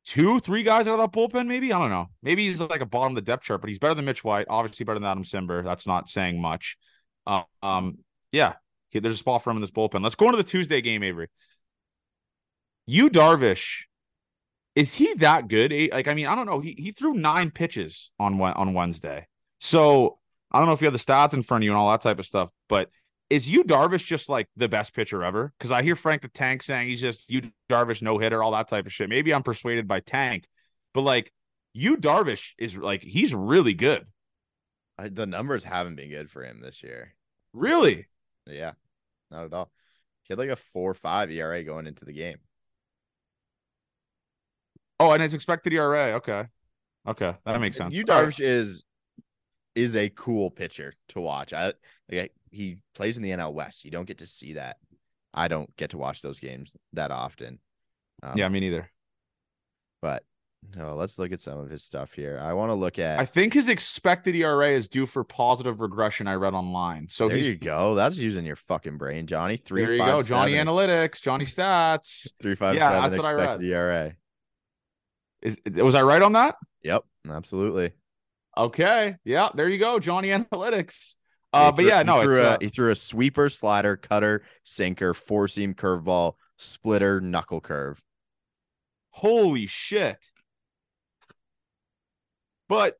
two, 0.05 0.39
three 0.39 0.63
guys 0.63 0.87
out 0.87 0.99
of 0.99 1.11
that 1.11 1.11
bullpen. 1.17 1.45
Maybe 1.45 1.71
I 1.71 1.77
don't 1.77 1.91
know. 1.91 2.07
Maybe 2.23 2.47
he's 2.47 2.59
like 2.59 2.81
a 2.81 2.85
bottom 2.85 3.11
of 3.11 3.15
the 3.15 3.21
depth 3.29 3.43
chart, 3.43 3.61
but 3.61 3.69
he's 3.69 3.77
better 3.79 3.93
than 3.93 4.05
Mitch 4.05 4.23
White. 4.23 4.47
Obviously 4.49 4.83
better 4.83 4.99
than 4.99 5.07
Adam 5.07 5.23
Cimber. 5.23 5.63
That's 5.63 5.85
not 5.85 6.09
saying 6.09 6.41
much. 6.41 6.77
Um, 7.27 7.43
um, 7.61 7.97
yeah, 8.31 8.53
He, 8.89 8.99
there's 8.99 9.15
a 9.15 9.17
spot 9.17 9.43
for 9.43 9.51
him 9.51 9.57
in 9.57 9.61
this 9.61 9.71
bullpen. 9.71 10.01
Let's 10.01 10.15
go 10.15 10.25
into 10.25 10.37
the 10.37 10.43
Tuesday 10.43 10.81
game, 10.81 11.03
Avery. 11.03 11.27
Yu 12.87 13.11
Darvish, 13.11 13.83
is 14.79 14.93
he 14.93 15.13
that 15.15 15.49
good? 15.49 15.73
Like, 15.91 16.07
I 16.07 16.13
mean, 16.13 16.25
I 16.25 16.35
don't 16.35 16.45
know. 16.45 16.61
He 16.61 16.73
he 16.77 16.91
threw 16.91 17.13
nine 17.13 17.51
pitches 17.51 18.11
on 18.17 18.39
on 18.39 18.73
Wednesday. 18.73 19.27
So 19.59 20.19
I 20.51 20.57
don't 20.57 20.67
know 20.67 20.73
if 20.73 20.81
you 20.81 20.85
have 20.85 20.93
the 20.93 20.99
stats 20.99 21.33
in 21.33 21.43
front 21.43 21.63
of 21.63 21.65
you 21.65 21.71
and 21.71 21.77
all 21.77 21.91
that 21.91 21.99
type 21.99 22.17
of 22.17 22.25
stuff, 22.25 22.49
but 22.69 22.89
is 23.29 23.49
Yu 23.49 23.65
Darvish 23.65 24.05
just 24.05 24.29
like 24.29 24.47
the 24.55 24.69
best 24.69 24.93
pitcher 24.93 25.21
ever? 25.21 25.51
Because 25.57 25.71
I 25.71 25.83
hear 25.83 25.97
Frank 25.97 26.21
the 26.21 26.29
Tank 26.29 26.63
saying 26.63 26.87
he's 26.87 27.01
just 27.01 27.29
Yu 27.29 27.51
Darvish 27.69 28.01
no 28.01 28.17
hitter, 28.17 28.41
all 28.41 28.51
that 28.51 28.69
type 28.69 28.85
of 28.85 28.93
shit. 28.93 29.09
Maybe 29.09 29.33
I'm 29.33 29.43
persuaded 29.43 29.85
by 29.85 29.99
Tank, 29.99 30.47
but 30.93 31.01
like 31.01 31.33
Yu 31.73 31.97
Darvish 31.97 32.53
is 32.57 32.77
like 32.77 33.03
he's 33.03 33.35
really 33.35 33.73
good. 33.73 34.07
I, 34.97 35.09
the 35.09 35.25
numbers 35.25 35.65
haven't 35.65 35.97
been 35.97 36.09
good 36.09 36.31
for 36.31 36.43
him 36.43 36.61
this 36.61 36.83
year. 36.83 37.15
Really? 37.51 38.07
Yeah, 38.47 38.71
not 39.29 39.43
at 39.43 39.53
all. 39.53 39.71
He 40.23 40.31
had 40.31 40.39
like 40.39 40.49
a 40.49 40.55
four 40.55 40.93
five 40.93 41.29
ERA 41.29 41.63
going 41.65 41.85
into 41.85 42.05
the 42.05 42.13
game. 42.13 42.37
Oh, 44.99 45.11
and 45.11 45.23
it's 45.23 45.33
expected 45.33 45.73
ERA. 45.73 46.13
Okay. 46.15 46.45
Okay. 47.07 47.35
That 47.45 47.61
makes 47.61 47.77
sense. 47.77 47.95
Yu 47.95 48.03
Darvish 48.03 48.39
right. 48.39 48.41
is 48.41 48.83
is 49.75 49.95
a 49.95 50.09
cool 50.09 50.51
pitcher 50.51 50.93
to 51.09 51.21
watch. 51.21 51.53
I 51.53 51.73
like 52.11 52.33
he 52.51 52.77
plays 52.95 53.17
in 53.17 53.23
the 53.23 53.31
NL 53.31 53.53
West. 53.53 53.85
You 53.85 53.91
don't 53.91 54.07
get 54.07 54.19
to 54.19 54.27
see 54.27 54.53
that. 54.53 54.77
I 55.33 55.47
don't 55.47 55.73
get 55.77 55.91
to 55.91 55.97
watch 55.97 56.21
those 56.21 56.39
games 56.39 56.75
that 56.93 57.11
often. 57.11 57.59
Um, 58.23 58.33
yeah, 58.35 58.49
me 58.49 58.59
neither. 58.59 58.89
But 60.01 60.23
no, 60.75 60.95
let's 60.95 61.17
look 61.17 61.31
at 61.31 61.41
some 61.41 61.57
of 61.57 61.69
his 61.69 61.83
stuff 61.83 62.13
here. 62.13 62.39
I 62.41 62.53
want 62.53 62.71
to 62.71 62.73
look 62.73 62.99
at. 62.99 63.19
I 63.19 63.25
think 63.25 63.53
his 63.53 63.69
expected 63.69 64.35
ERA 64.35 64.71
is 64.71 64.87
due 64.87 65.05
for 65.05 65.23
positive 65.23 65.79
regression. 65.79 66.27
I 66.27 66.33
read 66.33 66.53
online. 66.53 67.07
So 67.09 67.27
there 67.27 67.37
you 67.37 67.55
go. 67.55 67.95
That's 67.95 68.17
using 68.17 68.45
your 68.45 68.55
fucking 68.55 68.97
brain, 68.97 69.27
Johnny. 69.27 69.57
Three. 69.57 69.85
There 69.85 69.93
you 69.93 69.99
five, 69.99 70.17
go, 70.17 70.23
Johnny 70.23 70.53
seven. 70.53 70.67
Analytics, 70.67 71.21
Johnny 71.21 71.45
Stats. 71.45 72.31
Three 72.41 72.55
five 72.55 72.75
yeah, 72.75 72.89
seven 72.89 73.11
that's 73.11 73.23
what 73.23 73.33
I 73.33 73.33
read. 73.33 73.61
ERA. 73.61 74.15
Is 75.41 75.57
was 75.65 75.95
I 75.95 76.01
right 76.01 76.21
on 76.21 76.33
that? 76.33 76.55
Yep, 76.83 77.03
absolutely. 77.29 77.91
Okay, 78.57 79.15
yeah, 79.23 79.49
there 79.53 79.69
you 79.69 79.77
go, 79.77 79.99
Johnny 79.99 80.29
Analytics. 80.29 81.13
Uh, 81.51 81.71
but 81.71 81.85
yeah, 81.85 82.03
no, 82.03 82.17
he 82.17 82.23
threw, 82.23 82.41
a, 82.41 82.43
uh, 82.43 82.57
he 82.61 82.69
threw 82.69 82.91
a 82.91 82.95
sweeper, 82.95 83.49
slider, 83.49 83.97
cutter, 83.97 84.43
sinker, 84.63 85.13
four 85.13 85.47
seam 85.47 85.73
curveball, 85.73 86.33
splitter, 86.57 87.19
knuckle 87.21 87.61
curve. 87.61 88.01
Holy 89.11 89.65
shit! 89.65 90.17
But 92.67 92.97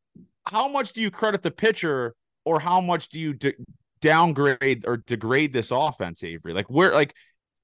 how 0.48 0.68
much 0.68 0.94
do 0.94 1.02
you 1.02 1.12
credit 1.12 1.44
the 1.44 1.52
pitcher, 1.52 2.16
or 2.44 2.60
how 2.60 2.82
much 2.82 3.10
do 3.10 3.20
you 3.20 3.34
de- 3.34 3.54
downgrade 4.02 4.86
or 4.88 4.98
degrade 4.98 5.54
this 5.54 5.72
offense, 5.72 6.24
Avery? 6.24 6.54
Like 6.54 6.70
where, 6.70 6.92
like, 6.92 7.14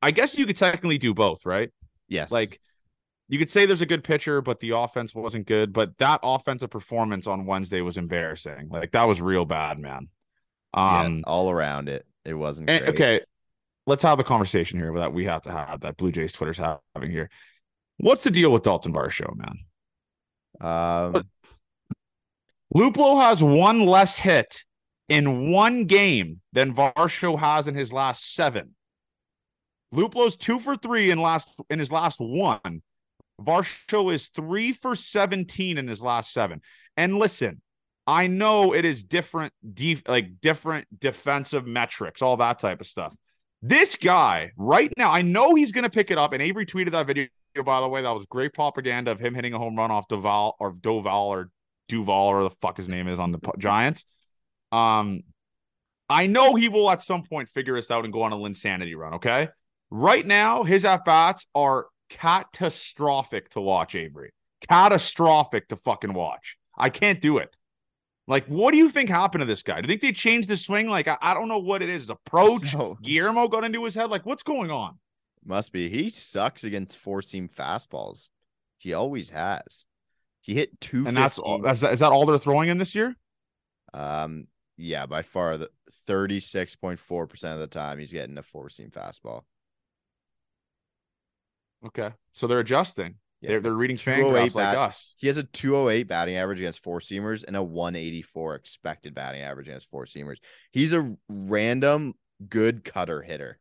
I 0.01 0.11
guess 0.11 0.37
you 0.37 0.45
could 0.45 0.57
technically 0.57 0.99
do 0.99 1.13
both, 1.13 1.45
right? 1.45 1.71
Yes. 2.07 2.31
Like 2.31 2.59
you 3.27 3.39
could 3.39 3.49
say 3.49 3.65
there's 3.65 3.81
a 3.81 3.87
good 3.87 4.03
pitcher, 4.03 4.41
but 4.41 4.59
the 4.59 4.71
offense 4.71 5.15
wasn't 5.15 5.47
good. 5.47 5.73
But 5.73 5.97
that 5.97 6.19
offensive 6.23 6.69
performance 6.69 7.27
on 7.27 7.45
Wednesday 7.45 7.81
was 7.81 7.97
embarrassing. 7.97 8.69
Like 8.69 8.91
that 8.91 9.07
was 9.07 9.21
real 9.21 9.45
bad, 9.45 9.79
man. 9.79 10.09
Um, 10.73 11.17
yeah, 11.17 11.21
all 11.25 11.49
around 11.49 11.89
it, 11.89 12.05
it 12.23 12.33
wasn't. 12.33 12.69
And, 12.69 12.85
okay, 12.89 13.21
let's 13.87 14.03
have 14.03 14.17
the 14.17 14.23
conversation 14.23 14.79
here 14.79 14.93
that 14.97 15.13
we 15.13 15.25
have 15.25 15.43
to 15.43 15.51
have 15.51 15.81
that 15.81 15.97
Blue 15.97 16.11
Jays 16.11 16.33
Twitter's 16.33 16.57
having 16.57 17.11
here. 17.11 17.29
What's 17.97 18.23
the 18.23 18.31
deal 18.31 18.51
with 18.51 18.63
Dalton 18.63 18.93
Varsho, 18.93 19.33
man? 19.35 19.59
Um, 20.59 21.23
Luplow 22.75 23.21
has 23.21 23.41
one 23.41 23.85
less 23.85 24.17
hit 24.17 24.63
in 25.07 25.49
one 25.51 25.85
game 25.85 26.41
than 26.51 26.73
Varsho 26.73 27.39
has 27.39 27.67
in 27.67 27.75
his 27.75 27.93
last 27.93 28.35
seven. 28.35 28.75
Luplow's 29.93 30.35
two 30.35 30.59
for 30.59 30.75
three 30.75 31.09
in 31.09 31.21
last 31.21 31.49
in 31.69 31.79
his 31.79 31.91
last 31.91 32.19
one. 32.19 32.81
Varsho 33.41 34.13
is 34.13 34.29
three 34.29 34.71
for 34.71 34.95
17 34.95 35.77
in 35.77 35.87
his 35.87 36.01
last 36.01 36.31
seven. 36.31 36.61
And 36.97 37.17
listen, 37.17 37.61
I 38.07 38.27
know 38.27 38.73
it 38.73 38.85
is 38.85 39.03
different, 39.03 39.53
def- 39.73 40.07
like 40.07 40.39
different 40.41 40.87
defensive 40.99 41.65
metrics, 41.65 42.21
all 42.21 42.37
that 42.37 42.59
type 42.59 42.81
of 42.81 42.87
stuff. 42.87 43.15
This 43.61 43.95
guy 43.95 44.51
right 44.57 44.91
now, 44.97 45.11
I 45.11 45.21
know 45.21 45.55
he's 45.55 45.71
going 45.71 45.83
to 45.83 45.89
pick 45.89 46.11
it 46.11 46.17
up. 46.17 46.33
And 46.33 46.41
Avery 46.41 46.65
tweeted 46.65 46.91
that 46.91 47.07
video, 47.07 47.27
by 47.63 47.81
the 47.81 47.89
way. 47.89 48.01
That 48.03 48.11
was 48.11 48.25
great 48.27 48.53
propaganda 48.53 49.11
of 49.11 49.19
him 49.19 49.33
hitting 49.33 49.53
a 49.53 49.57
home 49.57 49.75
run 49.75 49.91
off 49.91 50.07
Duval 50.07 50.55
or 50.59 50.73
Doval 50.73 51.27
or 51.27 51.49
Duval 51.87 52.27
or 52.27 52.43
the 52.43 52.51
fuck 52.61 52.77
his 52.77 52.87
name 52.87 53.07
is 53.07 53.19
on 53.19 53.31
the 53.31 53.39
Giants. 53.57 54.05
Um, 54.71 55.23
I 56.09 56.27
know 56.27 56.53
he 56.53 56.69
will 56.69 56.89
at 56.91 57.01
some 57.01 57.23
point 57.23 57.49
figure 57.49 57.75
this 57.75 57.89
out 57.89 58.03
and 58.03 58.13
go 58.13 58.21
on 58.21 58.33
a 58.33 58.37
Linsanity 58.37 58.95
run. 58.95 59.15
Okay. 59.15 59.49
Right 59.89 60.25
now, 60.25 60.63
his 60.63 60.85
at 60.85 61.05
bats 61.05 61.47
are 61.55 61.87
catastrophic 62.09 63.49
to 63.49 63.61
watch, 63.61 63.95
Avery. 63.95 64.31
Catastrophic 64.69 65.67
to 65.69 65.75
fucking 65.75 66.13
watch. 66.13 66.57
I 66.77 66.89
can't 66.89 67.21
do 67.21 67.37
it. 67.37 67.55
Like, 68.27 68.47
what 68.47 68.71
do 68.71 68.77
you 68.77 68.89
think 68.89 69.09
happened 69.09 69.41
to 69.41 69.45
this 69.45 69.61
guy? 69.61 69.81
Do 69.81 69.85
you 69.85 69.87
think 69.87 70.01
they 70.01 70.11
changed 70.11 70.49
the 70.49 70.57
swing? 70.57 70.89
Like, 70.89 71.07
I, 71.07 71.17
I 71.21 71.33
don't 71.33 71.47
know 71.47 71.59
what 71.59 71.83
it 71.83 71.89
is. 71.89 72.09
Approach. 72.09 72.71
So, 72.71 72.97
Guillermo 73.03 73.47
got 73.47 73.63
into 73.63 73.83
his 73.85 73.93
head. 73.93 74.09
Like, 74.09 74.25
what's 74.25 74.43
going 74.43 74.71
on? 74.71 74.97
Must 75.45 75.71
be. 75.71 75.89
He 75.89 76.09
sucks 76.09 76.63
against 76.63 76.97
four 76.97 77.21
seam 77.21 77.47
fastballs. 77.47 78.29
He 78.79 78.93
always 78.93 79.29
has. 79.29 79.85
He 80.41 80.53
hit 80.55 80.79
two, 80.79 81.07
and 81.07 81.15
that's 81.15 81.39
all. 81.39 81.59
That's, 81.59 81.81
is 81.83 81.99
that 81.99 82.11
all 82.11 82.25
they're 82.25 82.37
throwing 82.37 82.69
in 82.69 82.77
this 82.77 82.93
year? 82.93 83.15
Um, 83.93 84.47
yeah, 84.77 85.05
by 85.05 85.21
far 85.21 85.57
the 85.57 85.69
thirty 86.05 86.39
six 86.39 86.75
point 86.75 86.99
four 86.99 87.25
percent 87.25 87.55
of 87.55 87.61
the 87.61 87.67
time 87.67 87.97
he's 87.97 88.11
getting 88.11 88.37
a 88.37 88.43
four 88.43 88.69
seam 88.69 88.89
fastball. 88.89 89.41
Okay. 91.87 92.11
So 92.33 92.47
they're 92.47 92.59
adjusting. 92.59 93.15
Yeah. 93.41 93.51
They're, 93.51 93.61
they're 93.61 93.73
reading 93.73 93.97
Fangraphs 93.97 94.55
oh 94.55 94.59
like 94.59 94.77
us. 94.77 95.13
He 95.17 95.27
has 95.27 95.37
a 95.37 95.43
208 95.43 96.07
batting 96.07 96.35
average 96.35 96.59
against 96.59 96.79
four 96.79 96.99
seamers 96.99 97.43
and 97.45 97.55
a 97.55 97.63
184 97.63 98.55
expected 98.55 99.13
batting 99.13 99.41
average 99.41 99.67
against 99.67 99.89
four 99.89 100.05
seamers. 100.05 100.37
He's 100.71 100.93
a 100.93 101.15
random 101.29 102.15
good 102.49 102.83
cutter 102.83 103.21
hitter. 103.21 103.59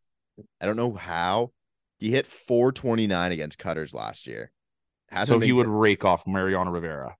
I 0.61 0.67
don't 0.67 0.77
know 0.77 0.95
how. 0.95 1.53
He 1.99 2.11
hit 2.11 2.27
429 2.27 3.33
against 3.33 3.59
cutters 3.59 3.95
last 3.95 4.27
year. 4.27 4.51
Hasn't 5.09 5.41
so 5.43 5.45
he 5.45 5.53
would 5.53 5.69
rake 5.69 6.05
off 6.05 6.27
Mariano 6.27 6.71
Rivera. 6.71 7.17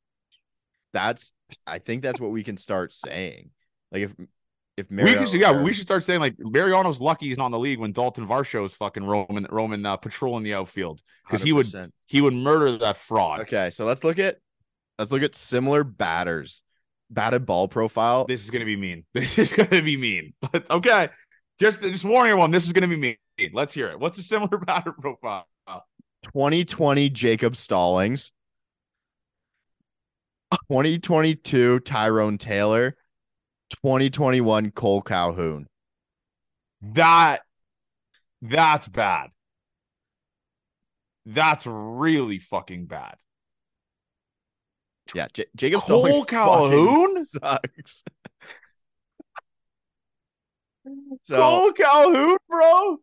That's 0.93 1.33
I 1.67 1.79
think 1.79 2.03
that's 2.03 2.21
what 2.21 2.31
we 2.31 2.43
can 2.43 2.57
start 2.57 2.93
saying. 2.93 3.51
Like 3.93 4.03
if 4.03 4.15
if 4.77 4.91
Mariano, 4.91 5.21
we 5.21 5.27
should, 5.27 5.41
yeah, 5.41 5.63
we 5.63 5.73
should 5.73 5.85
start 5.85 6.03
saying 6.03 6.21
like 6.21 6.35
Mariano's 6.39 7.01
lucky 7.01 7.29
he's 7.29 7.39
not 7.39 7.47
in 7.47 7.53
the 7.53 7.59
league 7.59 7.79
when 7.79 7.93
Dalton 7.93 8.27
Varsho 8.27 8.67
is 8.67 8.73
fucking 8.73 9.05
roaming 9.05 9.47
roaming 9.51 9.87
uh, 9.87 9.97
patrolling 9.97 10.43
the 10.43 10.55
outfield 10.55 11.01
because 11.27 11.43
he 11.43 11.53
would 11.53 11.73
he 12.07 12.21
would 12.21 12.35
murder 12.35 12.77
that 12.79 12.97
fraud. 12.97 13.41
Okay, 13.43 13.71
so 13.71 13.85
let's 13.85 14.03
look 14.03 14.19
at 14.19 14.39
let's 14.99 15.13
look 15.13 15.23
at 15.23 15.37
similar 15.37 15.85
batters, 15.85 16.63
batted 17.09 17.47
ball 17.47 17.69
profile. 17.69 18.25
This 18.27 18.45
is 18.45 18.51
gonna 18.51 18.65
be 18.65 18.77
mean. 18.77 19.05
This 19.15 19.39
is 19.39 19.53
gonna 19.53 19.83
be 19.83 19.97
mean. 19.97 20.35
But 20.41 20.69
okay, 20.71 21.09
just 21.61 21.83
just 21.83 22.05
warning 22.05 22.33
everyone, 22.33 22.51
this 22.51 22.67
is 22.67 22.73
gonna 22.73 22.89
be 22.89 22.97
mean. 22.97 23.17
Let's 23.53 23.75
hear 23.75 23.89
it. 23.89 24.01
What's 24.01 24.19
a 24.19 24.23
similar 24.23 24.59
batter 24.67 24.93
profile? 24.93 25.47
2020 26.25 27.11
Jacob 27.11 27.55
Stallings. 27.55 28.33
2022 30.69 31.81
Tyrone 31.81 32.39
Taylor. 32.39 32.97
2021 33.77 34.71
Cole 34.71 35.03
Calhoun. 35.03 35.67
That 36.83 37.41
that's 38.43 38.89
bad. 38.89 39.31
That's 41.27 41.67
really 41.67 42.39
fucking 42.39 42.87
bad. 42.87 43.17
Yeah, 45.15 45.29
J- 45.33 45.47
Jacob 45.57 45.81
Cole 45.83 46.25
Calhoun 46.25 47.25
sucks. 47.27 48.03
so, 51.25 51.37
Cole 51.37 51.73
Calhoun, 51.73 52.37
bro. 52.49 52.99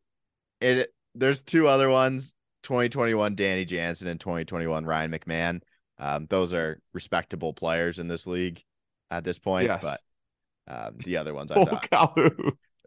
It 0.59 0.93
there's 1.15 1.41
two 1.41 1.67
other 1.67 1.89
ones: 1.89 2.33
2021 2.63 3.35
Danny 3.35 3.65
Jansen 3.65 4.07
and 4.07 4.19
2021 4.19 4.85
Ryan 4.85 5.11
McMahon. 5.11 5.61
Um, 5.97 6.27
those 6.29 6.53
are 6.53 6.79
respectable 6.93 7.53
players 7.53 7.99
in 7.99 8.07
this 8.07 8.25
league 8.25 8.63
at 9.11 9.23
this 9.23 9.37
point, 9.37 9.67
yes. 9.67 9.81
but 9.81 9.99
um, 10.67 10.95
the 11.03 11.17
other 11.17 11.33
ones 11.33 11.51
I 11.51 11.63
thought 11.65 12.17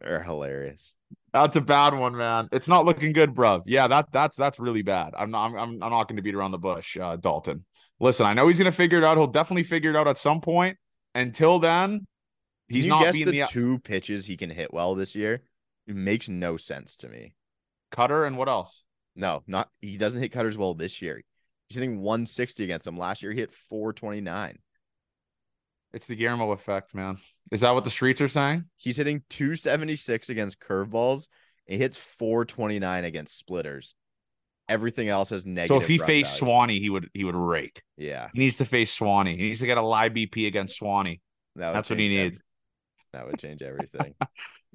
are 0.04 0.22
hilarious. 0.22 0.92
That's 1.32 1.56
a 1.56 1.60
bad 1.60 1.94
one, 1.94 2.16
man. 2.16 2.48
It's 2.52 2.68
not 2.68 2.84
looking 2.84 3.12
good, 3.12 3.34
bruv. 3.34 3.62
Yeah, 3.66 3.88
that 3.88 4.12
that's 4.12 4.36
that's 4.36 4.60
really 4.60 4.82
bad. 4.82 5.14
I'm 5.16 5.30
not 5.30 5.46
I'm 5.46 5.82
I'm 5.82 5.90
not 5.90 6.08
going 6.08 6.16
to 6.16 6.22
beat 6.22 6.34
around 6.34 6.52
the 6.52 6.58
bush, 6.58 6.96
uh, 6.96 7.16
Dalton. 7.16 7.64
Listen, 8.00 8.26
I 8.26 8.34
know 8.34 8.48
he's 8.48 8.58
going 8.58 8.70
to 8.70 8.76
figure 8.76 8.98
it 8.98 9.04
out. 9.04 9.16
He'll 9.16 9.26
definitely 9.26 9.64
figure 9.64 9.90
it 9.90 9.96
out 9.96 10.06
at 10.06 10.18
some 10.18 10.40
point. 10.40 10.76
Until 11.14 11.58
then, 11.58 12.06
he's 12.68 12.86
not 12.86 13.12
being 13.12 13.26
the, 13.26 13.40
the 13.40 13.46
two 13.46 13.78
pitches 13.80 14.26
he 14.26 14.36
can 14.36 14.50
hit 14.50 14.72
well 14.72 14.94
this 14.94 15.14
year. 15.14 15.42
It 15.86 15.96
makes 15.96 16.28
no 16.28 16.56
sense 16.56 16.96
to 16.96 17.08
me. 17.08 17.34
Cutter 17.90 18.24
and 18.24 18.36
what 18.36 18.48
else? 18.48 18.84
No, 19.16 19.42
not 19.46 19.68
he 19.80 19.96
doesn't 19.96 20.20
hit 20.20 20.32
cutters 20.32 20.58
well 20.58 20.74
this 20.74 21.02
year. 21.02 21.22
He's 21.68 21.76
hitting 21.76 22.00
160 22.00 22.64
against 22.64 22.84
them. 22.84 22.98
Last 22.98 23.22
year 23.22 23.32
he 23.32 23.38
hit 23.38 23.52
429. 23.52 24.58
It's 25.94 26.06
the 26.06 26.16
Guillermo 26.16 26.50
effect, 26.52 26.94
man. 26.94 27.18
Is 27.52 27.60
that 27.60 27.70
what 27.70 27.84
the 27.84 27.90
streets 27.90 28.20
are 28.20 28.28
saying? 28.28 28.64
He's 28.76 28.96
hitting 28.96 29.22
276 29.30 30.28
against 30.28 30.58
curveballs 30.58 31.28
He 31.66 31.78
hits 31.78 31.96
429 31.96 33.04
against 33.04 33.38
splitters. 33.38 33.94
Everything 34.68 35.08
else 35.08 35.30
has 35.30 35.46
negative. 35.46 35.68
So 35.68 35.80
if 35.80 35.86
he 35.86 35.98
faced 35.98 36.40
value. 36.40 36.52
Swanee, 36.52 36.80
he 36.80 36.90
would 36.90 37.10
he 37.14 37.22
would 37.24 37.36
rake. 37.36 37.82
yeah, 37.96 38.28
He 38.34 38.40
needs 38.40 38.56
to 38.56 38.64
face 38.64 38.92
Swanee. 38.92 39.36
He 39.36 39.44
needs 39.44 39.60
to 39.60 39.66
get 39.66 39.78
a 39.78 39.82
live 39.82 40.12
BP 40.12 40.46
against 40.46 40.76
Swanee. 40.76 41.20
that 41.56 41.72
That's 41.72 41.90
what 41.90 41.98
he 41.98 42.08
needs. 42.08 42.42
that 43.12 43.26
would 43.26 43.38
change 43.38 43.62
everything. 43.62 44.14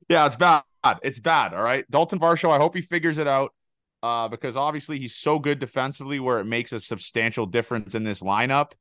Yeah, 0.08 0.26
it's 0.26 0.38
bad. 0.38 0.64
It's 1.04 1.20
bad. 1.20 1.54
All 1.54 1.62
right. 1.62 1.86
Dalton 1.92 2.18
Varsho, 2.20 2.50
I 2.50 2.58
hope 2.58 2.74
he 2.76 2.82
figures 2.82 3.20
it 3.20 3.28
out. 3.28 3.54
Uh, 4.02 4.28
because 4.28 4.58
obviously 4.58 4.98
he's 4.98 5.14
so 5.16 5.38
good 5.38 5.60
defensively 5.60 6.20
where 6.20 6.40
it 6.40 6.46
makes 6.46 6.74
a 6.74 6.80
substantial 6.80 7.46
difference 7.46 7.94
in 7.94 8.04
this 8.04 8.22
lineup. 8.22 8.72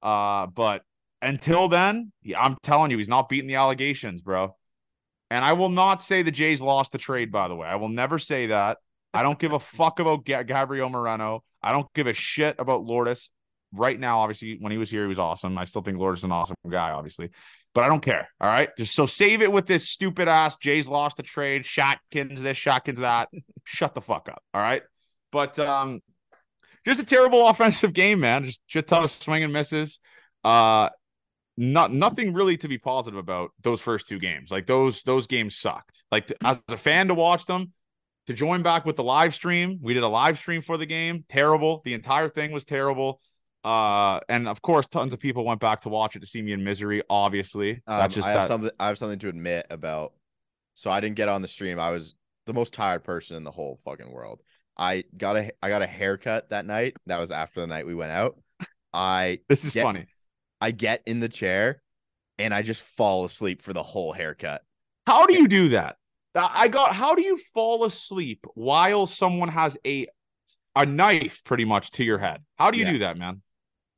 Uh, 0.00 0.46
but 0.46 0.82
until 1.22 1.68
then, 1.68 2.12
I'm 2.36 2.56
telling 2.62 2.90
you, 2.90 2.98
he's 2.98 3.08
not 3.08 3.28
beating 3.28 3.48
the 3.48 3.56
allegations, 3.56 4.22
bro. 4.22 4.56
And 5.30 5.44
I 5.44 5.54
will 5.54 5.68
not 5.68 6.04
say 6.04 6.22
the 6.22 6.30
Jays 6.30 6.60
lost 6.60 6.92
the 6.92 6.98
trade, 6.98 7.32
by 7.32 7.48
the 7.48 7.56
way. 7.56 7.66
I 7.66 7.76
will 7.76 7.88
never 7.88 8.18
say 8.18 8.46
that. 8.46 8.78
I 9.12 9.22
don't 9.22 9.38
give 9.38 9.52
a 9.52 9.58
fuck 9.60 9.98
about 9.98 10.24
Ga- 10.24 10.44
Gabriel 10.44 10.88
Moreno. 10.88 11.42
I 11.62 11.72
don't 11.72 11.92
give 11.94 12.06
a 12.06 12.12
shit 12.12 12.56
about 12.58 12.84
Lourdes. 12.84 13.30
Right 13.72 13.98
now, 13.98 14.20
obviously, 14.20 14.56
when 14.60 14.70
he 14.70 14.78
was 14.78 14.90
here, 14.90 15.02
he 15.02 15.08
was 15.08 15.18
awesome. 15.18 15.58
I 15.58 15.64
still 15.64 15.82
think 15.82 15.98
Lourdes 15.98 16.20
is 16.20 16.24
an 16.24 16.32
awesome 16.32 16.56
guy, 16.70 16.92
obviously 16.92 17.30
but 17.76 17.84
I 17.84 17.88
don't 17.88 18.00
care. 18.00 18.30
All 18.40 18.48
right. 18.48 18.70
Just 18.78 18.94
so 18.94 19.04
save 19.04 19.42
it 19.42 19.52
with 19.52 19.66
this 19.66 19.86
stupid 19.86 20.28
ass 20.28 20.56
Jays 20.56 20.88
lost 20.88 21.18
the 21.18 21.22
trade, 21.22 21.64
Shotkins 21.64 22.38
this, 22.38 22.56
Shotkins 22.56 22.96
that. 22.96 23.28
Shut 23.64 23.94
the 23.94 24.00
fuck 24.00 24.30
up. 24.30 24.42
All 24.54 24.62
right. 24.62 24.82
But 25.30 25.58
um 25.58 26.00
just 26.86 27.00
a 27.00 27.04
terrible 27.04 27.46
offensive 27.48 27.92
game, 27.92 28.20
man. 28.20 28.46
Just 28.46 28.62
shit 28.66 28.88
ton 28.88 29.04
of 29.04 29.10
swing 29.10 29.44
and 29.44 29.52
misses. 29.52 30.00
Uh 30.42 30.88
not 31.56 31.92
nothing 31.92 32.32
really 32.32 32.56
to 32.58 32.68
be 32.68 32.78
positive 32.78 33.18
about 33.18 33.50
those 33.62 33.80
first 33.80 34.06
two 34.08 34.18
games. 34.18 34.50
Like 34.50 34.66
those 34.66 35.02
those 35.02 35.26
games 35.26 35.56
sucked. 35.56 36.04
Like 36.12 36.26
to, 36.28 36.36
as 36.44 36.62
a 36.68 36.76
fan 36.76 37.08
to 37.08 37.14
watch 37.14 37.46
them, 37.46 37.72
to 38.26 38.32
join 38.34 38.62
back 38.62 38.84
with 38.84 38.96
the 38.96 39.04
live 39.04 39.34
stream. 39.34 39.78
We 39.80 39.94
did 39.94 40.02
a 40.02 40.08
live 40.08 40.38
stream 40.38 40.60
for 40.62 40.76
the 40.76 40.86
game. 40.86 41.24
Terrible. 41.28 41.80
The 41.84 41.94
entire 41.94 42.28
thing 42.28 42.52
was 42.52 42.64
terrible. 42.64 43.20
Uh, 43.64 44.20
and 44.28 44.46
of 44.46 44.62
course, 44.62 44.86
tons 44.86 45.12
of 45.12 45.18
people 45.18 45.44
went 45.44 45.60
back 45.60 45.80
to 45.82 45.88
watch 45.88 46.14
it 46.14 46.20
to 46.20 46.26
see 46.26 46.40
me 46.42 46.52
in 46.52 46.62
misery. 46.62 47.02
Obviously, 47.10 47.82
Um, 47.86 47.98
that's 47.98 48.14
just 48.14 48.28
I 48.28 48.32
have 48.32 48.40
that. 48.42 48.48
something. 48.48 48.70
I 48.78 48.86
have 48.88 48.98
something 48.98 49.18
to 49.20 49.28
admit 49.28 49.66
about. 49.70 50.12
So 50.74 50.90
I 50.90 51.00
didn't 51.00 51.16
get 51.16 51.28
on 51.28 51.40
the 51.42 51.48
stream. 51.48 51.80
I 51.80 51.90
was 51.90 52.14
the 52.44 52.52
most 52.52 52.74
tired 52.74 53.02
person 53.02 53.36
in 53.36 53.44
the 53.44 53.50
whole 53.50 53.80
fucking 53.84 54.10
world. 54.12 54.42
I 54.76 55.04
got 55.16 55.36
a 55.36 55.50
I 55.62 55.68
got 55.70 55.80
a 55.82 55.86
haircut 55.86 56.50
that 56.50 56.66
night. 56.66 56.96
That 57.06 57.18
was 57.18 57.30
after 57.32 57.60
the 57.60 57.66
night 57.66 57.86
we 57.86 57.94
went 57.94 58.12
out. 58.12 58.36
I 58.92 59.40
This 59.48 59.64
is 59.64 59.72
get- 59.72 59.82
funny. 59.84 60.06
I 60.60 60.70
get 60.70 61.02
in 61.06 61.20
the 61.20 61.28
chair, 61.28 61.82
and 62.38 62.52
I 62.54 62.62
just 62.62 62.82
fall 62.82 63.24
asleep 63.24 63.62
for 63.62 63.72
the 63.72 63.82
whole 63.82 64.12
haircut. 64.12 64.62
How 65.06 65.26
do 65.26 65.34
you 65.34 65.48
do 65.48 65.70
that? 65.70 65.96
I 66.34 66.68
got. 66.68 66.92
How 66.94 67.14
do 67.14 67.22
you 67.22 67.36
fall 67.54 67.84
asleep 67.84 68.44
while 68.54 69.06
someone 69.06 69.48
has 69.48 69.76
a 69.86 70.06
a 70.74 70.84
knife 70.84 71.42
pretty 71.44 71.64
much 71.64 71.90
to 71.92 72.04
your 72.04 72.18
head? 72.18 72.42
How 72.58 72.70
do 72.70 72.78
you 72.78 72.84
Yeah. 72.84 72.92
do 72.92 72.98
that, 72.98 73.16
man? 73.16 73.40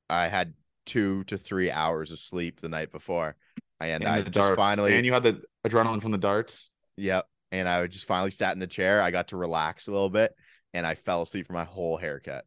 I 0.09 0.29
had 0.29 0.55
two 0.87 1.25
to 1.25 1.37
three 1.37 1.71
hours 1.71 2.13
of 2.13 2.19
sleep 2.21 2.61
the 2.61 2.69
night 2.69 2.93
before, 2.93 3.35
and, 3.81 4.05
And 4.05 4.13
I 4.13 4.21
just 4.23 4.33
darts. 4.35 4.57
finally 4.57 4.95
and 4.95 5.05
you 5.05 5.13
had 5.13 5.23
the 5.25 5.43
adrenaline 5.67 6.01
from 6.01 6.13
the 6.13 6.19
darts. 6.19 6.71
Yep. 6.97 7.27
And 7.51 7.69
I 7.69 7.87
just 7.89 8.07
finally 8.07 8.31
sat 8.31 8.53
in 8.55 8.59
the 8.59 8.67
chair. 8.67 9.03
I 9.03 9.11
got 9.11 9.29
to 9.29 9.37
relax 9.37 9.89
a 9.89 9.93
little 9.93 10.09
bit 10.11 10.35
and 10.75 10.87
I 10.87 10.95
fell 10.95 11.23
asleep 11.23 11.47
for 11.47 11.53
my 11.55 11.65
whole 11.65 11.97
haircut. 11.97 12.45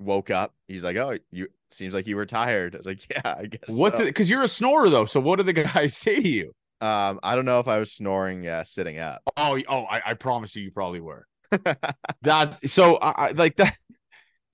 Woke 0.00 0.30
up. 0.30 0.54
He's 0.66 0.82
like, 0.82 0.96
Oh, 0.96 1.16
you 1.30 1.48
seems 1.70 1.94
like 1.94 2.06
you 2.06 2.16
were 2.16 2.26
tired. 2.26 2.74
I 2.74 2.78
was 2.78 2.86
like, 2.86 3.08
Yeah, 3.10 3.34
I 3.38 3.46
guess. 3.46 3.68
What? 3.68 3.96
so." 3.96 4.04
Because 4.04 4.28
you're 4.28 4.42
a 4.42 4.48
snorer 4.48 4.90
though. 4.90 5.04
So 5.04 5.20
what 5.20 5.36
did 5.36 5.46
the 5.46 5.52
guys 5.74 5.96
say 5.96 6.20
to 6.20 6.28
you? 6.28 6.52
um, 6.80 7.20
I 7.22 7.34
don't 7.34 7.44
know 7.44 7.60
if 7.60 7.68
I 7.68 7.78
was 7.78 7.92
snoring 7.92 8.46
uh, 8.46 8.64
sitting 8.64 8.98
up. 8.98 9.22
Oh, 9.36 9.60
oh, 9.68 9.84
I, 9.84 10.00
I 10.06 10.14
promise 10.14 10.56
you, 10.56 10.62
you 10.62 10.70
probably 10.70 11.00
were. 11.00 11.26
that 12.22 12.58
so 12.66 12.96
I, 12.96 13.28
I 13.28 13.30
like 13.32 13.56
that. 13.56 13.74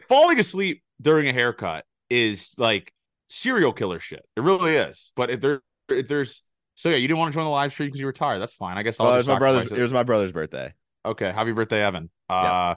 Falling 0.09 0.39
asleep 0.39 0.83
during 1.01 1.29
a 1.29 1.33
haircut 1.33 1.85
is 2.11 2.51
like 2.59 2.93
serial 3.29 3.73
killer 3.73 4.01
shit. 4.01 4.25
It 4.37 4.41
really 4.41 4.75
is. 4.75 5.13
But 5.15 5.31
if 5.31 5.41
there, 5.41 5.61
if 5.89 6.09
there's 6.09 6.43
so 6.75 6.89
yeah, 6.89 6.97
you 6.97 7.07
didn't 7.07 7.19
want 7.19 7.33
to 7.33 7.37
join 7.37 7.45
the 7.45 7.51
live 7.51 7.73
stream 7.73 7.89
because 7.89 8.01
you 8.01 8.07
were 8.07 8.13
tired. 8.13 8.41
That's 8.41 8.55
fine. 8.55 8.77
I 8.77 8.83
guess 8.83 8.99
I'll 8.99 9.07
well, 9.07 9.15
it 9.15 9.19
was 9.19 9.29
my 9.29 9.39
brother's 9.39 9.63
sacrifice 9.63 9.79
it 9.79 9.83
was 9.83 9.93
my 9.93 10.03
brother's 10.03 10.33
birthday. 10.33 10.75
Okay, 11.05 11.31
happy 11.31 11.53
birthday, 11.53 11.85
Evan. 11.85 12.11
Uh 12.29 12.43
yeah, 12.43 12.75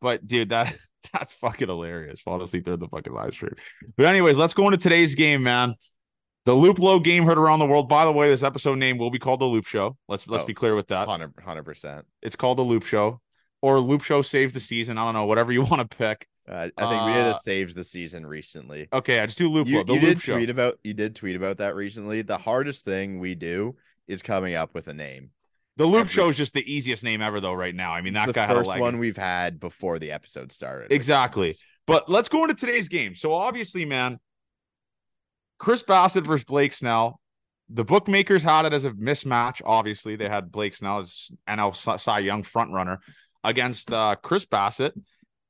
but 0.00 0.26
dude, 0.26 0.50
that 0.50 0.74
that's 1.12 1.34
fucking 1.34 1.68
hilarious. 1.68 2.20
Fall 2.20 2.40
asleep 2.42 2.64
during 2.64 2.80
the 2.80 2.88
fucking 2.88 3.12
live 3.12 3.32
stream. 3.34 3.54
But 3.96 4.06
anyways, 4.06 4.36
let's 4.38 4.54
go 4.54 4.66
into 4.66 4.78
today's 4.78 5.14
game, 5.14 5.42
man. 5.42 5.74
The 6.46 6.52
Luplow 6.52 7.02
game 7.02 7.24
heard 7.24 7.38
around 7.38 7.60
the 7.60 7.66
world. 7.66 7.88
By 7.88 8.04
the 8.04 8.12
way, 8.12 8.28
this 8.28 8.42
episode 8.42 8.76
name 8.76 8.98
will 8.98 9.10
be 9.10 9.18
called 9.18 9.40
the 9.40 9.46
Loopshow. 9.46 9.92
Let's 10.08 10.28
let's 10.28 10.44
Oh. 10.44 10.46
be 10.46 10.54
clear 10.54 10.74
with 10.74 10.88
that. 10.88 11.06
100 11.08 11.64
percent. 11.64 12.04
It's 12.22 12.36
called 12.36 12.58
the 12.58 12.64
Loopshow 12.64 13.18
or 13.62 13.76
Loopshow 13.78 14.22
Save 14.24 14.52
the 14.52 14.60
Season. 14.60 14.98
I 14.98 15.04
don't 15.04 15.14
know, 15.14 15.24
whatever 15.24 15.52
you 15.52 15.62
want 15.70 15.88
to 15.90 15.96
pick. 15.96 16.26
Uh, 16.46 16.68
I 16.76 16.90
think 16.90 17.06
we 17.06 17.12
did 17.14 17.24
Uh, 17.26 17.30
a 17.30 17.40
saves 17.42 17.72
the 17.72 17.82
season 17.84 18.26
recently. 18.26 18.86
Okay, 18.92 19.18
I 19.20 19.24
just 19.24 19.38
do 19.38 19.48
Loop 19.48 19.66
You, 19.66 19.82
The 19.82 19.94
you 19.94 20.00
Loop 20.00 20.08
did 20.10 20.20
Show. 20.20 20.34
tweet 20.34 20.50
about 20.50 20.78
you 20.84 20.92
did 20.92 21.16
tweet 21.16 21.36
about 21.36 21.56
that 21.56 21.74
recently. 21.74 22.20
The 22.20 22.36
hardest 22.36 22.84
thing 22.84 23.18
we 23.18 23.34
do 23.34 23.76
is 24.06 24.20
coming 24.20 24.54
up 24.54 24.74
with 24.74 24.86
a 24.88 24.92
name. 24.92 25.30
The 25.76 25.86
Loop 25.86 26.00
every- 26.02 26.12
Show 26.12 26.28
is 26.28 26.36
just 26.36 26.54
the 26.54 26.72
easiest 26.72 27.02
name 27.02 27.20
ever, 27.20 27.40
though. 27.40 27.52
Right 27.52 27.74
now, 27.74 27.92
I 27.92 28.00
mean, 28.00 28.14
that 28.14 28.26
the 28.26 28.32
guy 28.32 28.46
had 28.46 28.56
a 28.56 28.64
first 28.64 28.78
one 28.78 28.98
we've 28.98 29.16
had 29.16 29.58
before 29.58 29.98
the 29.98 30.12
episode 30.12 30.52
started. 30.52 30.92
Exactly. 30.92 31.56
But 31.86 32.08
let's 32.08 32.28
go 32.28 32.42
into 32.44 32.54
today's 32.54 32.88
game. 32.88 33.14
So 33.14 33.34
obviously, 33.34 33.84
man, 33.84 34.18
Chris 35.58 35.82
Bassitt 35.82 36.24
versus 36.26 36.44
Blake 36.44 36.72
Snell. 36.72 37.20
The 37.70 37.84
bookmakers 37.84 38.42
had 38.42 38.66
it 38.66 38.72
as 38.72 38.84
a 38.84 38.90
mismatch. 38.90 39.62
Obviously, 39.64 40.16
they 40.16 40.28
had 40.28 40.52
Blake 40.52 40.74
Snell 40.74 41.00
as 41.00 41.30
NL 41.48 41.74
Cy 41.98 42.18
Young 42.20 42.42
front 42.42 42.72
runner 42.72 43.00
against 43.42 43.92
uh, 43.92 44.16
Chris 44.22 44.44
Bassitt, 44.46 44.92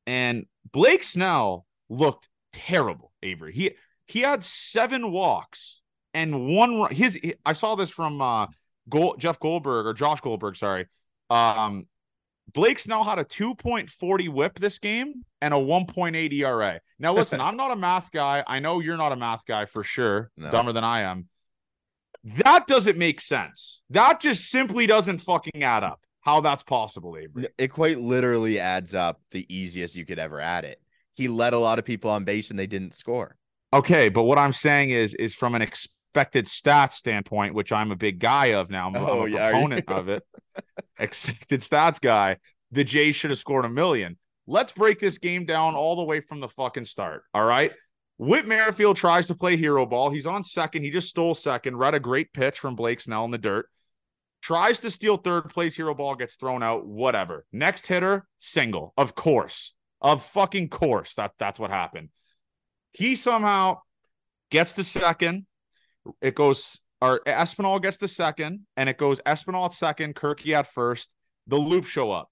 and 0.06 0.46
Blake 0.72 1.02
Snell 1.02 1.66
looked 1.88 2.28
terrible. 2.52 3.12
Avery, 3.22 3.52
he 3.52 3.72
he 4.06 4.20
had 4.20 4.44
seven 4.44 5.10
walks 5.10 5.80
and 6.12 6.46
one. 6.54 6.80
run- 6.80 6.94
His 6.94 7.18
I 7.44 7.52
saw 7.52 7.74
this 7.74 7.90
from 7.90 8.20
uh, 8.22 8.46
Gold, 8.88 9.20
Jeff 9.20 9.38
Goldberg 9.40 9.86
or 9.86 9.94
Josh 9.94 10.20
Goldberg. 10.20 10.56
Sorry. 10.56 10.86
Um, 11.30 11.86
Blake 12.52 12.78
Snell 12.78 13.04
had 13.04 13.18
a 13.18 13.24
2.40 13.24 14.28
whip 14.28 14.58
this 14.58 14.78
game 14.78 15.24
and 15.40 15.54
a 15.54 15.56
1.8 15.56 16.32
ERA. 16.32 16.80
Now, 16.98 17.12
listen, 17.14 17.40
I'm 17.40 17.56
not 17.56 17.70
a 17.70 17.76
math 17.76 18.10
guy. 18.10 18.44
I 18.46 18.60
know 18.60 18.80
you're 18.80 18.96
not 18.96 19.12
a 19.12 19.16
math 19.16 19.44
guy 19.46 19.64
for 19.66 19.82
sure, 19.82 20.30
No. 20.36 20.50
dumber 20.50 20.72
than 20.72 20.84
I 20.84 21.00
am. 21.02 21.28
That 22.44 22.66
doesn't 22.66 22.96
make 22.96 23.20
sense. 23.20 23.82
That 23.90 24.20
just 24.20 24.48
simply 24.50 24.86
doesn't 24.86 25.18
fucking 25.18 25.62
add 25.62 25.84
up. 25.84 26.00
How 26.20 26.40
that's 26.40 26.62
possible, 26.62 27.18
Avery. 27.18 27.48
It 27.58 27.68
quite 27.68 28.00
literally 28.00 28.58
adds 28.58 28.94
up 28.94 29.20
the 29.30 29.44
easiest 29.54 29.94
you 29.94 30.06
could 30.06 30.18
ever 30.18 30.40
add 30.40 30.64
it. 30.64 30.80
He 31.12 31.28
led 31.28 31.52
a 31.52 31.58
lot 31.58 31.78
of 31.78 31.84
people 31.84 32.10
on 32.10 32.24
base 32.24 32.48
and 32.48 32.58
they 32.58 32.66
didn't 32.66 32.94
score. 32.94 33.36
Okay, 33.74 34.08
but 34.08 34.22
what 34.22 34.38
I'm 34.38 34.54
saying 34.54 34.88
is, 34.90 35.14
is 35.14 35.34
from 35.34 35.54
an 35.54 35.60
expected 36.14 36.46
stats 36.46 36.92
standpoint, 36.92 37.54
which 37.54 37.72
I'm 37.72 37.90
a 37.90 37.96
big 37.96 38.20
guy 38.20 38.52
of 38.52 38.70
now. 38.70 38.86
I'm, 38.86 38.94
I'm 38.94 39.02
Oh, 39.04 39.26
a 39.26 39.28
yeah, 39.28 39.50
proponent 39.50 39.88
of 39.88 40.08
it. 40.08 40.22
expected 40.98 41.60
stats 41.60 42.00
guy. 42.00 42.36
The 42.70 42.84
Jays 42.84 43.16
should 43.16 43.30
have 43.30 43.38
scored 43.40 43.64
a 43.64 43.68
million. 43.68 44.16
Let's 44.46 44.70
break 44.70 45.00
this 45.00 45.18
game 45.18 45.44
down 45.44 45.74
all 45.74 45.96
the 45.96 46.04
way 46.04 46.20
from 46.20 46.38
the 46.38 46.48
fucking 46.48 46.84
start. 46.84 47.24
All 47.34 47.44
right. 47.44 47.72
Whit 48.18 48.46
Merrifield 48.46 48.96
tries 48.96 49.26
to 49.26 49.34
play 49.34 49.56
hero 49.56 49.86
ball. 49.86 50.10
He's 50.10 50.26
on 50.26 50.44
second. 50.44 50.82
He 50.84 50.90
just 50.90 51.08
stole 51.08 51.34
second. 51.34 51.78
Read 51.78 51.94
a 51.94 52.00
great 52.00 52.32
pitch 52.32 52.60
from 52.60 52.76
Blake 52.76 53.00
Snell 53.00 53.24
in 53.24 53.32
the 53.32 53.38
dirt. 53.38 53.66
Tries 54.40 54.78
to 54.80 54.90
steal 54.92 55.16
third, 55.16 55.50
plays 55.50 55.74
hero 55.74 55.94
ball, 55.94 56.14
gets 56.14 56.36
thrown 56.36 56.62
out. 56.62 56.86
Whatever. 56.86 57.44
Next 57.50 57.86
hitter, 57.88 58.28
single. 58.38 58.92
Of 58.96 59.16
course. 59.16 59.74
Of 60.00 60.22
fucking 60.24 60.68
course. 60.68 61.14
That 61.14 61.32
that's 61.38 61.58
what 61.58 61.70
happened. 61.70 62.10
He 62.92 63.16
somehow 63.16 63.78
gets 64.50 64.74
to 64.74 64.84
second. 64.84 65.46
It 66.20 66.34
goes 66.34 66.80
or 67.00 67.20
Espinal 67.26 67.82
gets 67.82 67.98
the 67.98 68.08
second, 68.08 68.60
and 68.76 68.88
it 68.88 68.96
goes 68.96 69.20
Espinal 69.26 69.66
at 69.66 69.72
second, 69.72 70.14
Kirky 70.14 70.54
at 70.54 70.66
first. 70.66 71.12
The 71.46 71.58
Loopshow 71.58 72.10
up. 72.10 72.30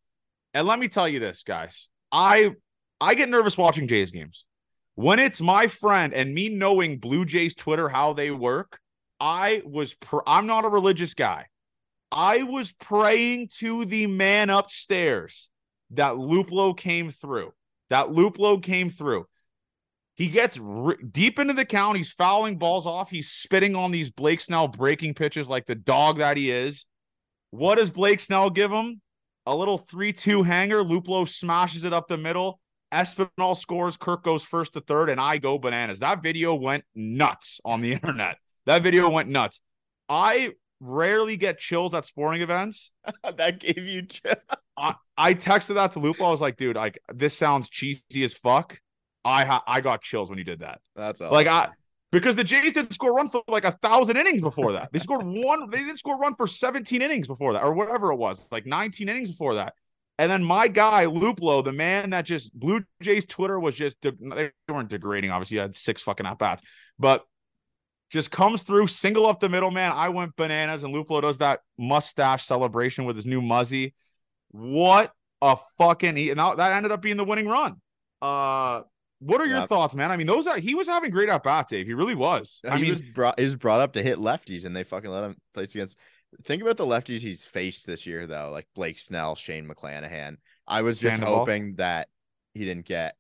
And 0.55 0.67
let 0.67 0.79
me 0.79 0.89
tell 0.89 1.07
you 1.07 1.21
this, 1.21 1.43
guys. 1.43 1.89
I 2.11 2.55
I 3.01 3.15
get 3.15 3.29
nervous 3.29 3.59
watching 3.59 3.89
Jays 3.89 4.11
games. 4.11 4.47
When 4.95 5.19
it's 5.19 5.41
my 5.41 5.67
friend 5.67 6.15
and 6.15 6.35
me 6.35 6.49
knowing 6.49 6.99
Blue 6.99 7.25
Jays 7.25 7.55
Twitter 7.55 7.89
how 7.89 8.13
they 8.13 8.31
work, 8.31 8.79
I 9.21 9.63
was 9.65 9.95
pr- 9.95 10.19
I'm 10.27 10.47
not 10.47 10.65
a 10.65 10.69
religious 10.69 11.15
guy. 11.15 11.47
I 12.11 12.43
was 12.43 12.73
praying 12.73 13.49
to 13.59 13.85
the 13.85 14.07
man 14.07 14.51
upstairs 14.51 15.51
that 15.93 16.15
Luplow 16.15 16.77
came 16.77 17.11
through. 17.11 17.53
That 17.91 18.09
Luplow 18.09 18.63
came 18.63 18.91
through. 18.91 19.27
He 20.15 20.29
gets 20.29 20.61
deep 21.11 21.39
into 21.39 21.55
the 21.55 21.65
count. 21.65 21.97
He's 21.97 22.11
fouling 22.11 22.59
balls 22.59 22.87
off. 22.87 23.11
He's 23.11 23.31
spitting 23.31 23.75
on 23.75 23.91
these 23.91 24.11
Blake 24.11 24.41
Snell 24.41 24.69
breaking 24.69 25.15
pitches 25.15 25.49
like 25.49 25.67
the 25.67 25.75
dog 25.75 26.19
that 26.19 26.37
he 26.37 26.51
is. 26.51 26.87
What 27.51 27.79
does 27.79 27.91
Blake 27.91 28.21
Snell 28.21 28.51
give 28.51 28.71
him? 28.71 29.01
A 29.47 29.57
little 29.57 29.79
3 29.79 30.13
2 30.13 30.43
hanger. 30.43 30.83
Luplow 30.83 31.27
smashes 31.27 31.85
it 31.85 31.93
up 31.93 32.09
the 32.09 32.17
middle. 32.17 32.61
Espinal 32.93 33.57
scores. 33.57 33.97
Kirk 33.97 34.23
goes 34.23 34.45
first 34.45 34.75
to 34.75 34.81
third, 34.81 35.09
and 35.09 35.21
I 35.21 35.39
go 35.39 35.59
bananas. 35.59 36.01
That 36.01 36.23
video 36.23 36.55
went 36.55 36.85
nuts 36.95 37.61
on 37.65 37.81
the 37.81 37.93
internet. 37.95 38.37
That 38.67 38.83
video 38.83 39.09
went 39.09 39.29
nuts. 39.29 39.61
I 40.09 40.53
rarely 40.81 41.37
get 41.37 41.59
chills 41.59 41.95
at 41.95 42.05
sporting 42.05 42.43
events. 42.43 42.91
that 43.37 43.59
gave 43.59 43.79
you 43.79 44.03
chill. 44.03 44.35
I, 44.77 44.95
I 45.17 45.35
texted 45.35 45.75
that 45.75 45.93
to 45.93 46.01
Lupo. 46.01 46.25
I 46.25 46.31
was 46.31 46.41
like, 46.41 46.57
dude, 46.57 46.77
like 46.77 46.99
this 47.13 47.37
sounds 47.37 47.69
cheesy 47.69 48.25
as 48.25 48.35
fuck. 48.35 48.79
I 49.25 49.45
ha- 49.45 49.63
I 49.67 49.81
got 49.81 50.03
chills 50.03 50.29
when 50.29 50.39
you 50.39 50.45
did 50.45 50.61
that. 50.61 50.81
That's 50.97 51.21
awesome. 51.21 51.33
Like 51.33 51.47
I 51.47 51.71
because 52.11 52.37
the 52.37 52.45
Jays 52.45 52.75
didn't 52.75 52.93
score 52.93 53.11
a 53.11 53.15
run 53.15 53.29
for 53.29 53.43
like 53.49 53.65
a 53.65 53.73
thousand 53.73 54.17
innings 54.17 54.43
before 54.43 54.73
that. 54.73 54.91
They 54.93 54.99
scored 54.99 55.23
one, 55.27 55.71
they 55.71 55.79
didn't 55.79 55.99
score 55.99 56.17
a 56.17 56.19
run 56.19 56.35
for 56.35 56.47
17 56.47 57.01
innings 57.03 57.27
before 57.27 57.55
that, 57.55 57.65
or 57.65 57.73
whatever 57.73 58.13
it 58.13 58.17
was, 58.17 58.47
like 58.53 58.67
19 58.67 59.09
innings 59.09 59.31
before 59.31 59.55
that. 59.57 59.75
And 60.19 60.31
then 60.31 60.45
my 60.45 60.69
guy, 60.69 61.07
Luplow, 61.07 61.65
the 61.65 61.73
man 61.73 62.11
that 62.11 62.27
just 62.27 62.53
Blue 62.53 62.83
Jays 63.01 63.25
Twitter 63.25 63.59
was 63.59 63.75
just 63.75 64.01
de- 64.03 64.13
they 64.13 64.51
weren't 64.69 64.91
degrading, 64.91 65.31
obviously, 65.31 65.57
he 65.57 65.61
had 65.61 65.75
six 65.75 66.03
fucking 66.03 66.27
at 66.27 66.39
bats, 66.39 66.63
but 66.99 67.25
just 68.11 68.31
comes 68.31 68.63
through, 68.63 68.87
single 68.89 69.27
up 69.27 69.41
the 69.41 69.49
middle, 69.49 69.71
man. 69.71 69.91
I 69.91 70.11
went 70.11 70.37
bananas, 70.37 70.85
and 70.85 70.95
Luplow 70.95 71.23
does 71.23 71.39
that 71.39 71.61
mustache 71.79 72.47
celebration 72.47 73.07
with 73.07 73.17
his 73.17 73.25
new 73.25 73.41
muzzy. 73.41 73.95
What 74.51 75.13
a 75.41 75.57
fucking 75.79 76.17
and 76.31 76.39
that 76.39 76.73
ended 76.73 76.93
up 76.93 77.03
being 77.03 77.17
the 77.17 77.25
winning 77.25 77.49
run. 77.49 77.81
Uh 78.21 78.83
what 79.23 79.41
are 79.41 79.47
your 79.47 79.67
thoughts, 79.67 79.95
man? 79.95 80.11
I 80.11 80.17
mean, 80.17 80.27
those 80.27 80.47
are, 80.47 80.59
he 80.59 80.75
was 80.75 80.89
having 80.89 81.11
great 81.11 81.29
at 81.29 81.43
bats, 81.43 81.71
Dave. 81.71 81.87
He 81.87 81.95
really 81.95 82.15
was. 82.15 82.61
I 82.69 82.77
he 82.77 82.83
mean, 82.83 82.91
was 82.93 83.03
brought 83.03 83.39
he 83.39 83.45
was 83.45 83.57
brought 83.57 83.81
up 83.81 83.93
to 83.95 84.03
hit 84.03 84.19
lefties, 84.19 84.65
and 84.65 84.75
they 84.75 84.85
fucking 84.85 85.11
let 85.11 85.25
him 85.25 85.37
place 85.55 85.75
against. 85.75 85.99
Think 86.45 86.63
about 86.63 86.79
the 86.79 86.87
lefties 86.87 87.21
he's 87.21 87.45
faced 87.45 87.87
this 87.87 88.07
year, 88.07 88.27
though, 88.27 88.51
like 88.51 88.67
Blake 88.75 88.99
Snell, 88.99 89.37
Shane 89.37 89.69
McClanahan. 89.69 90.39
I 90.67 90.83
was 90.83 90.99
just 90.99 91.17
Sandoval. 91.17 91.41
hoping 91.41 91.75
that 91.77 92.09
he 92.55 92.65
didn't 92.65 92.87
get 92.87 93.17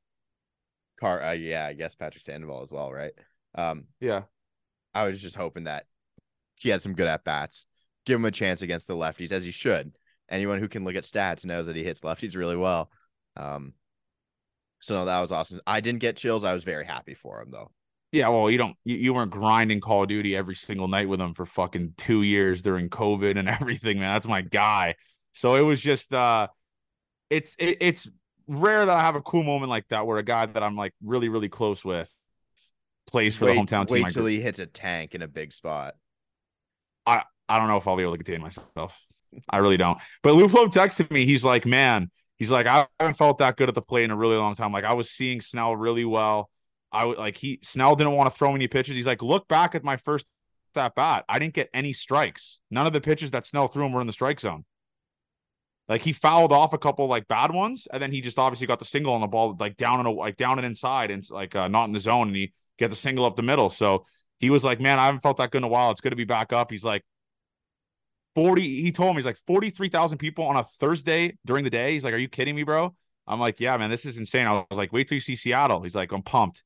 car. 0.98 1.22
Uh, 1.22 1.32
yeah, 1.32 1.66
I 1.66 1.74
guess 1.74 1.94
Patrick 1.94 2.24
Sandoval 2.24 2.62
as 2.62 2.72
well, 2.72 2.92
right? 2.92 3.12
Um, 3.54 3.84
yeah. 4.00 4.22
I 4.94 5.06
was 5.06 5.20
just 5.20 5.36
hoping 5.36 5.64
that 5.64 5.84
he 6.56 6.70
had 6.70 6.82
some 6.82 6.94
good 6.94 7.06
at 7.06 7.24
bats. 7.24 7.66
Give 8.04 8.16
him 8.16 8.24
a 8.24 8.30
chance 8.30 8.62
against 8.62 8.88
the 8.88 8.96
lefties, 8.96 9.32
as 9.32 9.44
he 9.44 9.50
should. 9.50 9.92
Anyone 10.28 10.58
who 10.58 10.68
can 10.68 10.84
look 10.84 10.96
at 10.96 11.04
stats 11.04 11.44
knows 11.44 11.66
that 11.66 11.76
he 11.76 11.84
hits 11.84 12.00
lefties 12.00 12.36
really 12.36 12.56
well. 12.56 12.90
Um, 13.36 13.74
so 14.82 15.04
that 15.04 15.20
was 15.20 15.32
awesome. 15.32 15.60
I 15.66 15.80
didn't 15.80 16.00
get 16.00 16.16
chills. 16.16 16.44
I 16.44 16.52
was 16.52 16.64
very 16.64 16.84
happy 16.84 17.14
for 17.14 17.40
him 17.40 17.50
though. 17.50 17.70
Yeah, 18.10 18.28
well, 18.28 18.50
you 18.50 18.58
don't 18.58 18.76
you, 18.84 18.96
you 18.96 19.14
weren't 19.14 19.30
grinding 19.30 19.80
Call 19.80 20.02
of 20.02 20.08
Duty 20.08 20.36
every 20.36 20.54
single 20.54 20.88
night 20.88 21.08
with 21.08 21.20
him 21.20 21.32
for 21.34 21.46
fucking 21.46 21.94
two 21.96 22.22
years 22.22 22.60
during 22.60 22.90
COVID 22.90 23.38
and 23.38 23.48
everything, 23.60 23.98
man. 23.98 24.12
That's 24.14 24.26
my 24.26 24.42
guy. 24.42 24.96
So 25.32 25.54
it 25.54 25.62
was 25.62 25.80
just 25.80 26.12
uh 26.12 26.48
it's 27.30 27.54
it, 27.58 27.78
it's 27.80 28.10
rare 28.46 28.84
that 28.84 28.96
I 28.96 29.00
have 29.00 29.14
a 29.14 29.22
cool 29.22 29.44
moment 29.44 29.70
like 29.70 29.88
that 29.88 30.06
where 30.06 30.18
a 30.18 30.22
guy 30.22 30.46
that 30.46 30.62
I'm 30.62 30.76
like 30.76 30.92
really, 31.02 31.28
really 31.28 31.48
close 31.48 31.84
with 31.84 32.14
plays 33.06 33.36
for 33.36 33.46
wait, 33.46 33.54
the 33.54 33.60
hometown 33.60 33.86
team. 33.86 34.02
Wait 34.02 34.12
till 34.12 34.26
he 34.26 34.40
hits 34.40 34.58
a 34.58 34.66
tank 34.66 35.14
in 35.14 35.22
a 35.22 35.28
big 35.28 35.52
spot. 35.52 35.94
I 37.06 37.22
I 37.48 37.58
don't 37.58 37.68
know 37.68 37.76
if 37.76 37.86
I'll 37.86 37.96
be 37.96 38.02
able 38.02 38.16
to 38.16 38.22
contain 38.22 38.42
myself. 38.42 38.98
I 39.48 39.58
really 39.58 39.78
don't. 39.78 39.98
But 40.22 40.34
Lupo 40.34 40.66
texted 40.66 41.10
me. 41.10 41.24
He's 41.24 41.44
like, 41.44 41.64
man, 41.64 42.10
he's 42.42 42.50
like, 42.50 42.66
I 42.66 42.88
haven't 42.98 43.14
felt 43.14 43.38
that 43.38 43.56
good 43.56 43.68
at 43.68 43.74
the 43.76 43.82
plate 43.82 44.02
in 44.02 44.10
a 44.10 44.16
really 44.16 44.34
long 44.34 44.56
time. 44.56 44.72
Like 44.72 44.82
I 44.82 44.94
was 44.94 45.08
seeing 45.08 45.40
Snell 45.40 45.76
really 45.76 46.04
well. 46.04 46.50
I 46.90 47.04
would 47.04 47.16
like 47.16 47.36
he 47.36 47.60
Snell 47.62 47.94
didn't 47.94 48.14
want 48.14 48.32
to 48.32 48.36
throw 48.36 48.52
any 48.56 48.66
pitches. 48.66 48.96
He's 48.96 49.06
like, 49.06 49.22
look 49.22 49.46
back 49.46 49.76
at 49.76 49.84
my 49.84 49.96
first 49.96 50.26
that 50.74 50.96
bat. 50.96 51.24
I 51.28 51.38
didn't 51.38 51.54
get 51.54 51.70
any 51.72 51.92
strikes. 51.92 52.58
None 52.68 52.84
of 52.84 52.92
the 52.92 53.00
pitches 53.00 53.30
that 53.30 53.46
Snell 53.46 53.68
threw 53.68 53.86
him 53.86 53.92
were 53.92 54.00
in 54.00 54.08
the 54.08 54.12
strike 54.12 54.40
zone. 54.40 54.64
Like 55.88 56.02
he 56.02 56.12
fouled 56.12 56.52
off 56.52 56.72
a 56.72 56.78
couple 56.78 57.06
like 57.06 57.28
bad 57.28 57.52
ones, 57.52 57.86
and 57.92 58.02
then 58.02 58.10
he 58.10 58.20
just 58.20 58.40
obviously 58.40 58.66
got 58.66 58.80
the 58.80 58.86
single 58.86 59.14
on 59.14 59.20
the 59.20 59.28
ball, 59.28 59.56
like 59.60 59.76
down 59.76 60.04
and 60.04 60.16
like 60.16 60.36
down 60.36 60.58
and 60.58 60.66
inside, 60.66 61.12
and 61.12 61.22
like 61.30 61.54
uh, 61.54 61.68
not 61.68 61.84
in 61.84 61.92
the 61.92 62.00
zone, 62.00 62.26
and 62.26 62.36
he 62.36 62.52
gets 62.76 62.92
a 62.92 62.96
single 62.96 63.24
up 63.24 63.36
the 63.36 63.42
middle. 63.42 63.70
So 63.70 64.04
he 64.40 64.50
was 64.50 64.64
like, 64.64 64.80
"Man, 64.80 64.98
I 64.98 65.06
haven't 65.06 65.22
felt 65.22 65.36
that 65.36 65.52
good 65.52 65.58
in 65.58 65.64
a 65.64 65.68
while. 65.68 65.92
It's 65.92 66.00
good 66.00 66.10
to 66.10 66.16
be 66.16 66.24
back 66.24 66.52
up." 66.52 66.72
He's 66.72 66.84
like, 66.84 67.04
40 68.34 68.82
he 68.82 68.92
told 68.92 69.10
me 69.10 69.16
he's 69.16 69.26
like 69.26 69.38
43,000 69.46 70.18
people 70.18 70.44
on 70.44 70.56
a 70.56 70.64
Thursday 70.64 71.36
during 71.44 71.64
the 71.64 71.70
day. 71.70 71.92
He's 71.92 72.04
like, 72.04 72.14
"Are 72.14 72.18
you 72.18 72.28
kidding 72.28 72.54
me, 72.54 72.62
bro?" 72.62 72.94
I'm 73.26 73.40
like, 73.40 73.60
"Yeah, 73.60 73.76
man, 73.76 73.90
this 73.90 74.06
is 74.06 74.18
insane." 74.18 74.46
I 74.46 74.52
was 74.52 74.78
like, 74.78 74.92
"Wait 74.92 75.08
till 75.08 75.16
you 75.16 75.20
see 75.20 75.36
Seattle." 75.36 75.82
He's 75.82 75.94
like, 75.94 76.12
"I'm 76.12 76.22
pumped." 76.22 76.62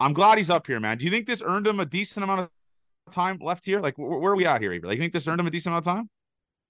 I'm 0.00 0.14
glad 0.14 0.38
he's 0.38 0.50
up 0.50 0.66
here, 0.66 0.80
man. 0.80 0.96
Do 0.96 1.04
you 1.04 1.10
think 1.10 1.26
this 1.26 1.42
earned 1.44 1.66
him 1.66 1.78
a 1.78 1.84
decent 1.84 2.24
amount 2.24 2.40
of 2.40 3.14
time 3.14 3.38
left 3.40 3.66
here? 3.66 3.80
Like, 3.80 3.98
where, 3.98 4.18
where 4.18 4.32
are 4.32 4.36
we 4.36 4.46
at 4.46 4.62
here, 4.62 4.72
Avery? 4.72 4.88
Like, 4.88 4.96
you 4.96 5.02
think 5.02 5.12
this 5.12 5.28
earned 5.28 5.40
him 5.40 5.46
a 5.46 5.50
decent 5.50 5.72
amount 5.72 5.86
of 5.86 5.92
time? 5.92 6.10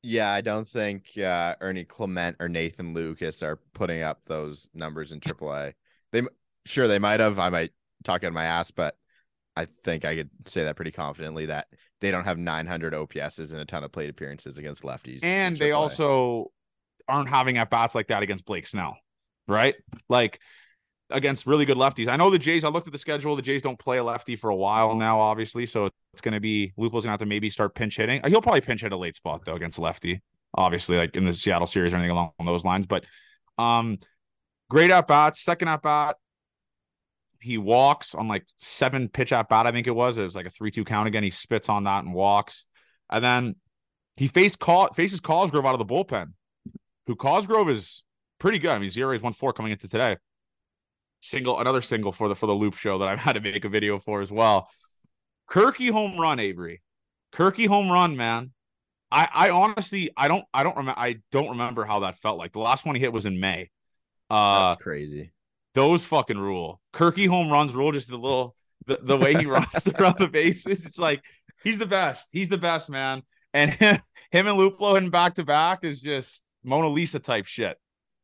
Yeah, 0.03 0.33
I 0.33 0.41
don't 0.41 0.67
think 0.67 1.17
uh, 1.17 1.55
Ernie 1.61 1.85
Clement 1.85 2.37
or 2.41 2.49
Nathan 2.49 2.95
Lukes 2.95 3.43
are 3.43 3.61
putting 3.75 4.03
up 4.03 4.25
those 4.25 4.69
numbers 4.75 5.13
in 5.13 5.21
AAA. 5.21 5.75
they 6.11 6.23
sure 6.65 6.89
they 6.89 6.99
might 6.99 7.21
have. 7.21 7.39
I 7.39 7.51
might 7.51 7.71
talk 8.03 8.25
out 8.25 8.33
my 8.33 8.45
ass, 8.45 8.71
but 8.71 8.97
I 9.57 9.67
think 9.85 10.05
I 10.05 10.17
could 10.17 10.31
say 10.47 10.65
that 10.65 10.77
pretty 10.77 10.91
confidently 10.91 11.47
that 11.47 11.69
they 12.01 12.11
don't 12.11 12.25
have 12.25 12.39
900 12.39 12.95
OPSs 12.95 13.53
and 13.53 13.61
a 13.61 13.65
ton 13.65 13.85
of 13.85 13.93
plate 13.93 14.11
appearances 14.11 14.59
against 14.59 14.83
lefties. 14.83 15.23
And 15.23 15.57
they 15.57 15.73
also 15.73 16.51
aren't 17.09 17.29
having 17.29 17.59
at 17.59 17.71
bats 17.71 17.95
like 17.95 18.09
that 18.09 18.23
against 18.23 18.45
Blake 18.45 18.67
Snell, 18.67 18.97
right? 19.47 19.75
Like 20.09 20.41
against 21.11 21.47
really 21.47 21.65
good 21.65 21.77
lefties. 21.77 22.09
I 22.09 22.17
know 22.17 22.31
the 22.31 22.39
Jays, 22.39 22.65
I 22.65 22.69
looked 22.69 22.87
at 22.87 22.93
the 22.93 22.99
schedule. 22.99 23.37
The 23.37 23.43
Jays 23.43 23.63
don't 23.63 23.79
play 23.79 23.99
a 23.99 24.05
lefty 24.05 24.37
for 24.37 24.51
a 24.51 24.57
while 24.57 24.95
now, 24.95 25.19
obviously. 25.19 25.67
So 25.67 25.91
it's 26.13 26.23
going 26.23 26.35
to 26.35 26.41
be 26.41 26.73
Lupo's 26.77 27.05
going 27.05 27.09
to 27.09 27.11
have 27.11 27.21
to 27.21 27.27
maybe 27.27 27.51
start 27.51 27.75
pinch 27.75 27.97
hitting. 27.97 28.21
He'll 28.27 28.43
probably 28.43 28.61
pinch 28.61 28.83
hit 28.83 28.93
a 28.93 28.97
late 28.97 29.17
spot, 29.17 29.45
though, 29.45 29.55
against 29.55 29.79
lefty, 29.79 30.21
obviously, 30.55 30.97
like 30.97 31.17
in 31.17 31.25
the 31.25 31.33
Seattle 31.33 31.67
series 31.67 31.93
or 31.93 31.97
anything 31.97 32.13
along 32.13 32.33
those 32.45 32.65
lines. 32.65 32.87
But 32.87 33.05
um, 33.59 33.99
great 34.69 34.91
at 34.91 35.07
bats, 35.07 35.41
second 35.41 35.69
at 35.69 35.83
bat 35.83 36.17
he 37.41 37.59
walks 37.59 38.15
on 38.15 38.29
like 38.29 38.45
seven 38.59 39.09
pitch 39.09 39.33
at 39.33 39.49
bat, 39.49 39.67
I 39.67 39.73
think 39.73 39.87
it 39.87 39.95
was. 39.95 40.19
It 40.19 40.23
was 40.23 40.37
like 40.37 40.47
a 40.47 40.51
three 40.51 40.71
two 40.71 40.85
count 40.85 41.09
again. 41.09 41.23
He 41.23 41.31
spits 41.31 41.69
on 41.69 41.85
that 41.85 42.05
and 42.05 42.15
walks, 42.15 42.67
and 43.11 43.25
then 43.25 43.57
he 44.17 44.29
faced 44.29 44.59
call 44.59 44.89
faces 44.89 45.21
Cosgrove 45.21 45.67
out 45.67 45.75
of 45.75 45.79
the 45.79 45.87
bullpen, 45.87 46.33
who 47.07 47.17
Cosgrove 47.17 47.71
is 47.71 48.05
pretty 48.39 48.59
good. 48.59 48.71
I 48.71 48.79
mean, 48.79 48.91
zero 48.91 49.13
is 49.15 49.23
one 49.23 49.33
four 49.33 49.53
coming 49.53 49.73
into 49.73 49.89
today. 49.89 50.17
Single, 51.23 51.61
another 51.61 51.81
single 51.81 52.13
for 52.13 52.29
the 52.29 52.35
for 52.35 52.47
the 52.47 52.55
Loopshow 52.55 52.99
that 52.99 53.09
I've 53.09 53.19
had 53.19 53.33
to 53.33 53.41
make 53.41 53.65
a 53.65 53.69
video 53.69 53.99
for 53.99 54.21
as 54.21 54.31
well. 54.31 54.69
Kirky 55.49 55.91
home 55.91 56.19
run, 56.19 56.39
Avery. 56.39 56.83
Kirky 57.33 57.67
home 57.67 57.91
run, 57.91 58.17
man. 58.17 58.53
I 59.11 59.29
I 59.33 59.51
honestly 59.51 60.11
I 60.17 60.29
don't 60.29 60.45
I 60.55 60.63
don't 60.63 60.77
remember 60.77 61.01
I 61.01 61.21
don't 61.33 61.51
remember 61.51 61.85
how 61.85 62.01
that 62.01 62.17
felt 62.19 62.39
like. 62.39 62.53
The 62.53 62.61
last 62.61 62.87
one 62.87 62.95
he 62.95 63.01
hit 63.01 63.13
was 63.13 63.27
in 63.27 63.41
May. 63.41 63.71
Uh, 64.29 64.71
That's 64.71 64.83
crazy. 64.83 65.33
Those 65.75 66.05
fucking 66.05 66.39
rule. 66.39 66.81
Kirky 66.93 67.29
home 67.29 67.51
runs 67.51 67.73
rule. 67.73 67.93
Just 67.93 68.09
the 68.09 68.19
little 68.19 68.57
the, 68.87 68.99
the 69.03 69.17
way 69.17 69.35
he 69.35 69.47
runs 69.47 69.89
around 69.99 70.19
the 70.19 70.29
bases. 70.29 70.85
It's 70.85 70.99
like 70.99 71.23
he's 71.63 71.79
the 71.79 71.87
best. 71.87 72.29
He's 72.33 72.49
the 72.49 72.59
best, 72.59 72.91
man. 72.91 73.23
And 73.53 73.71
him, 73.73 73.99
him 74.31 74.47
and 74.47 74.59
Luplow 74.59 74.97
and 74.97 75.11
back 75.11 75.35
to 75.37 75.45
back 75.45 75.85
is 75.85 76.01
just 76.01 76.43
Mona 76.65 76.89
Lisa 76.89 77.19
type 77.19 77.47
shit. 77.47 77.79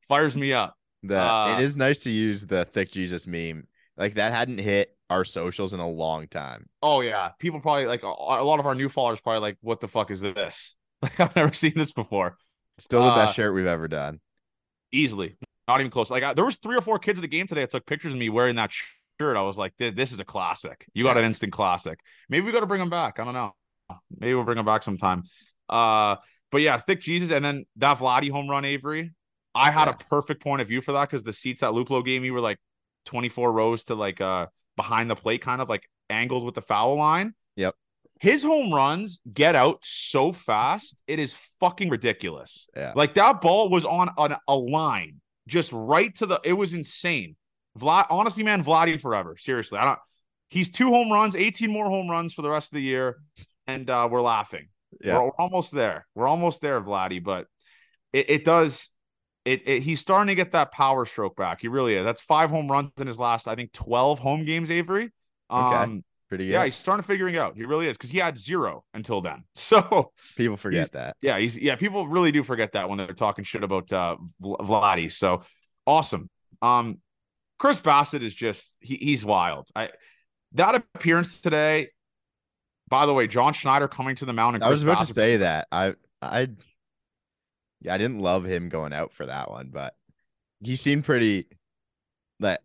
Fires 0.09 0.37
me 0.37 0.53
up. 0.53 0.77
The 1.03 1.21
uh, 1.21 1.57
it 1.59 1.63
is 1.63 1.77
nice 1.77 2.01
to 2.01 2.11
use 2.11 2.47
the 2.47 2.65
thick 2.65 2.91
Jesus 2.91 3.27
meme. 3.27 3.67
Like 3.97 4.15
that 4.15 4.33
hadn't 4.33 4.59
hit 4.59 4.97
our 5.11 5.25
socials 5.25 5.73
in 5.73 5.81
a 5.81 5.89
long 5.89 6.29
time. 6.29 6.69
Oh 6.83 7.01
yeah, 7.01 7.31
people 7.39 7.61
probably 7.61 7.87
like 7.87 8.03
a, 8.03 8.07
a 8.07 8.45
lot 8.45 8.61
of 8.61 8.67
our 8.67 8.75
new 8.75 8.89
followers 8.89 9.21
probably 9.21 9.41
like, 9.41 9.59
what 9.61 9.81
the 9.81 9.89
fuck 9.89 10.11
is 10.11 10.21
this? 10.21 10.75
Like 11.03 11.21
I've 11.21 11.37
never 11.37 11.53
seen 11.53 11.75
this 11.77 11.93
before. 11.93 12.39
Still 12.79 13.03
the 13.03 13.11
uh, 13.11 13.27
best 13.27 13.37
shirt 13.37 13.53
we've 13.53 13.67
ever 13.67 13.87
done. 13.87 14.19
Easily, 14.91 15.37
not 15.69 15.81
even 15.81 15.91
close. 15.91 16.11
Like 16.11 16.23
I, 16.23 16.35
there 16.35 16.45
was 16.45 16.57
three 16.57 16.77
or 16.77 16.81
four 16.81 16.99
kids 16.99 17.19
at 17.19 17.23
the 17.23 17.29
game 17.29 17.47
today 17.47 17.63
that 17.63 17.71
took 17.71 17.87
pictures 17.87 18.13
of 18.13 18.19
me 18.19 18.29
wearing 18.29 18.57
that 18.57 18.71
shirt. 18.73 19.37
I 19.37 19.43
was 19.43 19.59
like, 19.59 19.75
this 19.79 20.13
is 20.13 20.21
a 20.21 20.25
classic. 20.25 20.87
You 20.95 21.05
got 21.05 21.17
an 21.17 21.25
instant 21.25 21.53
classic. 21.53 22.01
Maybe 22.29 22.47
we 22.47 22.53
got 22.53 22.61
to 22.61 22.67
bring 22.67 22.81
them 22.81 22.91
back. 22.91 23.19
I 23.19 23.25
don't 23.25 23.35
know. 23.35 23.53
Maybe 24.19 24.35
we'll 24.35 24.45
bring 24.45 24.57
them 24.57 24.67
back 24.67 24.83
sometime. 24.83 25.25
Uh, 25.69 26.17
but 26.53 26.61
yeah, 26.61 26.77
thick 26.77 27.01
Jesus, 27.01 27.31
and 27.31 27.45
then 27.45 27.67
that 27.77 27.99
Vladdy 27.99 28.31
home 28.31 28.49
run, 28.49 28.65
Avery. 28.65 29.13
I 29.55 29.71
had 29.71 29.87
yeah. 29.87 29.95
a 29.95 29.97
perfect 29.97 30.43
point 30.43 30.61
of 30.61 30.69
view 30.69 30.81
for 30.81 30.93
that 30.93 31.09
because 31.09 31.23
the 31.23 31.33
seats 31.33 31.63
that 31.63 31.73
Luplow 31.73 32.05
gave 32.05 32.21
me 32.21 32.31
were 32.31 32.41
like 32.41 32.59
24 33.07 33.53
rows 33.53 33.85
to 33.85 33.95
like 33.95 34.21
uh 34.21 34.47
behind 34.77 35.11
the 35.11 35.17
plate, 35.17 35.41
kind 35.41 35.63
of 35.63 35.69
like 35.69 35.89
angled 36.11 36.45
with 36.45 36.55
the 36.55 36.63
foul 36.63 36.97
line. 36.97 37.35
Yep. 37.57 37.75
His 38.21 38.43
home 38.43 38.73
runs 38.73 39.21
get 39.33 39.55
out 39.55 39.79
so 39.83 40.33
fast, 40.33 41.03
it 41.07 41.19
is 41.19 41.35
fucking 41.61 41.89
ridiculous. 41.89 42.67
Yeah. 42.77 42.93
Like 42.95 43.15
that 43.15 43.41
ball 43.41 43.69
was 43.69 43.85
on, 43.85 44.11
on 44.17 44.37
a 44.47 44.57
line 44.57 45.21
just 45.47 45.71
right 45.73 46.15
to 46.17 46.27
the. 46.27 46.41
It 46.45 46.53
was 46.53 46.75
insane. 46.75 47.37
Vlad, 47.79 48.07
honestly, 48.11 48.43
man, 48.43 48.65
Vladdy 48.65 49.01
forever. 49.01 49.37
Seriously, 49.39 49.79
I 49.79 49.85
don't. 49.85 49.99
He's 50.49 50.71
two 50.71 50.91
home 50.91 51.11
runs, 51.11 51.35
18 51.35 51.71
more 51.71 51.87
home 51.87 52.09
runs 52.09 52.33
for 52.33 52.43
the 52.43 52.51
rest 52.51 52.73
of 52.73 52.77
the 52.77 52.83
year, 52.83 53.17
and 53.67 53.89
uh, 53.91 54.09
we're 54.11 54.23
laughing. 54.23 54.69
Yeah, 55.01 55.19
we're, 55.19 55.25
we're, 55.25 55.31
almost 55.39 55.73
there. 55.73 56.07
We're 56.15 56.29
almost 56.29 56.61
there, 56.61 56.81
Vladdy. 56.81 57.23
But 57.23 57.47
it, 58.13 58.31
it 58.31 58.45
does. 58.45 58.91
It, 59.45 59.63
it, 59.67 59.83
he's 59.83 60.01
starting 60.01 60.29
to 60.29 60.35
get 60.35 60.53
that 60.53 60.73
power 60.73 61.05
stroke 61.05 61.37
back. 61.37 61.61
He 61.61 61.69
really 61.69 61.95
is. 61.95 62.05
That's 62.05 62.23
five 62.23 62.51
home 62.51 62.71
runs 62.71 62.91
in 62.99 63.07
his 63.07 63.19
last, 63.19 63.47
I 63.47 63.55
think, 63.55 63.73
12 63.73 64.19
home 64.19 64.45
games, 64.45 64.71
Avery. 64.71 65.11
Um, 65.49 65.65
okay. 65.65 66.03
Pretty 66.29 66.47
good. 66.47 66.53
Yeah, 66.55 66.65
he's 66.65 66.75
starting 66.75 67.03
to 67.03 67.07
figuring 67.07 67.37
out. 67.37 67.57
He 67.57 67.65
really 67.65 67.87
is 67.87 67.97
because 67.97 68.11
he 68.11 68.19
had 68.19 68.39
zero 68.39 68.85
until 68.95 69.21
then. 69.21 69.45
So 69.55 70.13
people 70.37 70.57
forget 70.57 70.93
that. 70.93 71.17
Yeah, 71.21 71.39
he's 71.39 71.57
yeah. 71.57 71.77
People 71.77 72.07
really 72.09 72.33
do 72.33 72.43
forget 72.43 72.73
that 72.73 72.89
when 72.89 72.99
they're 72.99 73.09
talking 73.09 73.45
shit 73.45 73.63
about 73.65 73.93
uh, 73.93 74.17
Vladdy. 74.43 75.11
So 75.11 75.43
awesome. 75.87 76.31
Um, 76.63 76.99
Chris 77.59 77.81
Bassitt 77.81 78.23
is 78.23 78.35
just 78.35 78.77
he, 78.81 78.97
he's 78.97 79.25
wild. 79.25 79.69
I 79.75 79.91
that 80.53 80.75
appearance 80.75 81.41
today. 81.41 81.89
by 82.89 83.07
the 83.07 83.15
way, 83.15 83.27
John 83.27 83.53
Schneider 83.53 83.89
coming 83.89 84.17
to 84.17 84.25
the 84.25 84.33
mound. 84.33 84.57
And 84.57 84.65
I 84.65 84.71
was 84.71 84.83
about 84.83 85.07
to 85.07 85.13
say 85.13 85.39
that. 85.39 85.69
I 85.71 85.95
I 86.23 86.49
yeah, 87.81 87.95
I 87.95 87.99
didn't 87.99 88.21
love 88.21 88.45
him 88.45 88.69
going 88.69 88.93
out 88.93 89.13
for 89.13 89.27
that 89.27 89.51
one, 89.51 89.71
but 89.73 89.95
he 90.61 90.77
seemed 90.77 91.05
pretty 91.05 91.47
that 92.41 92.63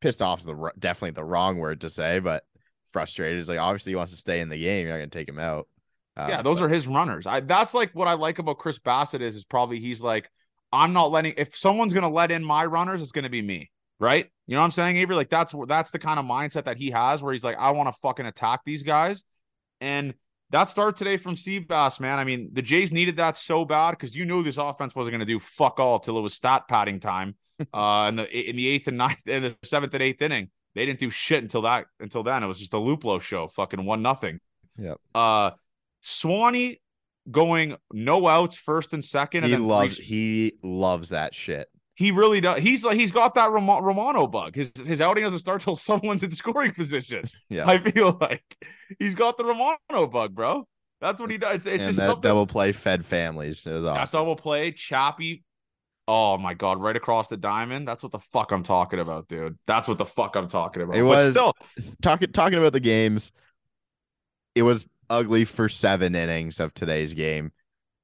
pissed 0.00 0.22
off 0.22 0.40
is 0.40 0.46
the 0.46 0.72
definitely 0.78 1.12
the 1.12 1.24
wrong 1.24 1.58
word 1.58 1.82
to 1.82 1.90
say, 1.90 2.18
but 2.20 2.44
frustrated. 2.92 3.40
It's 3.40 3.48
like 3.48 3.58
obviously 3.58 3.92
he 3.92 3.96
wants 3.96 4.12
to 4.12 4.18
stay 4.18 4.40
in 4.40 4.48
the 4.48 4.58
game. 4.58 4.86
You're 4.86 4.94
not 4.94 4.98
gonna 4.98 5.10
take 5.10 5.28
him 5.28 5.38
out. 5.38 5.68
Uh, 6.16 6.26
yeah, 6.28 6.42
those 6.42 6.60
are 6.60 6.68
his 6.68 6.86
runners. 6.86 7.26
I 7.26 7.40
that's 7.40 7.74
like 7.74 7.92
what 7.94 8.08
I 8.08 8.14
like 8.14 8.38
about 8.38 8.58
Chris 8.58 8.78
Bassitt 8.78 9.20
is 9.20 9.36
is 9.36 9.44
probably 9.44 9.78
he's 9.78 10.00
like, 10.00 10.30
I'm 10.72 10.92
not 10.92 11.10
letting 11.10 11.34
if 11.36 11.56
someone's 11.56 11.94
gonna 11.94 12.10
let 12.10 12.30
in 12.30 12.44
my 12.44 12.64
runners, 12.64 13.02
it's 13.02 13.12
gonna 13.12 13.30
be 13.30 13.42
me. 13.42 13.70
Right? 13.98 14.26
You 14.46 14.54
know 14.54 14.60
what 14.60 14.66
I'm 14.66 14.70
saying, 14.70 14.96
Avery? 14.96 15.14
Like 15.14 15.28
that's 15.28 15.54
that's 15.66 15.90
the 15.90 15.98
kind 15.98 16.18
of 16.18 16.24
mindset 16.24 16.64
that 16.64 16.78
he 16.78 16.90
has 16.90 17.22
where 17.22 17.32
he's 17.32 17.44
like, 17.44 17.56
I 17.58 17.70
want 17.72 17.88
to 17.88 18.00
fucking 18.00 18.26
attack 18.26 18.60
these 18.64 18.82
guys. 18.82 19.22
And 19.80 20.14
that 20.50 20.68
start 20.68 20.96
today 20.96 21.16
from 21.16 21.36
Steve 21.36 21.68
Bass, 21.68 22.00
man. 22.00 22.18
I 22.18 22.24
mean, 22.24 22.50
the 22.52 22.62
Jays 22.62 22.92
needed 22.92 23.16
that 23.18 23.36
so 23.36 23.64
bad 23.64 23.92
because 23.92 24.16
you 24.16 24.24
knew 24.24 24.42
this 24.42 24.56
offense 24.56 24.94
wasn't 24.94 25.12
going 25.12 25.20
to 25.20 25.26
do 25.26 25.38
fuck 25.38 25.78
all 25.78 26.00
till 26.00 26.18
it 26.18 26.22
was 26.22 26.34
stat 26.34 26.64
padding 26.68 27.00
time. 27.00 27.36
uh, 27.74 28.06
in 28.08 28.16
the 28.16 28.50
in 28.50 28.56
the 28.56 28.68
eighth 28.68 28.88
and 28.88 28.96
ninth, 28.96 29.26
in 29.28 29.42
the 29.42 29.56
seventh 29.62 29.92
and 29.94 30.02
eighth 30.02 30.22
inning, 30.22 30.50
they 30.74 30.86
didn't 30.86 31.00
do 31.00 31.10
shit 31.10 31.42
until 31.42 31.62
that 31.62 31.86
until 31.98 32.22
then. 32.22 32.42
It 32.42 32.46
was 32.46 32.58
just 32.58 32.74
a 32.74 32.78
Luplow 32.78 33.20
show, 33.20 33.48
fucking 33.48 33.84
one 33.84 34.02
nothing. 34.02 34.40
Yeah. 34.78 34.94
Uh, 35.14 35.50
Swanee 36.00 36.80
going 37.30 37.76
no 37.92 38.26
outs, 38.26 38.56
first 38.56 38.92
and 38.92 39.04
second, 39.04 39.44
he 39.44 39.50
then 39.50 39.66
loves 39.66 39.96
three, 39.96 40.04
he 40.04 40.52
loves 40.62 41.10
that 41.10 41.34
shit. 41.34 41.68
he 41.94 42.10
really 42.10 42.40
does. 42.40 42.62
He's 42.62 42.82
like 42.84 42.96
he's 42.96 43.12
got 43.12 43.34
that 43.34 43.50
Romo- 43.50 43.82
Romano 43.82 44.26
bug. 44.26 44.54
His 44.54 44.72
his 44.86 45.00
outing 45.00 45.22
doesn't 45.24 45.38
start 45.40 45.60
till 45.60 45.76
someone's 45.90 46.22
in 46.22 46.30
scoring 46.30 46.72
position. 46.72 47.24
Yeah. 47.48 47.68
I 47.68 47.78
feel 47.78 48.16
like 48.20 48.56
he's 48.98 49.14
got 49.14 49.36
the 49.38 49.44
Romano 49.44 50.06
bug, 50.10 50.34
bro. 50.34 50.66
That's 51.00 51.20
what 51.20 51.30
he 51.30 51.38
does. 51.38 51.56
It's, 51.56 51.66
it's 51.66 51.74
and 51.74 51.84
just 51.84 51.98
that 51.98 52.06
something. 52.06 52.20
double 52.22 52.46
play 52.46 52.72
fed 52.72 53.04
families. 53.06 53.66
It 53.66 53.72
was 53.72 53.84
awesome. 53.84 53.94
That's 53.96 54.12
double 54.12 54.36
play. 54.36 54.70
Chappie. 54.72 55.44
Oh 56.12 56.36
my 56.38 56.54
god, 56.54 56.80
right 56.82 56.96
across 56.96 57.28
the 57.28 57.36
diamond. 57.36 57.86
That's 57.86 58.02
what 58.02 58.10
the 58.10 58.18
fuck 58.18 58.50
I'm 58.50 58.64
talking 58.64 58.98
about, 58.98 59.28
dude. 59.28 59.56
That's 59.68 59.86
what 59.86 59.96
the 59.96 60.04
fuck 60.04 60.34
I'm 60.34 60.48
talking 60.48 60.82
about. 60.82 60.96
It 60.96 61.02
but 61.02 61.06
was- 61.08 61.30
still, 61.30 61.54
talking 62.02 62.32
talking 62.32 62.58
about 62.58 62.72
the 62.72 62.80
games. 62.80 63.30
It 64.56 64.62
was 64.62 64.84
ugly 65.08 65.44
for 65.44 65.68
seven 65.68 66.16
innings 66.16 66.58
of 66.58 66.74
today's 66.74 67.14
game. 67.14 67.52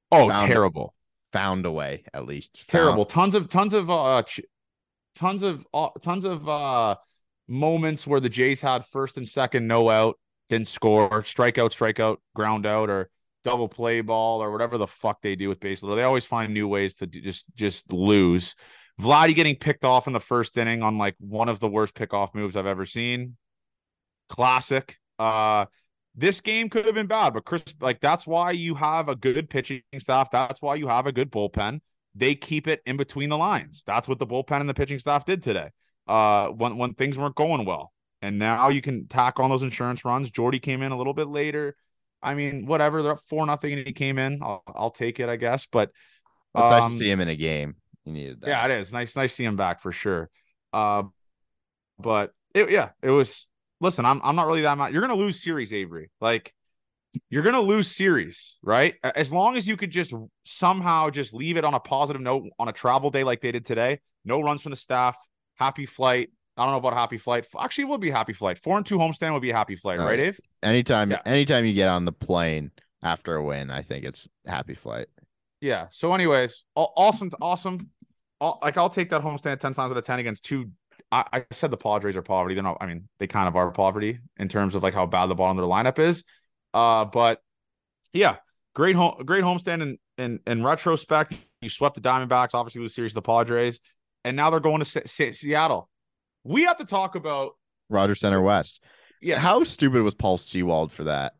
oh 0.09 0.29
Found- 0.29 0.47
terrible. 0.47 0.93
Found 1.33 1.65
a 1.65 1.71
way, 1.71 2.05
at 2.13 2.25
least. 2.25 2.57
Found- 2.57 2.67
terrible 2.85 3.05
tons 3.05 3.35
of 3.35 3.49
tons 3.49 3.73
of 3.73 3.89
uh 3.89 4.23
ch- 4.23 4.39
tons 5.13 5.43
of 5.43 5.67
uh, 5.73 5.89
tons 6.01 6.23
of 6.23 6.47
uh 6.47 6.95
moments 7.49 8.07
where 8.07 8.21
the 8.21 8.29
jays 8.29 8.61
had 8.61 8.85
first 8.85 9.17
and 9.17 9.27
second 9.27 9.67
no 9.67 9.89
out 9.89 10.17
didn't 10.47 10.69
score 10.69 11.09
strikeout 11.23 11.71
strikeout 11.75 12.17
ground 12.33 12.65
out 12.65 12.89
or 12.89 13.09
double 13.47 13.69
play 13.69 14.01
ball 14.01 14.41
or 14.41 14.51
whatever 14.51 14.77
the 14.77 14.87
fuck 14.87 15.21
they 15.21 15.35
do 15.35 15.49
with 15.49 15.59
baseball. 15.59 15.95
they 15.95 16.03
always 16.03 16.25
find 16.25 16.53
new 16.53 16.67
ways 16.67 16.93
to 16.95 17.07
just 17.07 17.45
just 17.55 17.91
lose 17.93 18.55
Vladdy 19.01 19.35
getting 19.35 19.55
picked 19.55 19.85
off 19.85 20.07
in 20.07 20.13
the 20.13 20.19
first 20.19 20.57
inning 20.57 20.81
on 20.81 20.97
like 20.97 21.15
one 21.19 21.49
of 21.49 21.59
the 21.59 21.67
worst 21.67 21.93
pickoff 21.93 22.33
moves 22.33 22.55
I've 22.55 22.65
ever 22.65 22.85
seen. 22.85 23.37
Classic. 24.29 24.97
Uh 25.19 25.65
this 26.15 26.41
game 26.41 26.67
could 26.67 26.85
have 26.85 26.95
been 26.95 27.07
bad, 27.07 27.35
but 27.35 27.45
Chris, 27.45 27.63
like 27.79 28.01
that's 28.01 28.25
why 28.25 28.51
you 28.51 28.73
have 28.73 29.07
a 29.07 29.15
good 29.15 29.49
pitching 29.49 29.83
staff. 29.99 30.31
That's 30.31 30.61
why 30.63 30.73
you 30.75 30.87
have 30.87 31.05
a 31.05 31.11
good 31.11 31.31
bullpen. 31.31 31.79
They 32.15 32.33
keep 32.33 32.67
it 32.67 32.81
in 32.87 32.97
between 32.97 33.29
the 33.29 33.37
lines. 33.37 33.83
That's 33.85 34.07
what 34.07 34.17
the 34.17 34.25
bullpen 34.25 34.59
and 34.59 34.67
the 34.67 34.73
pitching 34.73 34.97
staff 34.97 35.25
did 35.25 35.43
today. 35.43 35.69
Uh, 36.07 36.47
when 36.47 36.77
when 36.77 36.95
things 36.95 37.19
weren't 37.19 37.35
going 37.35 37.65
well, 37.65 37.93
and 38.23 38.39
now 38.39 38.69
you 38.69 38.81
can 38.81 39.07
tack 39.07 39.39
on 39.39 39.51
those 39.51 39.61
insurance 39.61 40.03
runs. 40.03 40.31
Jordy 40.31 40.59
came 40.59 40.81
in 40.81 40.91
a 40.91 40.97
little 40.97 41.13
bit 41.13 41.27
later. 41.27 41.75
I 42.21 42.33
mean, 42.33 42.65
whatever. 42.65 43.03
They're 43.03 43.13
up 43.13 43.21
four 43.29 43.45
nothing, 43.45 43.73
and 43.73 43.85
he 43.85 43.93
came 43.93 44.17
in. 44.17 44.39
I'll, 44.41 44.63
I'll 44.67 44.89
take 44.89 45.19
it, 45.19 45.29
I 45.29 45.35
guess. 45.35 45.67
But 45.71 45.89
It's 46.55 46.69
nice 46.69 46.83
um, 46.83 46.91
to 46.93 46.97
see 46.97 47.09
him 47.09 47.21
in 47.21 47.29
a 47.29 47.35
game. 47.35 47.75
He 48.05 48.11
needed 48.11 48.41
that. 48.41 48.47
yeah, 48.47 48.65
it 48.65 48.71
is 48.79 48.93
nice. 48.93 49.15
Nice 49.15 49.31
to 49.31 49.35
see 49.35 49.43
him 49.43 49.55
back 49.55 49.81
for 49.81 49.91
sure. 49.91 50.29
Uh, 50.73 51.03
but 51.99 52.31
it, 52.53 52.69
yeah, 52.71 52.89
it 53.01 53.11
was. 53.11 53.47
Listen, 53.79 54.05
I'm 54.05 54.21
I'm 54.23 54.35
not 54.35 54.47
really 54.47 54.61
that 54.61 54.77
mad. 54.77 54.91
You're 54.93 55.01
gonna 55.01 55.15
lose 55.15 55.41
series, 55.41 55.71
Avery. 55.71 56.09
Like 56.19 56.53
you're 57.29 57.43
gonna 57.43 57.61
lose 57.61 57.93
series, 57.93 58.57
right? 58.63 58.95
As 59.03 59.31
long 59.31 59.55
as 59.55 59.67
you 59.67 59.77
could 59.77 59.91
just 59.91 60.13
somehow 60.43 61.09
just 61.09 61.33
leave 61.33 61.57
it 61.57 61.63
on 61.63 61.73
a 61.73 61.79
positive 61.79 62.21
note 62.21 62.45
on 62.57 62.67
a 62.67 62.71
travel 62.71 63.11
day 63.11 63.23
like 63.23 63.41
they 63.41 63.51
did 63.51 63.65
today. 63.65 63.99
No 64.25 64.41
runs 64.41 64.63
from 64.63 64.71
the 64.71 64.75
staff. 64.75 65.15
Happy 65.55 65.85
flight. 65.85 66.31
I 66.57 66.63
don't 66.65 66.71
know 66.73 66.77
about 66.77 66.93
happy 66.93 67.17
flight. 67.17 67.45
Actually, 67.59 67.83
it 67.83 67.87
would 67.89 68.01
be 68.01 68.09
happy 68.09 68.33
flight. 68.33 68.57
Four 68.57 68.77
and 68.77 68.85
two 68.85 68.97
homestand 68.97 69.33
would 69.33 69.41
be 69.41 69.51
a 69.51 69.55
happy 69.55 69.75
flight, 69.75 69.99
right, 69.99 70.05
right. 70.05 70.19
Ave? 70.19 70.37
Anytime, 70.63 71.11
Yeah. 71.11 71.21
anytime 71.25 71.65
you 71.65 71.73
get 71.73 71.87
on 71.89 72.05
the 72.05 72.11
plane 72.11 72.71
after 73.03 73.35
a 73.35 73.43
win, 73.43 73.69
I 73.69 73.81
think 73.83 74.05
it's 74.05 74.27
happy 74.45 74.73
flight. 74.73 75.07
Yeah. 75.61 75.87
So, 75.89 76.13
anyways, 76.13 76.65
awesome, 76.75 77.29
awesome. 77.41 77.89
I'll, 78.41 78.59
like 78.61 78.77
I'll 78.77 78.89
take 78.89 79.09
that 79.09 79.21
homestand 79.21 79.59
ten 79.59 79.73
times 79.73 79.79
out 79.91 79.97
of 79.97 80.03
ten 80.03 80.19
against 80.19 80.45
two. 80.45 80.71
I, 81.11 81.25
I 81.31 81.45
said 81.51 81.71
the 81.71 81.77
Padres 81.77 82.15
are 82.15 82.21
poverty. 82.21 82.55
They're 82.55 82.63
not. 82.63 82.77
I 82.81 82.85
mean, 82.87 83.07
they 83.19 83.27
kind 83.27 83.47
of 83.47 83.55
are 83.55 83.71
poverty 83.71 84.19
in 84.37 84.47
terms 84.47 84.75
of 84.75 84.83
like 84.83 84.93
how 84.93 85.05
bad 85.05 85.27
the 85.27 85.35
bottom 85.35 85.57
of 85.57 85.63
their 85.63 85.69
lineup 85.71 85.99
is. 85.99 86.23
Uh, 86.73 87.05
but 87.05 87.39
yeah, 88.13 88.37
great 88.75 88.95
home, 88.95 89.23
great 89.25 89.43
homestand. 89.43 89.81
In 89.81 89.97
in 90.17 90.39
in 90.45 90.63
retrospect, 90.63 91.33
you 91.61 91.69
swept 91.69 91.95
the 91.95 92.01
Diamondbacks. 92.01 92.49
Obviously, 92.53 92.81
lose 92.81 92.93
series 92.93 93.11
to 93.11 93.15
the 93.15 93.21
Padres, 93.21 93.79
and 94.23 94.35
now 94.35 94.49
they're 94.49 94.59
going 94.59 94.79
to 94.79 94.85
Se- 94.85 95.03
Se- 95.05 95.31
Seattle. 95.31 95.89
We 96.47 96.63
have 96.63 96.77
to 96.77 96.85
talk 96.85 97.15
about 97.15 97.51
Rogers 97.89 98.19
Centre 98.21 98.41
West. 98.41 98.81
yeah. 99.21 99.37
How 99.39 99.63
stupid 99.63 100.01
was 100.01 100.15
Paul 100.15 100.37
Sewald 100.37 100.91
for 100.91 101.05
that? 101.05 101.33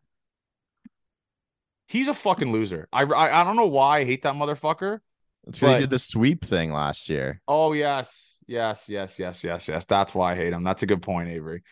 He's 1.87 2.07
a 2.07 2.13
fucking 2.13 2.51
loser. 2.51 2.87
I, 2.91 3.03
I 3.03 3.41
I 3.41 3.43
don't 3.43 3.55
know 3.55 3.67
why 3.67 3.99
I 3.99 4.03
hate 4.03 4.23
that 4.23 4.35
motherfucker. 4.35 4.99
That's 5.45 5.59
But- 5.59 5.73
he 5.75 5.79
did 5.79 5.89
the 5.89 5.99
sweep 5.99 6.43
thing 6.45 6.73
last 6.73 7.07
year. 7.09 7.41
Oh 7.47 7.73
yes, 7.73 8.35
yes, 8.45 8.83
yes, 8.87 9.17
yes, 9.17 9.43
yes, 9.43 9.67
yes. 9.67 9.85
That's 9.85 10.13
why 10.13 10.33
I 10.33 10.35
hate 10.35 10.51
him. 10.53 10.63
That's 10.63 10.83
a 10.83 10.87
good 10.87 11.01
point, 11.01 11.29
Avery. 11.29 11.63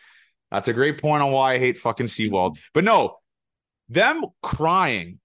That's 0.50 0.68
a 0.68 0.72
great 0.72 1.00
point 1.02 1.22
on 1.22 1.32
why 1.32 1.54
I 1.54 1.58
hate 1.58 1.76
fucking 1.76 2.08
Sewald. 2.08 2.58
But 2.72 2.84
no, 2.84 3.18
them 3.88 4.24
crying 4.42 5.18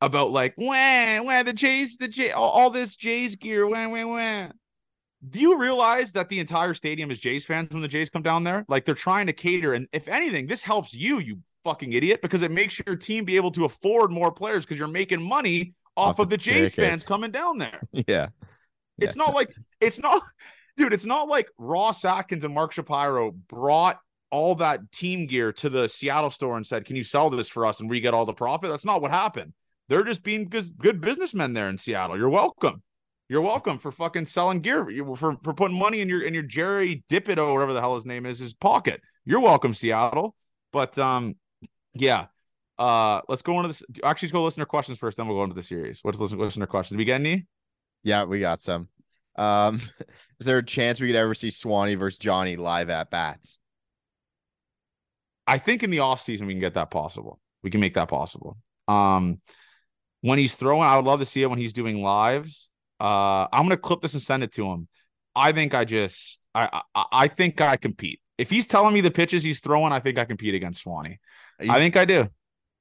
about 0.00 0.30
like 0.30 0.54
when 0.56 1.24
when 1.24 1.44
the 1.44 1.52
Jays, 1.52 1.96
the 1.96 2.06
Jay, 2.06 2.30
all, 2.30 2.50
all 2.50 2.70
this 2.70 2.94
Jays 2.94 3.34
gear, 3.34 3.66
when 3.66 3.90
when 3.90 4.08
when. 4.08 4.52
Do 5.26 5.40
you 5.40 5.58
realize 5.58 6.12
that 6.12 6.28
the 6.28 6.38
entire 6.38 6.74
stadium 6.74 7.10
is 7.10 7.18
Jays 7.18 7.44
fans 7.44 7.72
when 7.72 7.82
the 7.82 7.88
Jays 7.88 8.08
come 8.08 8.22
down 8.22 8.44
there? 8.44 8.64
Like 8.68 8.84
they're 8.84 8.94
trying 8.94 9.26
to 9.26 9.32
cater, 9.32 9.72
and 9.72 9.88
if 9.92 10.06
anything, 10.06 10.46
this 10.46 10.62
helps 10.62 10.94
you, 10.94 11.18
you 11.18 11.40
fucking 11.64 11.92
idiot, 11.92 12.22
because 12.22 12.42
it 12.42 12.50
makes 12.50 12.80
your 12.86 12.94
team 12.96 13.24
be 13.24 13.36
able 13.36 13.50
to 13.52 13.64
afford 13.64 14.12
more 14.12 14.30
players 14.30 14.64
because 14.64 14.78
you're 14.78 14.86
making 14.86 15.20
money 15.20 15.74
off, 15.96 16.10
Off 16.10 16.18
of 16.20 16.28
the 16.28 16.36
the 16.36 16.42
Jays 16.42 16.74
fans 16.74 17.04
coming 17.04 17.30
down 17.30 17.58
there. 17.58 17.80
Yeah. 18.06 18.28
It's 19.00 19.16
not 19.16 19.32
like 19.34 19.52
it's 19.80 20.00
not, 20.00 20.22
dude. 20.76 20.92
It's 20.92 21.06
not 21.06 21.28
like 21.28 21.48
Ross 21.56 22.04
Atkins 22.04 22.44
and 22.44 22.52
Mark 22.52 22.72
Shapiro 22.72 23.30
brought 23.30 24.00
all 24.30 24.56
that 24.56 24.90
team 24.90 25.26
gear 25.26 25.52
to 25.52 25.68
the 25.68 25.88
Seattle 25.88 26.30
store 26.30 26.56
and 26.56 26.66
said, 26.66 26.84
"Can 26.84 26.96
you 26.96 27.04
sell 27.04 27.30
this 27.30 27.48
for 27.48 27.64
us?" 27.64 27.78
and 27.80 27.88
we 27.88 28.00
get 28.00 28.12
all 28.12 28.24
the 28.24 28.32
profit. 28.32 28.70
That's 28.70 28.84
not 28.84 29.00
what 29.00 29.12
happened. 29.12 29.52
They're 29.88 30.02
just 30.02 30.22
being 30.22 30.48
good 30.48 31.00
businessmen 31.00 31.54
there 31.54 31.68
in 31.68 31.78
Seattle. 31.78 32.18
You're 32.18 32.28
welcome. 32.28 32.82
You're 33.28 33.42
welcome 33.42 33.78
for 33.78 33.92
fucking 33.92 34.26
selling 34.26 34.60
gear 34.60 34.88
for 35.16 35.36
for 35.42 35.52
putting 35.52 35.78
money 35.78 36.00
in 36.00 36.08
your 36.08 36.22
in 36.22 36.32
your 36.32 36.42
Jerry 36.42 37.04
Dipoto 37.10 37.48
or 37.48 37.54
whatever 37.54 37.74
the 37.74 37.80
hell 37.80 37.94
his 37.94 38.06
name 38.06 38.24
is 38.24 38.38
his 38.38 38.54
pocket. 38.54 39.02
You're 39.26 39.40
welcome, 39.40 39.74
Seattle. 39.74 40.34
But 40.72 40.98
um, 40.98 41.36
yeah. 41.94 42.26
Uh, 42.78 43.20
let's 43.28 43.42
go 43.42 43.56
into 43.56 43.68
this. 43.68 43.82
Actually, 44.04 44.26
let's 44.26 44.32
go 44.32 44.44
listener 44.44 44.64
questions 44.64 44.98
first, 44.98 45.16
then 45.16 45.26
we'll 45.26 45.36
go 45.36 45.42
into 45.42 45.56
the 45.56 45.62
series. 45.62 45.98
What's 46.02 46.18
listen 46.18 46.38
listener 46.38 46.66
questions? 46.66 46.96
Did 46.96 46.98
we 46.98 47.04
get 47.04 47.20
any? 47.20 47.46
Yeah, 48.04 48.24
we 48.24 48.38
got 48.38 48.62
some. 48.62 48.88
Um, 49.36 49.82
is 50.40 50.46
there 50.46 50.58
a 50.58 50.64
chance 50.64 51.00
we 51.00 51.08
could 51.08 51.16
ever 51.16 51.34
see 51.34 51.50
Swanee 51.50 51.96
versus 51.96 52.18
Johnny 52.18 52.56
live 52.56 52.88
at 52.88 53.10
bats? 53.10 53.58
I 55.46 55.58
think 55.58 55.82
in 55.82 55.90
the 55.90 55.98
offseason 55.98 56.42
we 56.42 56.52
can 56.52 56.60
get 56.60 56.74
that 56.74 56.90
possible. 56.90 57.40
We 57.62 57.70
can 57.70 57.80
make 57.80 57.94
that 57.94 58.08
possible. 58.08 58.56
Um 58.86 59.40
when 60.20 60.38
he's 60.38 60.56
throwing, 60.56 60.82
I 60.82 60.96
would 60.96 61.04
love 61.04 61.20
to 61.20 61.26
see 61.26 61.42
it 61.42 61.46
when 61.46 61.58
he's 61.58 61.72
doing 61.72 62.02
lives. 62.02 62.70
Uh 63.00 63.46
I'm 63.52 63.62
gonna 63.64 63.76
clip 63.76 64.00
this 64.00 64.14
and 64.14 64.22
send 64.22 64.42
it 64.42 64.52
to 64.52 64.66
him. 64.66 64.88
I 65.34 65.52
think 65.52 65.74
I 65.74 65.84
just 65.84 66.40
I 66.54 66.82
I, 66.94 67.04
I 67.12 67.28
think 67.28 67.60
I 67.60 67.76
compete. 67.76 68.20
If 68.38 68.50
he's 68.50 68.66
telling 68.66 68.94
me 68.94 69.00
the 69.00 69.10
pitches 69.10 69.42
he's 69.42 69.60
throwing, 69.60 69.92
I 69.92 70.00
think 70.00 70.18
I 70.18 70.24
compete 70.24 70.54
against 70.54 70.82
Swanee. 70.82 71.18
He's 71.60 71.70
I 71.70 71.78
think 71.78 71.96
I 71.96 72.04
do. 72.04 72.28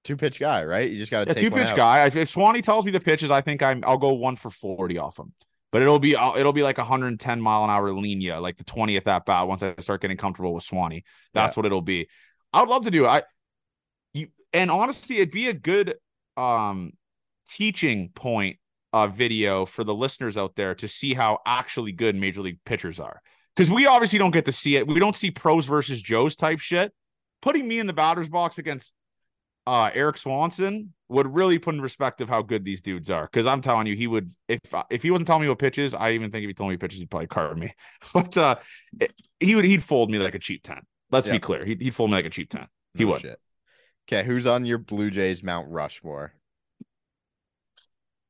two 0.04 0.16
pitch 0.18 0.40
guy, 0.40 0.64
right? 0.64 0.90
You 0.90 0.98
just 0.98 1.12
got 1.12 1.22
to 1.22 1.26
Yeah, 1.28 1.34
take 1.34 1.42
two 1.44 1.52
pitch 1.52 1.68
out. 1.70 1.78
guy. 1.78 2.06
If, 2.06 2.30
Swanee 2.30 2.62
tells 2.62 2.86
me 2.86 2.92
the 2.92 3.00
pitches, 3.00 3.32
I 3.32 3.42
think 3.42 3.62
I'm 3.64 3.84
I'll 3.86 3.98
go 3.98 4.14
one 4.14 4.36
for 4.36 4.50
40 4.50 4.98
off 4.98 5.20
him. 5.20 5.34
But 5.72 5.82
it'll 5.82 6.00
be 6.00 6.16
uh, 6.16 6.36
it'll 6.38 6.54
be 6.54 6.64
like 6.64 6.78
110 6.78 7.42
mile 7.42 7.64
an 7.64 7.70
hour 7.70 7.92
linea, 7.94 8.40
like 8.40 8.56
the 8.58 8.64
20th 8.64 9.06
at 9.08 9.26
bat 9.26 9.48
once 9.48 9.64
I 9.64 9.74
start 9.80 10.02
getting 10.02 10.18
comfortable 10.18 10.54
with 10.54 10.64
Swanee. 10.64 11.04
That's 11.34 11.58
what 11.58 11.66
it'll 11.66 11.82
be. 11.82 12.08
I 12.54 12.62
would 12.62 12.70
love 12.70 12.86
to 12.86 12.92
do 12.92 13.06
it. 13.06 13.10
I 13.10 13.24
you 14.14 14.28
and 14.54 14.72
honestly, 14.72 15.18
it'd 15.18 15.32
be 15.32 15.50
a 15.50 15.54
good 15.54 15.96
um 16.38 16.94
teaching 17.50 18.10
point 18.16 18.58
uh 18.98 19.08
video 19.08 19.66
for 19.66 19.84
the 19.84 19.94
listeners 19.94 20.38
out 20.38 20.56
there 20.56 20.74
to 20.76 20.88
see 20.88 21.14
how 21.14 21.40
actually 21.46 21.92
good 21.92 22.16
major 22.16 22.42
league 22.42 22.60
pitchers 22.66 23.00
are. 23.00 23.22
Because 23.56 23.72
we 23.72 23.86
obviously 23.88 24.20
don't 24.20 24.32
get 24.32 24.46
to 24.46 24.52
see 24.52 24.76
it. 24.76 24.88
We 24.88 25.00
don't 25.00 25.16
see 25.16 25.32
pros 25.32 25.66
versus 25.66 26.02
Joes 26.02 26.36
type 26.36 26.60
shit. 26.60 26.94
Putting 27.42 27.68
me 27.68 27.80
in 27.80 27.88
the 27.88 27.94
batter's 27.94 28.30
box 28.30 28.58
against 28.58 28.92
uh, 29.66 29.90
Erik 29.94 30.18
Swanson 30.18 30.94
would 31.10 31.34
really 31.34 31.60
put 31.60 31.76
in 31.76 31.82
perspective 31.82 32.30
how 32.30 32.42
good 32.42 32.64
these 32.64 32.82
dudes 32.82 33.10
are. 33.10 33.26
Because 33.26 33.46
I'm 33.46 33.62
telling 33.62 33.88
you, 33.88 33.96
he 33.96 34.08
would 34.08 34.34
if 34.48 34.60
if 34.90 35.04
he 35.04 35.12
wasn't 35.12 35.28
telling 35.28 35.44
me 35.44 35.50
what 35.50 35.60
pitches, 35.60 35.94
I 35.94 36.12
even 36.12 36.32
think 36.32 36.44
if 36.44 36.48
he 36.48 36.54
told 36.54 36.70
me 36.70 36.78
pitches, 36.78 37.00
he'd 37.00 37.10
probably 37.10 37.28
carve 37.28 37.58
me. 37.58 37.74
But 38.14 38.38
uh, 38.38 38.56
he 39.40 39.56
would 39.56 39.66
he'd 39.66 39.84
fold 39.84 40.10
me 40.10 40.20
like 40.20 40.36
a 40.36 40.40
cheap 40.40 40.64
ten. 40.64 40.82
Let's 41.12 41.28
be 41.28 41.40
clear, 41.40 41.66
he'd, 41.66 41.82
he'd 41.82 41.96
fold 41.96 42.10
me 42.10 42.16
like 42.16 42.26
a 42.26 42.30
cheap 42.30 42.50
ten. 42.50 42.68
He 42.94 43.04
no 43.04 43.12
would. 43.12 43.22
Shit. 43.22 43.40
Okay, 44.08 44.26
who's 44.26 44.48
on 44.48 44.66
your 44.66 44.78
Blue 44.78 45.10
Jays 45.10 45.44
Mount 45.44 45.68
Rushmore? 45.70 46.34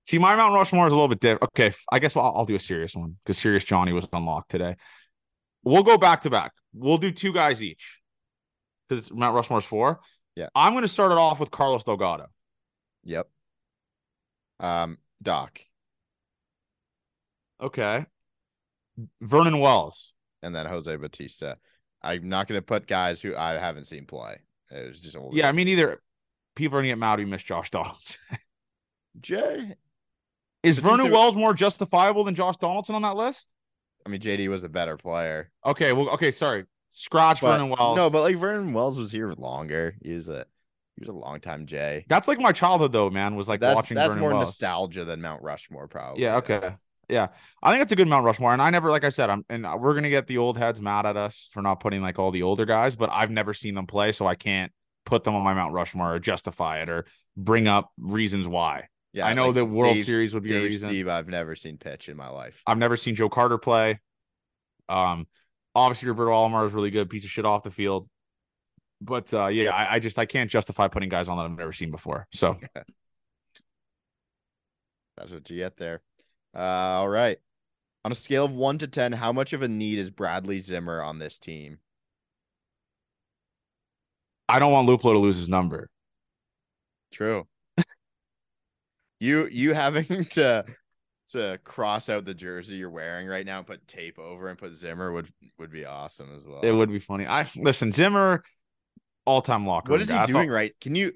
See, 0.07 0.19
my 0.19 0.35
Mount 0.35 0.53
Rushmore 0.53 0.87
is 0.87 0.93
a 0.93 0.95
little 0.95 1.09
bit 1.09 1.19
different. 1.19 1.51
Okay, 1.51 1.75
I 1.91 1.99
guess 1.99 2.15
I'll, 2.15 2.33
I'll 2.35 2.45
do 2.45 2.55
a 2.55 2.59
serious 2.59 2.95
one 2.95 3.17
because 3.23 3.37
Serious 3.37 3.65
Johnny 3.65 3.91
was 3.91 4.07
unlocked 4.13 4.49
today. 4.49 4.77
We'll 5.63 5.83
go 5.83 5.97
back 5.97 6.21
to 6.21 6.29
back. 6.29 6.53
We'll 6.73 6.97
do 6.97 7.11
two 7.11 7.33
guys 7.33 7.61
each 7.61 7.99
because 8.87 9.11
Mount 9.11 9.35
Rushmore's 9.35 9.65
four. 9.65 9.99
Yeah. 10.35 10.47
I'm 10.55 10.73
going 10.73 10.83
to 10.83 10.87
start 10.87 11.11
it 11.11 11.17
off 11.17 11.41
with 11.41 11.51
Carlos 11.51 11.83
Delgado. 11.83 12.27
Yep. 13.03 13.27
Um, 14.61 14.97
Doc. 15.21 15.59
Okay. 17.61 18.05
Vernon 19.21 19.59
Wells. 19.59 20.13
And 20.41 20.55
then 20.55 20.67
Jose 20.67 20.95
Bautista. 20.95 21.57
I'm 22.01 22.29
not 22.29 22.47
going 22.47 22.59
to 22.59 22.65
put 22.65 22.87
guys 22.87 23.19
who 23.21 23.35
I 23.35 23.53
haven't 23.53 23.87
seen 23.87 24.05
play. 24.05 24.39
It 24.71 24.87
was 24.87 25.01
just. 25.01 25.17
Yeah, 25.31 25.49
I 25.49 25.51
mean, 25.51 25.67
either 25.67 26.01
people 26.55 26.77
are 26.77 26.81
going 26.81 26.89
to 26.89 26.91
get 26.91 26.99
mad 26.99 27.19
we 27.19 27.25
missed 27.25 27.45
Josh 27.45 27.71
Donaldson. 27.71 28.19
Jay. 29.19 29.75
Is 30.67 30.79
Bautista... 30.79 31.03
Vernon 31.03 31.11
Wells 31.11 31.35
more 31.35 31.53
justifiable 31.53 32.23
than 32.23 32.35
Josh 32.35 32.57
Donaldson 32.57 32.95
on 32.95 33.01
that 33.03 33.15
list? 33.15 33.47
I 34.05 34.09
mean, 34.09 34.21
JD 34.21 34.47
was 34.49 34.63
a 34.63 34.69
better 34.69 34.97
player. 34.97 35.51
Okay, 35.65 35.93
well, 35.93 36.09
okay, 36.11 36.31
sorry. 36.31 36.65
Scratch 36.93 37.41
but, 37.41 37.57
Vernon 37.57 37.69
Wells. 37.69 37.97
No, 37.97 38.09
but 38.09 38.21
like 38.21 38.37
Vernon 38.37 38.73
Wells 38.73 38.97
was 38.97 39.11
here 39.11 39.31
longer. 39.37 39.95
He 40.03 40.13
was 40.13 40.29
a 40.29 40.45
he 40.95 41.01
was 41.01 41.09
a 41.09 41.13
long 41.13 41.39
time 41.39 41.65
Jay. 41.67 42.05
That's 42.07 42.27
like 42.27 42.39
my 42.39 42.51
childhood 42.51 42.91
though, 42.91 43.09
man. 43.09 43.35
Was 43.35 43.47
like 43.47 43.59
that's, 43.59 43.75
watching. 43.75 43.95
That's 43.95 44.09
Vernon 44.09 44.21
more 44.21 44.31
Wells. 44.31 44.47
nostalgia 44.47 45.05
than 45.05 45.21
Mount 45.21 45.43
Rushmore, 45.43 45.87
probably. 45.87 46.23
Yeah. 46.23 46.37
Okay. 46.37 46.75
Yeah, 47.09 47.27
I 47.63 47.71
think 47.71 47.83
it's 47.83 47.93
a 47.93 47.95
good 47.95 48.09
Mount 48.09 48.25
Rushmore, 48.25 48.51
and 48.51 48.61
I 48.61 48.69
never, 48.69 48.89
like 48.91 49.05
I 49.05 49.09
said, 49.09 49.29
I'm, 49.29 49.45
and 49.49 49.65
we're 49.79 49.93
gonna 49.93 50.09
get 50.09 50.27
the 50.27 50.39
old 50.39 50.57
heads 50.57 50.81
mad 50.81 51.05
at 51.05 51.15
us 51.15 51.49
for 51.53 51.61
not 51.61 51.79
putting 51.79 52.01
like 52.01 52.19
all 52.19 52.31
the 52.31 52.43
older 52.43 52.65
guys, 52.65 52.97
but 52.97 53.09
I've 53.13 53.31
never 53.31 53.53
seen 53.53 53.75
them 53.75 53.87
play, 53.87 54.11
so 54.11 54.27
I 54.27 54.35
can't 54.35 54.73
put 55.05 55.23
them 55.23 55.33
on 55.33 55.41
my 55.41 55.53
Mount 55.53 55.71
Rushmore 55.71 56.15
or 56.15 56.19
justify 56.19 56.81
it 56.81 56.89
or 56.89 57.05
bring 57.37 57.65
up 57.65 57.91
reasons 57.97 58.45
why. 58.45 58.89
Yeah, 59.17 59.25
I 59.25 59.33
know 59.33 59.47
like 59.47 59.55
the 59.55 59.65
World 59.65 59.95
Dave, 59.95 60.05
Series 60.05 60.35
would 60.35 60.43
be 60.43 60.49
Dave 60.49 60.61
a 60.61 60.65
reason. 60.65 60.93
Stieb, 60.93 61.09
I've 61.09 61.27
never 61.27 61.55
seen 61.55 61.77
pitch 61.77 62.07
in 62.07 62.15
my 62.15 62.29
life. 62.29 62.61
I've 62.67 62.77
never 62.77 62.95
seen 62.95 63.15
Joe 63.15 63.29
Carter 63.29 63.57
play. 63.57 63.99
Um, 64.87 65.25
obviously 65.73 66.07
Roberto 66.07 66.31
Alomar 66.31 66.67
is 66.67 66.73
really 66.73 66.91
good, 66.91 67.09
piece 67.09 67.23
of 67.23 67.31
shit 67.31 67.43
off 67.43 67.63
the 67.63 67.71
field. 67.71 68.07
But 69.01 69.33
uh, 69.33 69.47
yeah, 69.47 69.71
I, 69.71 69.95
I 69.95 69.99
just 69.99 70.19
I 70.19 70.27
can't 70.27 70.51
justify 70.51 70.87
putting 70.87 71.09
guys 71.09 71.27
on 71.27 71.37
that 71.37 71.45
I've 71.45 71.57
never 71.57 71.73
seen 71.73 71.89
before. 71.89 72.27
So 72.31 72.59
that's 75.17 75.31
what 75.31 75.49
you 75.49 75.57
get 75.57 75.77
there. 75.77 76.03
Uh, 76.55 76.59
all 76.59 77.09
right. 77.09 77.39
On 78.05 78.11
a 78.11 78.15
scale 78.15 78.45
of 78.45 78.53
one 78.53 78.77
to 78.77 78.87
ten, 78.87 79.13
how 79.13 79.33
much 79.33 79.51
of 79.51 79.63
a 79.63 79.67
need 79.67 79.97
is 79.97 80.11
Bradley 80.11 80.59
Zimmer 80.59 81.01
on 81.01 81.17
this 81.17 81.39
team? 81.39 81.79
I 84.47 84.59
don't 84.59 84.71
want 84.71 84.87
Luplow 84.87 85.13
to 85.13 85.19
lose 85.19 85.37
his 85.37 85.49
number. 85.49 85.89
True. 87.11 87.47
You 89.19 89.47
you 89.47 89.73
having 89.73 90.25
to 90.31 90.65
to 91.31 91.59
cross 91.63 92.09
out 92.09 92.25
the 92.25 92.33
jersey 92.33 92.75
you're 92.75 92.89
wearing 92.89 93.27
right 93.27 93.45
now, 93.45 93.59
and 93.59 93.67
put 93.67 93.87
tape 93.87 94.19
over 94.19 94.47
and 94.47 94.57
put 94.57 94.73
Zimmer 94.73 95.11
would 95.11 95.29
would 95.57 95.71
be 95.71 95.85
awesome 95.85 96.29
as 96.35 96.45
well. 96.45 96.61
It 96.61 96.71
would 96.71 96.91
be 96.91 96.99
funny. 96.99 97.27
I 97.27 97.47
listen, 97.55 97.91
Zimmer, 97.91 98.43
all 99.25 99.41
time 99.41 99.65
locker. 99.65 99.91
What 99.91 100.01
is 100.01 100.09
he 100.09 100.23
doing 100.25 100.49
all... 100.49 100.55
right? 100.55 100.73
Can 100.79 100.95
you 100.95 101.13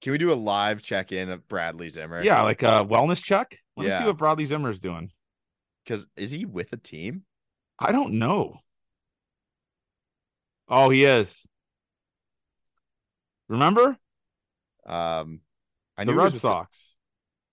can 0.00 0.12
we 0.12 0.18
do 0.18 0.32
a 0.32 0.34
live 0.34 0.82
check 0.82 1.12
in 1.12 1.28
of 1.30 1.48
Bradley 1.48 1.90
Zimmer? 1.90 2.22
Yeah, 2.22 2.42
like 2.42 2.62
a 2.62 2.84
wellness 2.84 3.22
check. 3.22 3.58
Let 3.76 3.86
yeah. 3.86 3.92
me 3.94 3.98
see 3.98 4.06
what 4.06 4.16
Bradley 4.16 4.44
Zimmer 4.44 4.70
is 4.70 4.80
doing. 4.80 5.10
Because 5.84 6.06
is 6.16 6.30
he 6.30 6.44
with 6.44 6.72
a 6.72 6.76
team? 6.76 7.22
I 7.78 7.92
don't 7.92 8.14
know. 8.14 8.58
Oh, 10.68 10.90
he 10.90 11.04
is. 11.04 11.46
Remember? 13.48 13.96
Um, 14.86 15.40
I 15.96 16.04
the 16.04 16.14
Red 16.14 16.34
Sox. 16.34 16.94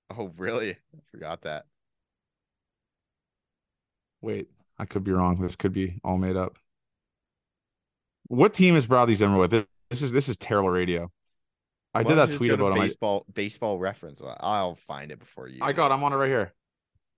Oh, 0.10 0.32
really? 0.38 0.72
I 0.72 0.99
forgot 1.12 1.41
that. 1.43 1.66
Wait, 4.22 4.47
I 4.78 4.86
could 4.86 5.03
be 5.03 5.12
wrong. 5.12 5.39
This 5.41 5.56
could 5.56 5.74
be 5.74 5.99
all 6.03 6.18
made 6.18 6.36
up. 6.36 6.58
What 8.28 8.53
team 8.53 8.76
is 8.76 8.88
Bradley 8.88 9.16
Zimmer 9.16 9.38
with? 9.38 9.51
This 9.51 10.01
is 10.01 10.12
this 10.12 10.30
is 10.30 10.38
terrible 10.38 10.70
radio. 10.70 11.12
I 11.93 12.03
did 12.03 12.18
that 12.18 12.32
tweet 12.32 12.51
about. 12.51 12.76
Baseball 12.76 13.26
baseball 13.34 13.80
reference. 13.80 14.22
I'll 14.39 14.76
find 14.76 15.12
it 15.12 15.20
before 15.20 15.47
you. 15.47 15.60
I 15.62 15.74
got. 15.74 15.91
I'm 15.91 16.03
on 16.03 16.12
it 16.12 16.18
right 16.18 16.28
here. 16.28 16.53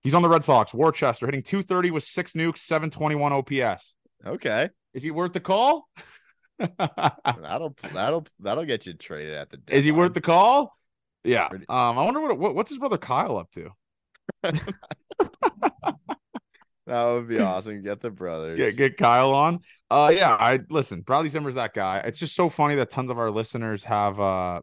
He's 0.02 0.14
on 0.14 0.22
the 0.22 0.28
Red 0.28 0.44
Sox. 0.44 0.72
Worcester 0.72 1.26
hitting 1.26 1.42
230 1.42 1.90
with 1.90 2.04
six 2.04 2.34
nukes, 2.34 2.58
721 2.58 3.32
OPS. 3.32 3.94
Okay. 4.24 4.70
Is 4.94 5.02
he 5.02 5.10
worth 5.10 5.32
the 5.32 5.40
call? 5.40 5.88
that'll 6.78 7.74
that'll 7.92 8.26
that'll 8.38 8.64
get 8.64 8.86
you 8.86 8.94
traded 8.94 9.34
at 9.34 9.50
the. 9.50 9.56
Deadline. 9.56 9.78
Is 9.78 9.84
he 9.84 9.92
worth 9.92 10.14
the 10.14 10.20
call? 10.20 10.77
Yeah. 11.24 11.48
Um. 11.48 11.98
I 11.98 12.04
wonder 12.04 12.20
what, 12.20 12.38
what 12.38 12.54
what's 12.54 12.70
his 12.70 12.78
brother 12.78 12.98
Kyle 12.98 13.36
up 13.38 13.50
to. 13.52 13.70
That 16.88 17.04
would 17.04 17.28
be 17.28 17.38
awesome. 17.38 17.82
Get 17.82 18.00
the 18.00 18.10
brothers. 18.10 18.56
Get 18.56 18.76
get 18.76 18.96
Kyle 18.96 19.32
on. 19.32 19.60
Uh 19.90 20.10
yeah, 20.14 20.34
I 20.34 20.60
listen, 20.70 21.02
Bradley 21.02 21.28
Zimmer's 21.28 21.54
that 21.56 21.74
guy. 21.74 21.98
It's 21.98 22.18
just 22.18 22.34
so 22.34 22.48
funny 22.48 22.76
that 22.76 22.90
tons 22.90 23.10
of 23.10 23.18
our 23.18 23.30
listeners 23.30 23.84
have 23.84 24.18
uh 24.18 24.62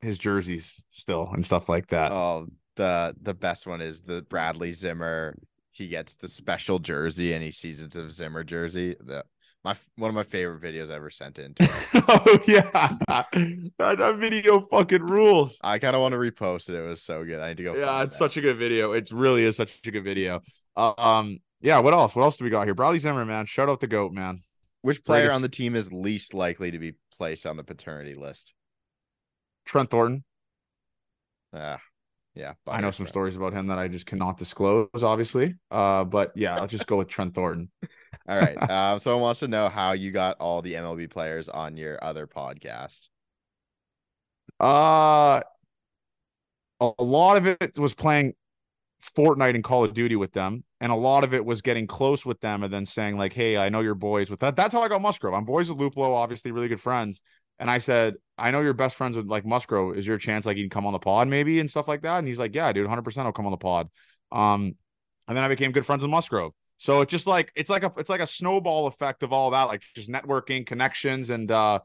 his 0.00 0.16
jerseys 0.16 0.82
still 0.88 1.28
and 1.32 1.44
stuff 1.44 1.68
like 1.68 1.88
that. 1.88 2.12
Oh, 2.12 2.46
the 2.76 3.14
the 3.20 3.34
best 3.34 3.66
one 3.66 3.82
is 3.82 4.00
the 4.00 4.22
Bradley 4.22 4.72
Zimmer. 4.72 5.36
He 5.70 5.88
gets 5.88 6.14
the 6.14 6.28
special 6.28 6.78
jersey 6.78 7.34
and 7.34 7.44
he 7.44 7.50
sees 7.50 7.82
it's 7.82 7.94
a 7.94 8.10
Zimmer 8.10 8.42
jersey. 8.42 8.96
The 8.98 9.22
my 9.64 9.74
one 9.96 10.08
of 10.08 10.14
my 10.14 10.22
favorite 10.22 10.62
videos 10.62 10.90
ever 10.90 11.10
sent 11.10 11.38
in. 11.38 11.54
oh 11.60 12.38
yeah, 12.46 12.70
that, 13.08 13.98
that, 13.98 14.16
video 14.16 14.60
fucking 14.60 15.02
rules. 15.02 15.58
I 15.62 15.78
kind 15.78 15.96
of 15.96 16.02
want 16.02 16.12
to 16.12 16.18
repost 16.18 16.68
it. 16.68 16.76
It 16.76 16.86
was 16.86 17.02
so 17.02 17.24
good. 17.24 17.40
I 17.40 17.48
need 17.48 17.58
to 17.58 17.62
go. 17.64 17.74
Yeah, 17.74 18.02
it's 18.02 18.18
that. 18.18 18.24
such 18.24 18.36
a 18.36 18.40
good 18.40 18.56
video. 18.56 18.92
It 18.92 19.10
really 19.10 19.44
is 19.44 19.56
such 19.56 19.80
a 19.84 19.90
good 19.90 20.04
video. 20.04 20.40
Uh, 20.76 20.92
um, 20.96 21.38
yeah. 21.60 21.78
What 21.80 21.94
else? 21.94 22.14
What 22.14 22.22
else 22.22 22.36
do 22.36 22.44
we 22.44 22.50
got 22.50 22.66
here? 22.66 22.74
Bradley 22.74 22.98
Zimmer, 22.98 23.24
man. 23.24 23.46
Shout 23.46 23.68
out 23.68 23.80
the 23.80 23.86
goat, 23.86 24.12
man. 24.12 24.42
Which 24.82 25.04
player 25.04 25.22
Greatest... 25.22 25.34
on 25.34 25.42
the 25.42 25.48
team 25.48 25.74
is 25.74 25.92
least 25.92 26.34
likely 26.34 26.70
to 26.70 26.78
be 26.78 26.94
placed 27.12 27.46
on 27.46 27.56
the 27.56 27.64
paternity 27.64 28.14
list? 28.14 28.52
Trent 29.64 29.90
Thornton. 29.90 30.24
Ah, 31.52 31.80
yeah. 32.34 32.54
I 32.66 32.80
know 32.80 32.90
some 32.90 33.06
Trent. 33.06 33.12
stories 33.12 33.36
about 33.36 33.52
him 33.52 33.66
that 33.66 33.78
I 33.78 33.88
just 33.88 34.06
cannot 34.06 34.38
disclose, 34.38 34.88
obviously. 35.02 35.56
Uh, 35.70 36.04
but 36.04 36.32
yeah, 36.36 36.56
I'll 36.56 36.68
just 36.68 36.86
go 36.86 36.96
with 36.96 37.08
Trent 37.08 37.34
Thornton. 37.34 37.70
all 38.28 38.38
right. 38.38 38.56
Um, 38.70 39.00
someone 39.00 39.22
wants 39.22 39.40
to 39.40 39.48
know 39.48 39.68
how 39.68 39.92
you 39.92 40.10
got 40.10 40.36
all 40.38 40.62
the 40.62 40.74
MLB 40.74 41.10
players 41.10 41.48
on 41.48 41.76
your 41.76 42.02
other 42.02 42.26
podcast. 42.26 43.08
Uh, 44.60 45.40
a 46.80 47.02
lot 47.02 47.36
of 47.36 47.46
it 47.46 47.78
was 47.78 47.94
playing 47.94 48.34
Fortnite 49.02 49.54
and 49.54 49.64
Call 49.64 49.84
of 49.84 49.94
Duty 49.94 50.16
with 50.16 50.32
them, 50.32 50.64
and 50.80 50.92
a 50.92 50.96
lot 50.96 51.24
of 51.24 51.34
it 51.34 51.44
was 51.44 51.62
getting 51.62 51.86
close 51.86 52.26
with 52.26 52.40
them 52.40 52.62
and 52.62 52.72
then 52.72 52.86
saying 52.86 53.16
like, 53.16 53.32
"Hey, 53.32 53.56
I 53.56 53.68
know 53.68 53.80
you're 53.80 53.94
boys 53.94 54.30
with 54.30 54.40
that." 54.40 54.56
That's 54.56 54.74
how 54.74 54.82
I 54.82 54.88
got 54.88 55.02
Musgrove. 55.02 55.34
I'm 55.34 55.44
boys 55.44 55.70
with 55.70 55.78
Luplow, 55.78 56.14
obviously 56.14 56.50
really 56.50 56.68
good 56.68 56.80
friends, 56.80 57.22
and 57.58 57.70
I 57.70 57.78
said, 57.78 58.14
"I 58.36 58.50
know 58.50 58.60
you're 58.60 58.74
best 58.74 58.96
friends 58.96 59.16
with 59.16 59.26
like 59.26 59.46
Musgrove. 59.46 59.96
Is 59.96 60.06
your 60.06 60.16
a 60.16 60.20
chance 60.20 60.46
like 60.46 60.56
he 60.56 60.62
can 60.64 60.70
come 60.70 60.86
on 60.86 60.92
the 60.92 60.98
pod 60.98 61.28
maybe 61.28 61.60
and 61.60 61.70
stuff 61.70 61.88
like 61.88 62.02
that?" 62.02 62.18
And 62.18 62.28
he's 62.28 62.38
like, 62.38 62.54
"Yeah, 62.54 62.72
dude, 62.72 62.84
100. 62.84 63.02
percent 63.02 63.26
I'll 63.26 63.32
come 63.32 63.46
on 63.46 63.52
the 63.52 63.56
pod." 63.58 63.88
Um, 64.32 64.76
and 65.28 65.36
then 65.36 65.44
I 65.44 65.48
became 65.48 65.72
good 65.72 65.86
friends 65.86 66.02
with 66.02 66.10
Musgrove. 66.10 66.52
So 66.78 67.00
it's 67.00 67.10
just 67.10 67.26
like 67.26 67.52
it's 67.54 67.68
like 67.68 67.82
a 67.82 67.92
it's 67.98 68.08
like 68.08 68.20
a 68.20 68.26
snowball 68.26 68.86
effect 68.86 69.22
of 69.22 69.32
all 69.32 69.50
that, 69.50 69.64
like 69.64 69.82
just 69.94 70.10
networking, 70.10 70.64
connections, 70.64 71.28
and 71.28 71.50
uh 71.50 71.80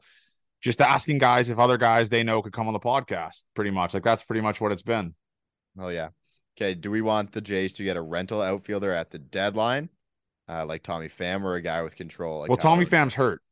just 0.62 0.80
asking 0.80 1.18
guys 1.18 1.50
if 1.50 1.58
other 1.58 1.76
guys 1.76 2.08
they 2.08 2.22
know 2.22 2.40
could 2.40 2.52
come 2.52 2.68
on 2.68 2.72
the 2.72 2.80
podcast. 2.80 3.42
Pretty 3.54 3.70
much, 3.70 3.92
like 3.92 4.04
that's 4.04 4.22
pretty 4.22 4.40
much 4.40 4.60
what 4.60 4.72
it's 4.72 4.82
been. 4.82 5.14
Oh 5.78 5.88
yeah. 5.88 6.08
Okay. 6.56 6.74
Do 6.74 6.90
we 6.90 7.02
want 7.02 7.32
the 7.32 7.40
Jays 7.40 7.74
to 7.74 7.84
get 7.84 7.96
a 7.96 8.02
rental 8.02 8.40
outfielder 8.40 8.92
at 8.92 9.10
the 9.10 9.18
deadline, 9.18 9.88
uh, 10.48 10.64
like 10.64 10.84
Tommy 10.84 11.08
Pham, 11.08 11.42
or 11.42 11.56
a 11.56 11.60
guy 11.60 11.82
with 11.82 11.96
control? 11.96 12.40
Like 12.40 12.48
well, 12.48 12.56
Tommy 12.56 12.86
Pham's 12.86 13.14
hurt. 13.14 13.42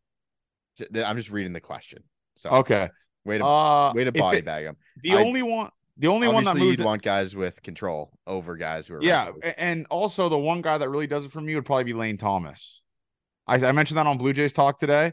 I'm 0.95 1.17
just 1.17 1.33
reading 1.33 1.53
the 1.53 1.61
question. 1.61 2.05
So 2.37 2.51
okay. 2.51 2.89
Way 3.25 3.39
to 3.39 3.45
uh, 3.45 3.93
way 3.95 4.05
to 4.05 4.13
body 4.13 4.39
it, 4.39 4.45
bag 4.45 4.65
him. 4.65 4.77
The 5.03 5.13
I, 5.13 5.23
only 5.23 5.43
one 5.43 5.71
the 5.97 6.09
only 6.09 6.29
one 6.29 6.45
that 6.45 6.57
moves 6.57 6.79
you'd 6.79 6.85
want 6.85 7.03
guys 7.03 7.37
with 7.37 7.63
control 7.63 8.13
over 8.27 8.57
guys 8.57 8.87
who 8.87 8.95
are 8.95 9.03
yeah, 9.03 9.31
and 9.59 9.87
also 9.91 10.29
the 10.29 10.39
one 10.39 10.63
guy 10.63 10.79
that 10.79 10.89
really 10.89 11.07
does 11.07 11.25
it 11.25 11.33
for 11.33 11.41
me 11.41 11.55
would 11.55 11.65
probably 11.65 11.85
be 11.85 11.93
Lane 11.93 12.17
Thomas. 12.17 12.83
I, 13.47 13.57
I 13.57 13.73
mentioned 13.73 13.99
that 13.99 14.07
on 14.07 14.19
Blue 14.19 14.33
Jays 14.33 14.53
talk 14.53 14.79
today. 14.79 15.13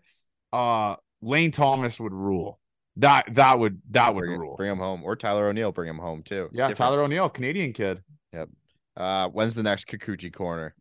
Uh, 0.53 0.95
Lane 1.21 1.51
Thomas 1.51 1.99
would 1.99 2.13
rule. 2.13 2.59
That 2.97 3.33
that 3.35 3.59
would 3.59 3.81
that 3.91 4.13
would 4.13 4.21
bring, 4.21 4.39
rule. 4.39 4.55
Bring 4.57 4.71
him 4.71 4.77
home, 4.77 5.03
or 5.03 5.15
Tyler 5.15 5.47
O'Neill, 5.47 5.71
bring 5.71 5.89
him 5.89 5.99
home 5.99 6.23
too. 6.23 6.49
Yeah, 6.51 6.69
Different. 6.69 6.77
Tyler 6.77 7.03
O'Neill, 7.03 7.29
Canadian 7.29 7.73
kid. 7.73 8.01
Yep. 8.33 8.49
Uh, 8.97 9.29
when's 9.29 9.55
the 9.55 9.63
next 9.63 9.87
Kikuchi 9.87 10.33
corner? 10.33 10.75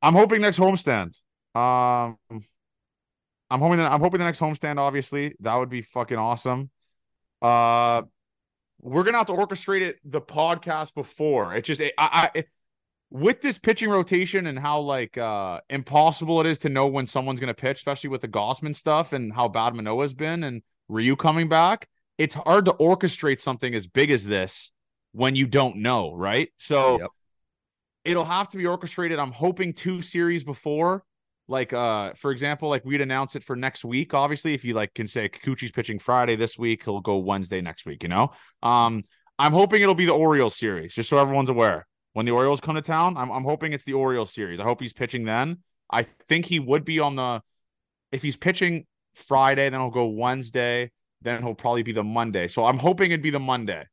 I'm 0.00 0.14
hoping 0.14 0.40
next 0.40 0.58
homestand. 0.58 1.18
Um, 1.54 2.16
I'm 3.50 3.60
hoping 3.60 3.78
that 3.78 3.90
I'm 3.90 4.00
hoping 4.00 4.18
the 4.18 4.24
next 4.24 4.40
homestand, 4.40 4.78
obviously, 4.78 5.34
that 5.40 5.56
would 5.56 5.68
be 5.68 5.82
fucking 5.82 6.16
awesome. 6.16 6.70
Uh 7.42 8.02
we're 8.80 9.02
gonna 9.02 9.18
have 9.18 9.26
to 9.26 9.32
orchestrate 9.32 9.80
it 9.80 9.98
the 10.04 10.20
podcast 10.20 10.94
before. 10.94 11.54
It 11.54 11.64
just 11.64 11.80
it, 11.80 11.92
I, 11.98 12.30
I 12.34 12.38
it, 12.38 12.48
with 13.10 13.40
this 13.40 13.58
pitching 13.58 13.90
rotation 13.90 14.46
and 14.46 14.58
how 14.58 14.80
like 14.80 15.18
uh 15.18 15.60
impossible 15.70 16.40
it 16.40 16.46
is 16.46 16.58
to 16.60 16.68
know 16.68 16.86
when 16.86 17.06
someone's 17.06 17.40
gonna 17.40 17.54
pitch, 17.54 17.78
especially 17.78 18.10
with 18.10 18.20
the 18.20 18.28
Gausman 18.28 18.74
stuff 18.74 19.12
and 19.12 19.32
how 19.32 19.48
bad 19.48 19.74
Manoah's 19.74 20.14
been 20.14 20.44
and 20.44 20.62
Ryu 20.88 21.16
coming 21.16 21.48
back. 21.48 21.88
It's 22.18 22.34
hard 22.34 22.64
to 22.66 22.72
orchestrate 22.72 23.40
something 23.40 23.74
as 23.74 23.86
big 23.86 24.10
as 24.10 24.24
this 24.24 24.72
when 25.12 25.36
you 25.36 25.46
don't 25.46 25.76
know, 25.76 26.12
right? 26.14 26.48
So 26.58 27.00
yep. 27.00 27.10
it'll 28.04 28.24
have 28.24 28.48
to 28.50 28.58
be 28.58 28.66
orchestrated. 28.66 29.18
I'm 29.18 29.32
hoping 29.32 29.72
two 29.72 30.02
series 30.02 30.44
before 30.44 31.04
like 31.48 31.72
uh 31.72 32.12
for 32.14 32.30
example 32.30 32.68
like 32.68 32.84
we'd 32.84 33.00
announce 33.00 33.34
it 33.34 33.42
for 33.42 33.56
next 33.56 33.84
week 33.84 34.14
obviously 34.14 34.54
if 34.54 34.64
you 34.64 34.74
like 34.74 34.94
can 34.94 35.08
say 35.08 35.28
Kikuchi's 35.28 35.72
pitching 35.72 35.98
Friday 35.98 36.36
this 36.36 36.58
week 36.58 36.84
he'll 36.84 37.00
go 37.00 37.16
Wednesday 37.16 37.60
next 37.60 37.86
week 37.86 38.02
you 38.02 38.08
know? 38.08 38.30
Um 38.62 39.04
I'm 39.38 39.52
hoping 39.52 39.82
it'll 39.82 39.94
be 39.94 40.04
the 40.04 40.12
Orioles 40.12 40.56
series 40.56 40.94
just 40.94 41.08
so 41.08 41.16
everyone's 41.16 41.48
aware. 41.48 41.86
When 42.12 42.26
the 42.26 42.32
Orioles 42.32 42.60
come 42.60 42.76
to 42.76 42.82
town 42.82 43.16
I'm 43.16 43.30
I'm 43.32 43.44
hoping 43.44 43.72
it's 43.72 43.84
the 43.84 43.94
Orioles 43.94 44.32
series. 44.32 44.60
I 44.60 44.64
hope 44.64 44.80
he's 44.80 44.92
pitching 44.92 45.24
then. 45.24 45.58
I 45.90 46.02
think 46.28 46.44
he 46.44 46.60
would 46.60 46.84
be 46.84 47.00
on 47.00 47.16
the 47.16 47.40
if 48.12 48.22
he's 48.22 48.36
pitching 48.36 48.86
Friday 49.14 49.68
then 49.70 49.80
he'll 49.80 49.90
go 49.90 50.06
Wednesday 50.06 50.90
then 51.22 51.42
he'll 51.42 51.54
probably 51.54 51.82
be 51.82 51.92
the 51.92 52.04
Monday. 52.04 52.46
So 52.46 52.64
I'm 52.64 52.78
hoping 52.78 53.10
it'd 53.10 53.22
be 53.22 53.30
the 53.30 53.40
Monday. 53.40 53.84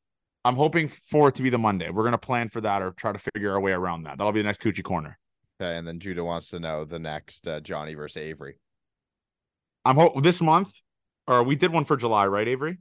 I'm 0.43 0.55
hoping 0.55 0.89
for 0.89 1.29
it 1.29 1.35
to 1.35 1.41
be 1.41 1.49
the 1.49 1.57
Monday. 1.57 1.89
We're 1.89 2.03
going 2.03 2.11
to 2.11 2.19
plan 2.19 2.49
for 2.49 2.61
that 2.61 2.83
or 2.83 2.91
try 2.91 3.11
to 3.11 3.17
figure 3.17 3.51
our 3.53 3.59
way 3.59 3.71
around 3.71 4.03
that. 4.03 4.19
That'll 4.19 4.31
be 4.31 4.41
the 4.41 4.45
next 4.45 4.61
Coochie 4.61 4.83
corner 4.83 5.17
Okay, 5.59 5.77
and 5.77 5.87
then 5.87 5.99
Judah 5.99 6.23
wants 6.23 6.49
to 6.49 6.59
know 6.59 6.85
the 6.85 6.99
next 6.99 7.47
uh, 7.47 7.59
Johnny 7.61 7.93
versus 7.93 8.17
Avery. 8.17 8.57
I'm 9.85 9.95
hope 9.95 10.21
this 10.23 10.41
month, 10.41 10.81
or 11.27 11.43
we 11.43 11.55
did 11.55 11.71
one 11.71 11.85
for 11.85 11.95
July, 11.95 12.27
right, 12.27 12.47
Avery? 12.47 12.79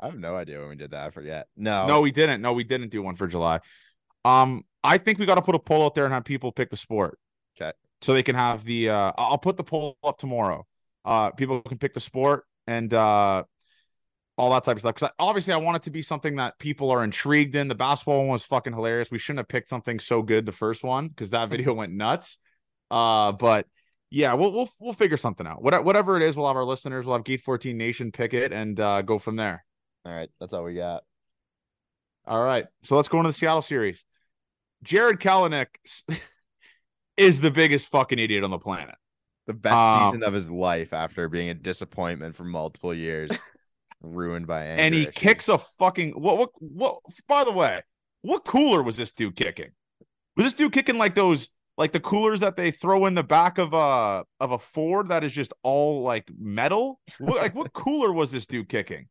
I 0.00 0.06
have 0.06 0.18
no 0.18 0.36
idea 0.36 0.60
when 0.60 0.70
we 0.70 0.76
did 0.76 0.92
that. 0.92 1.06
I 1.06 1.10
forget. 1.10 1.48
No, 1.56 1.86
no, 1.86 2.00
we 2.00 2.10
didn't. 2.10 2.40
No, 2.40 2.52
we 2.52 2.64
didn't 2.64 2.90
do 2.90 3.02
one 3.02 3.14
for 3.14 3.26
July. 3.26 3.60
Um, 4.24 4.64
I 4.82 4.98
think 4.98 5.18
we 5.18 5.26
got 5.26 5.36
to 5.36 5.42
put 5.42 5.54
a 5.54 5.58
poll 5.58 5.84
out 5.84 5.94
there 5.94 6.04
and 6.04 6.14
have 6.14 6.24
people 6.24 6.52
pick 6.52 6.70
the 6.70 6.76
sport. 6.76 7.18
Okay, 7.60 7.72
so 8.00 8.14
they 8.14 8.22
can 8.22 8.34
have 8.34 8.64
the. 8.64 8.90
Uh, 8.90 9.12
I'll 9.16 9.38
put 9.38 9.56
the 9.56 9.64
poll 9.64 9.96
up 10.02 10.18
tomorrow. 10.18 10.66
Uh, 11.04 11.30
people 11.30 11.62
can 11.62 11.78
pick 11.78 11.94
the 11.94 12.00
sport 12.00 12.44
and 12.68 12.92
uh 12.92 13.42
all 14.38 14.50
that 14.52 14.64
type 14.64 14.76
of 14.76 14.80
stuff. 14.80 14.94
Because 14.94 15.10
obviously, 15.18 15.52
I 15.52 15.56
want 15.58 15.76
it 15.76 15.82
to 15.82 15.90
be 15.90 16.00
something 16.00 16.36
that 16.36 16.58
people 16.58 16.90
are 16.90 17.02
intrigued 17.02 17.56
in. 17.56 17.68
The 17.68 17.74
basketball 17.74 18.20
one 18.20 18.28
was 18.28 18.44
fucking 18.44 18.72
hilarious. 18.72 19.10
We 19.10 19.18
shouldn't 19.18 19.40
have 19.40 19.48
picked 19.48 19.68
something 19.68 19.98
so 19.98 20.22
good 20.22 20.46
the 20.46 20.52
first 20.52 20.84
one 20.84 21.08
because 21.08 21.30
that 21.30 21.50
video 21.50 21.74
went 21.74 21.92
nuts. 21.92 22.38
Uh, 22.90 23.32
but 23.32 23.66
yeah, 24.10 24.34
we'll 24.34 24.52
we'll 24.52 24.70
we'll 24.78 24.92
figure 24.94 25.16
something 25.16 25.46
out. 25.46 25.62
What, 25.62 25.84
whatever 25.84 26.16
it 26.16 26.22
is, 26.22 26.36
we'll 26.36 26.46
have 26.46 26.56
our 26.56 26.64
listeners. 26.64 27.04
We'll 27.04 27.16
have 27.16 27.24
Gate 27.24 27.42
14 27.42 27.76
Nation 27.76 28.12
pick 28.12 28.32
it 28.32 28.52
and 28.52 28.78
uh, 28.78 29.02
go 29.02 29.18
from 29.18 29.36
there. 29.36 29.64
All 30.06 30.12
right, 30.12 30.30
that's 30.40 30.52
all 30.52 30.64
we 30.64 30.74
got. 30.74 31.02
All 32.26 32.42
right, 32.42 32.66
so 32.82 32.96
let's 32.96 33.08
go 33.08 33.18
into 33.18 33.30
the 33.30 33.34
Seattle 33.34 33.62
series. 33.62 34.04
Jarred 34.82 35.18
Kelenic 35.18 35.66
is 37.16 37.40
the 37.40 37.50
biggest 37.50 37.88
fucking 37.88 38.18
idiot 38.18 38.44
on 38.44 38.50
the 38.50 38.58
planet. 38.58 38.94
The 39.46 39.54
best 39.54 39.74
um, 39.74 40.12
season 40.12 40.22
of 40.22 40.34
his 40.34 40.50
life 40.50 40.92
after 40.92 41.28
being 41.28 41.48
a 41.48 41.54
disappointment 41.54 42.36
for 42.36 42.44
multiple 42.44 42.94
years. 42.94 43.30
ruined 44.00 44.46
by 44.46 44.64
anger. 44.64 44.82
And 44.82 44.94
he 44.94 45.02
issues. 45.02 45.14
kicks 45.14 45.48
a 45.48 45.58
fucking 45.58 46.12
what 46.12 46.38
what 46.38 46.50
what 46.58 46.98
by 47.28 47.44
the 47.44 47.52
way, 47.52 47.82
what 48.22 48.44
cooler 48.44 48.82
was 48.82 48.96
this 48.96 49.12
dude 49.12 49.36
kicking? 49.36 49.70
Was 50.36 50.46
this 50.46 50.54
dude 50.54 50.72
kicking 50.72 50.98
like 50.98 51.14
those 51.14 51.50
like 51.76 51.92
the 51.92 52.00
coolers 52.00 52.40
that 52.40 52.56
they 52.56 52.70
throw 52.70 53.06
in 53.06 53.14
the 53.14 53.22
back 53.22 53.58
of 53.58 53.72
a 53.72 54.24
of 54.40 54.52
a 54.52 54.58
Ford 54.58 55.08
that 55.08 55.24
is 55.24 55.32
just 55.32 55.52
all 55.62 56.02
like 56.02 56.30
metal? 56.38 57.00
What, 57.18 57.36
like 57.36 57.54
what 57.54 57.72
cooler 57.72 58.12
was 58.12 58.32
this 58.32 58.46
dude 58.46 58.68
kicking? 58.68 59.08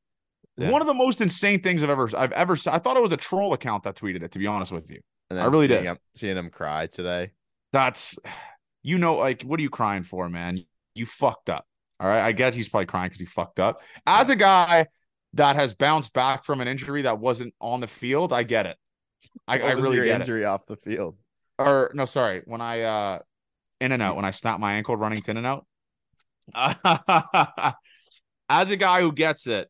Yeah. 0.58 0.72
One 0.72 0.82
of 0.82 0.88
the 0.88 0.94
most 0.94 1.22
insane 1.22 1.62
things 1.62 1.84
I've 1.84 1.90
ever 1.90 2.10
I've 2.18 2.32
ever 2.32 2.58
I 2.68 2.80
thought 2.80 2.98
it 2.98 3.04
was 3.04 3.12
a 3.12 3.18
troll 3.18 3.54
account 3.54 3.84
that 3.84 3.96
tweeted 3.96 4.24
it 4.24 4.32
to 4.32 4.40
be 4.40 4.48
honest 4.48 4.72
with 4.72 4.90
you. 4.90 5.02
I 5.30 5.46
really 5.46 5.68
did. 5.68 5.84
Him, 5.84 5.98
seeing 6.16 6.38
him 6.38 6.50
cry 6.50 6.88
today. 6.88 7.32
That's 7.74 8.18
you 8.84 8.98
know 8.98 9.16
like 9.16 9.44
what 9.44 9.60
are 9.60 9.64
you 9.64 9.70
crying 9.70 10.04
for, 10.04 10.30
man? 10.30 10.64
You 10.96 11.06
fucked 11.06 11.50
up. 11.50 11.66
All 12.00 12.08
right. 12.08 12.22
I 12.22 12.32
guess 12.32 12.56
he's 12.56 12.70
probably 12.70 12.86
crying 12.86 13.08
because 13.08 13.20
he 13.20 13.26
fucked 13.26 13.60
up. 13.60 13.82
As 14.06 14.30
a 14.30 14.36
guy 14.36 14.88
that 15.34 15.56
has 15.56 15.74
bounced 15.74 16.14
back 16.14 16.43
from 16.43 16.62
an 16.62 16.68
injury 16.68 17.04
that 17.04 17.20
wasn't 17.20 17.54
on 17.60 17.80
the 17.80 17.88
field, 17.88 18.34
I 18.34 18.43
get 18.43 18.66
it. 18.66 18.78
I, 19.48 19.60
I 19.60 19.72
really 19.72 19.98
get 20.06 20.22
injury 20.22 20.43
it. 20.43 20.45
off 20.45 20.66
the 20.66 20.78
field. 20.78 21.16
Or 21.60 21.91
no, 21.93 22.06
sorry. 22.06 22.41
When 22.45 22.62
I 22.62 22.82
uh 22.82 23.20
in 23.80 23.91
and 23.91 24.02
out, 24.02 24.16
when 24.16 24.26
I 24.26 24.32
snapped 24.32 24.60
my 24.60 24.74
ankle 24.74 24.95
running 24.95 25.24
in 25.28 25.38
and 25.38 25.45
out. 25.45 25.66
As 28.50 28.70
a 28.72 28.78
guy 28.78 29.02
who 29.02 29.12
gets 29.12 29.48
it, 29.48 29.70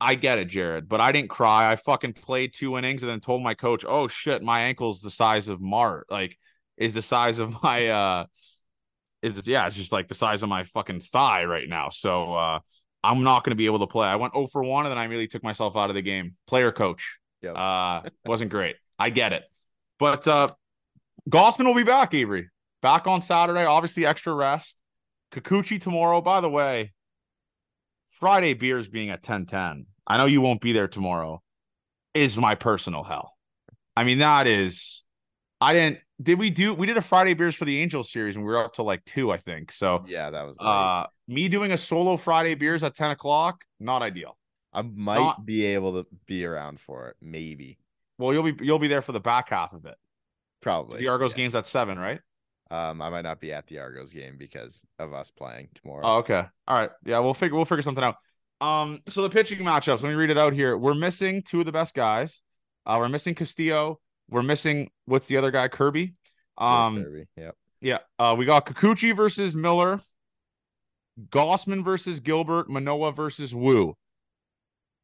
I 0.00 0.14
get 0.14 0.38
it, 0.38 0.46
Jarred, 0.46 0.88
but 0.88 1.00
I 1.00 1.12
didn't 1.12 1.30
cry. 1.30 1.70
I 1.70 1.76
fucking 1.76 2.12
played 2.12 2.52
two 2.52 2.76
innings 2.78 3.02
and 3.02 3.10
then 3.10 3.20
told 3.20 3.42
my 3.42 3.54
coach, 3.54 3.84
"Oh 3.86 4.06
shit, 4.06 4.42
my 4.42 4.60
ankle's 4.62 5.00
the 5.00 5.10
size 5.10 5.48
of 5.48 5.60
Mart, 5.60 6.06
like 6.10 6.36
is 6.76 6.94
the 6.94 7.02
size 7.02 7.38
of 7.38 7.60
my 7.62 7.88
uh 7.88 8.24
is 9.22 9.46
yeah, 9.46 9.66
it's 9.66 9.76
just 9.76 9.92
like 9.92 10.08
the 10.08 10.14
size 10.14 10.42
of 10.42 10.48
my 10.48 10.64
fucking 10.64 11.00
thigh 11.00 11.44
right 11.44 11.68
now. 11.68 11.88
So 11.88 12.34
uh, 12.34 12.58
I'm 13.02 13.22
not 13.22 13.44
going 13.44 13.52
to 13.52 13.56
be 13.56 13.66
able 13.66 13.80
to 13.80 13.86
play. 13.86 14.06
I 14.06 14.16
went 14.16 14.34
0 14.34 14.46
for 14.48 14.62
1 14.62 14.86
and 14.86 14.90
then 14.90 14.98
I 14.98 15.04
immediately 15.04 15.28
took 15.28 15.42
myself 15.42 15.76
out 15.76 15.90
of 15.90 15.94
the 15.94 16.02
game. 16.02 16.34
Player 16.46 16.72
coach. 16.72 17.18
Yep. 17.42 17.56
Uh, 17.56 18.02
wasn't 18.24 18.50
great. 18.50 18.76
I 18.98 19.10
get 19.10 19.32
it. 19.32 19.44
But 19.98 20.26
uh, 20.26 20.48
Gausman 21.28 21.66
will 21.66 21.74
be 21.74 21.84
back, 21.84 22.14
Avery. 22.14 22.48
Back 22.82 23.06
on 23.06 23.20
Saturday. 23.20 23.64
Obviously, 23.64 24.06
extra 24.06 24.32
rest. 24.32 24.76
Kikuchi 25.32 25.80
tomorrow. 25.80 26.20
By 26.20 26.40
the 26.40 26.50
way, 26.50 26.92
Friday 28.08 28.54
beers 28.54 28.88
being 28.88 29.10
at 29.10 29.18
1010. 29.18 29.86
I 30.06 30.16
know 30.16 30.26
you 30.26 30.40
won't 30.40 30.60
be 30.60 30.72
there 30.72 30.88
tomorrow. 30.88 31.42
Is 32.14 32.38
my 32.38 32.54
personal 32.54 33.04
hell. 33.04 33.32
I 33.96 34.04
mean, 34.04 34.18
that 34.18 34.46
is. 34.46 35.04
I 35.60 35.72
didn't 35.72 35.98
did 36.20 36.38
we 36.38 36.50
do 36.50 36.74
we 36.74 36.86
did 36.86 36.96
a 36.96 37.02
Friday 37.02 37.34
beers 37.34 37.54
for 37.54 37.64
the 37.64 37.80
Angels 37.80 38.10
series 38.10 38.36
and 38.36 38.44
we 38.44 38.50
were 38.50 38.64
up 38.64 38.74
to 38.74 38.82
like 38.82 39.04
two, 39.04 39.30
I 39.30 39.36
think. 39.36 39.72
So 39.72 40.04
yeah, 40.06 40.30
that 40.30 40.46
was 40.46 40.56
late. 40.58 40.66
uh 40.66 41.06
me 41.26 41.48
doing 41.48 41.72
a 41.72 41.78
solo 41.78 42.16
Friday 42.16 42.54
beers 42.54 42.82
at 42.82 42.94
10 42.94 43.12
o'clock, 43.12 43.64
not 43.78 44.02
ideal. 44.02 44.36
I 44.72 44.82
might 44.82 45.18
not, 45.18 45.46
be 45.46 45.64
able 45.64 46.02
to 46.02 46.06
be 46.26 46.44
around 46.44 46.80
for 46.80 47.08
it, 47.08 47.16
maybe. 47.20 47.78
Well, 48.18 48.32
you'll 48.32 48.50
be 48.52 48.64
you'll 48.64 48.78
be 48.78 48.88
there 48.88 49.02
for 49.02 49.12
the 49.12 49.20
back 49.20 49.48
half 49.50 49.72
of 49.72 49.86
it. 49.86 49.96
Probably. 50.60 50.98
The 50.98 51.08
Argos 51.08 51.32
yeah. 51.32 51.36
game's 51.36 51.54
at 51.54 51.66
seven, 51.66 51.98
right? 51.98 52.20
Um, 52.70 53.00
I 53.00 53.08
might 53.08 53.22
not 53.22 53.40
be 53.40 53.52
at 53.52 53.66
the 53.66 53.78
Argos 53.78 54.12
game 54.12 54.36
because 54.36 54.82
of 54.98 55.14
us 55.14 55.30
playing 55.30 55.68
tomorrow. 55.74 56.02
Oh, 56.04 56.16
okay. 56.18 56.44
All 56.66 56.78
right. 56.78 56.90
Yeah, 57.06 57.20
we'll 57.20 57.34
figure 57.34 57.56
we'll 57.56 57.64
figure 57.64 57.82
something 57.82 58.04
out. 58.04 58.16
Um, 58.60 59.00
so 59.08 59.22
the 59.22 59.30
pitching 59.30 59.60
matchups, 59.60 60.02
let 60.02 60.10
me 60.10 60.14
read 60.14 60.30
it 60.30 60.38
out 60.38 60.52
here. 60.52 60.76
We're 60.76 60.94
missing 60.94 61.42
two 61.42 61.60
of 61.60 61.66
the 61.66 61.72
best 61.72 61.94
guys. 61.94 62.42
Uh, 62.84 62.96
we're 62.98 63.08
missing 63.08 63.34
Castillo 63.34 64.00
we're 64.28 64.42
missing 64.42 64.90
what's 65.06 65.26
the 65.26 65.36
other 65.36 65.50
guy? 65.50 65.68
Kirby. 65.68 66.14
Um, 66.56 67.02
Kirby. 67.02 67.26
Yep. 67.36 67.56
Yeah. 67.80 67.98
Uh, 68.18 68.34
we 68.36 68.44
got 68.44 68.66
Kikuchi 68.66 69.14
versus 69.14 69.54
Miller, 69.54 70.00
Gausman 71.30 71.84
versus 71.84 72.20
Gilbert, 72.20 72.68
Manoah 72.68 73.12
versus 73.12 73.54
Woo. 73.54 73.96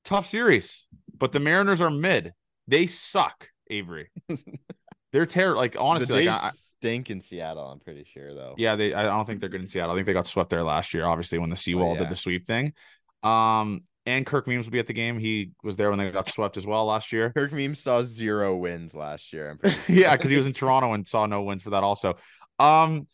Tough 0.04 0.26
series, 0.26 0.86
but 1.16 1.32
the 1.32 1.40
Mariners 1.40 1.80
are 1.80 1.90
mid. 1.90 2.34
They 2.68 2.86
suck, 2.86 3.48
Avery. 3.70 4.10
they're 5.12 5.26
terrible. 5.26 5.60
Like 5.60 5.76
honestly, 5.78 6.24
they 6.24 6.30
like, 6.30 6.52
stink 6.52 7.10
in 7.10 7.20
Seattle. 7.20 7.66
I'm 7.66 7.80
pretty 7.80 8.04
sure 8.04 8.34
though. 8.34 8.54
Yeah, 8.58 8.76
they. 8.76 8.92
I 8.92 9.04
don't 9.04 9.24
think 9.24 9.40
they're 9.40 9.48
good 9.48 9.62
in 9.62 9.68
Seattle. 9.68 9.92
I 9.92 9.94
think 9.94 10.06
they 10.06 10.12
got 10.12 10.26
swept 10.26 10.50
there 10.50 10.62
last 10.62 10.92
year. 10.92 11.06
Obviously, 11.06 11.38
when 11.38 11.48
the 11.48 11.56
Sewald 11.56 11.88
oh, 11.88 11.92
yeah. 11.94 12.00
did 12.00 12.10
the 12.10 12.16
sweep 12.16 12.46
thing. 12.46 12.74
Um, 13.22 13.84
and 14.06 14.26
Kirk 14.26 14.46
Memes 14.46 14.66
will 14.66 14.72
be 14.72 14.78
at 14.78 14.86
the 14.86 14.92
game. 14.92 15.18
He 15.18 15.52
was 15.62 15.76
there 15.76 15.90
when 15.90 15.98
they 15.98 16.10
got 16.10 16.28
swept 16.28 16.56
as 16.56 16.66
well 16.66 16.86
last 16.86 17.12
year. 17.12 17.30
Kirk 17.30 17.52
Memes 17.52 17.80
saw 17.80 18.02
zero 18.02 18.56
wins 18.56 18.94
last 18.94 19.32
year. 19.32 19.58
yeah, 19.88 20.14
because 20.14 20.30
he 20.30 20.36
was 20.36 20.46
in 20.46 20.52
Toronto 20.52 20.92
and 20.92 21.06
saw 21.06 21.26
no 21.26 21.42
wins 21.42 21.62
for 21.62 21.70
that 21.70 21.82
also. 21.82 22.16
Um, 22.58 23.06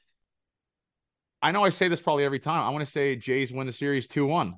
I 1.43 1.53
know 1.53 1.65
I 1.65 1.71
say 1.71 1.89
this 1.89 2.01
probably 2.01 2.25
every 2.25 2.41
time. 2.41 2.63
I 2.63 2.71
want 2.71 2.85
to 2.85 2.91
say 2.91 3.17
Jays 3.17 3.53
win 3.53 3.67
the 3.67 3.73
series 3.73 4.09
two 4.09 4.27
one. 4.27 4.57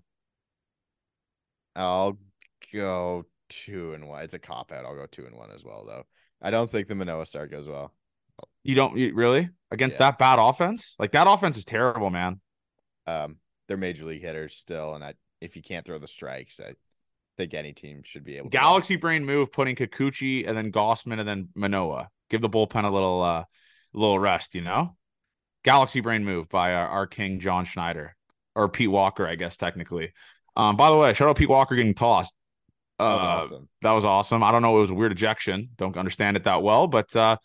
I'll 1.77 2.19
go 2.73 3.27
two 3.49 3.93
and 3.95 4.09
one. 4.09 4.23
It's 4.23 4.35
a 4.35 4.39
cop 4.39 4.73
out. 4.73 4.85
I'll 4.85 4.97
go 4.97 5.07
two 5.07 5.27
and 5.27 5.37
one 5.37 5.51
as 5.55 5.65
well, 5.65 5.85
though. 5.87 6.05
I 6.41 6.51
don't 6.51 6.71
think 6.71 6.89
the 6.89 6.95
Manoah 6.95 7.27
start 7.27 7.51
goes 7.51 7.69
well. 7.69 7.93
You 8.65 8.75
don't 8.75 8.97
you, 8.97 9.15
really 9.15 9.51
against 9.71 9.97
yeah. 9.97 10.11
that 10.11 10.19
bad 10.19 10.39
offense? 10.39 10.97
Like 10.99 11.13
that 11.13 11.29
offense 11.29 11.57
is 11.57 11.65
terrible, 11.65 12.11
man. 12.11 12.41
Um, 13.07 13.37
they're 13.69 13.77
major 13.77 14.05
league 14.05 14.23
hitters 14.23 14.55
still, 14.55 14.95
and 14.95 15.05
I 15.05 15.15
if 15.43 15.57
you 15.57 15.63
can't 15.63 15.85
throw 15.85 15.99
the 15.99 16.09
strikes, 16.09 16.61
I 16.61 16.75
think 17.37 17.55
any 17.55 17.73
team 17.73 18.03
should 18.05 18.25
be 18.25 18.37
able. 18.37 18.51
to. 18.51 18.57
Galaxy 18.57 18.97
brain 18.97 19.25
move, 19.25 19.53
putting 19.53 19.77
Kikuchi 19.77 20.47
and 20.47 20.57
then 20.57 20.71
Gausman 20.71 21.19
and 21.19 21.29
then 21.29 21.49
Manoah. 21.55 22.09
Give 22.31 22.41
the 22.41 22.49
bullpen 22.49 22.85
a 22.85 22.91
little, 22.91 23.23
uh, 23.23 23.45
little 23.93 24.19
rest. 24.19 24.55
You 24.55 24.63
know, 24.63 24.97
Galaxy 25.65 26.01
brain 26.01 26.25
move 26.25 26.49
by 26.49 26.75
our, 26.75 26.87
our 26.87 27.07
king 27.07 27.41
John 27.41 27.65
Schneider 27.65 28.17
or 28.55 28.69
Pete 28.69 28.91
Walker, 28.91 29.27
I 29.27 29.35
guess 29.35 29.57
technically. 29.57 30.13
Um, 30.57 30.77
by 30.77 30.91
the 30.91 30.97
way, 30.97 31.13
shout 31.13 31.29
out 31.29 31.37
Pete 31.37 31.49
Walker 31.49 31.75
getting 31.75 31.95
tossed. 31.95 32.33
Uh, 32.99 33.09
that 33.09 33.15
was 33.15 33.23
uh, 33.23 33.55
awesome. 33.55 33.69
That 33.83 33.93
was 33.93 34.05
awesome. 34.05 34.43
I 34.43 34.53
don't 34.53 34.63
know. 34.63 34.77
It 34.77 34.81
was 34.81 34.91
a 34.91 34.95
weird 34.95 35.13
ejection. 35.13 35.71
Don't 35.77 35.97
understand 35.97 36.37
it 36.37 36.45
that 36.45 36.63
well, 36.63 36.87
but 36.87 37.15
uh, 37.17 37.37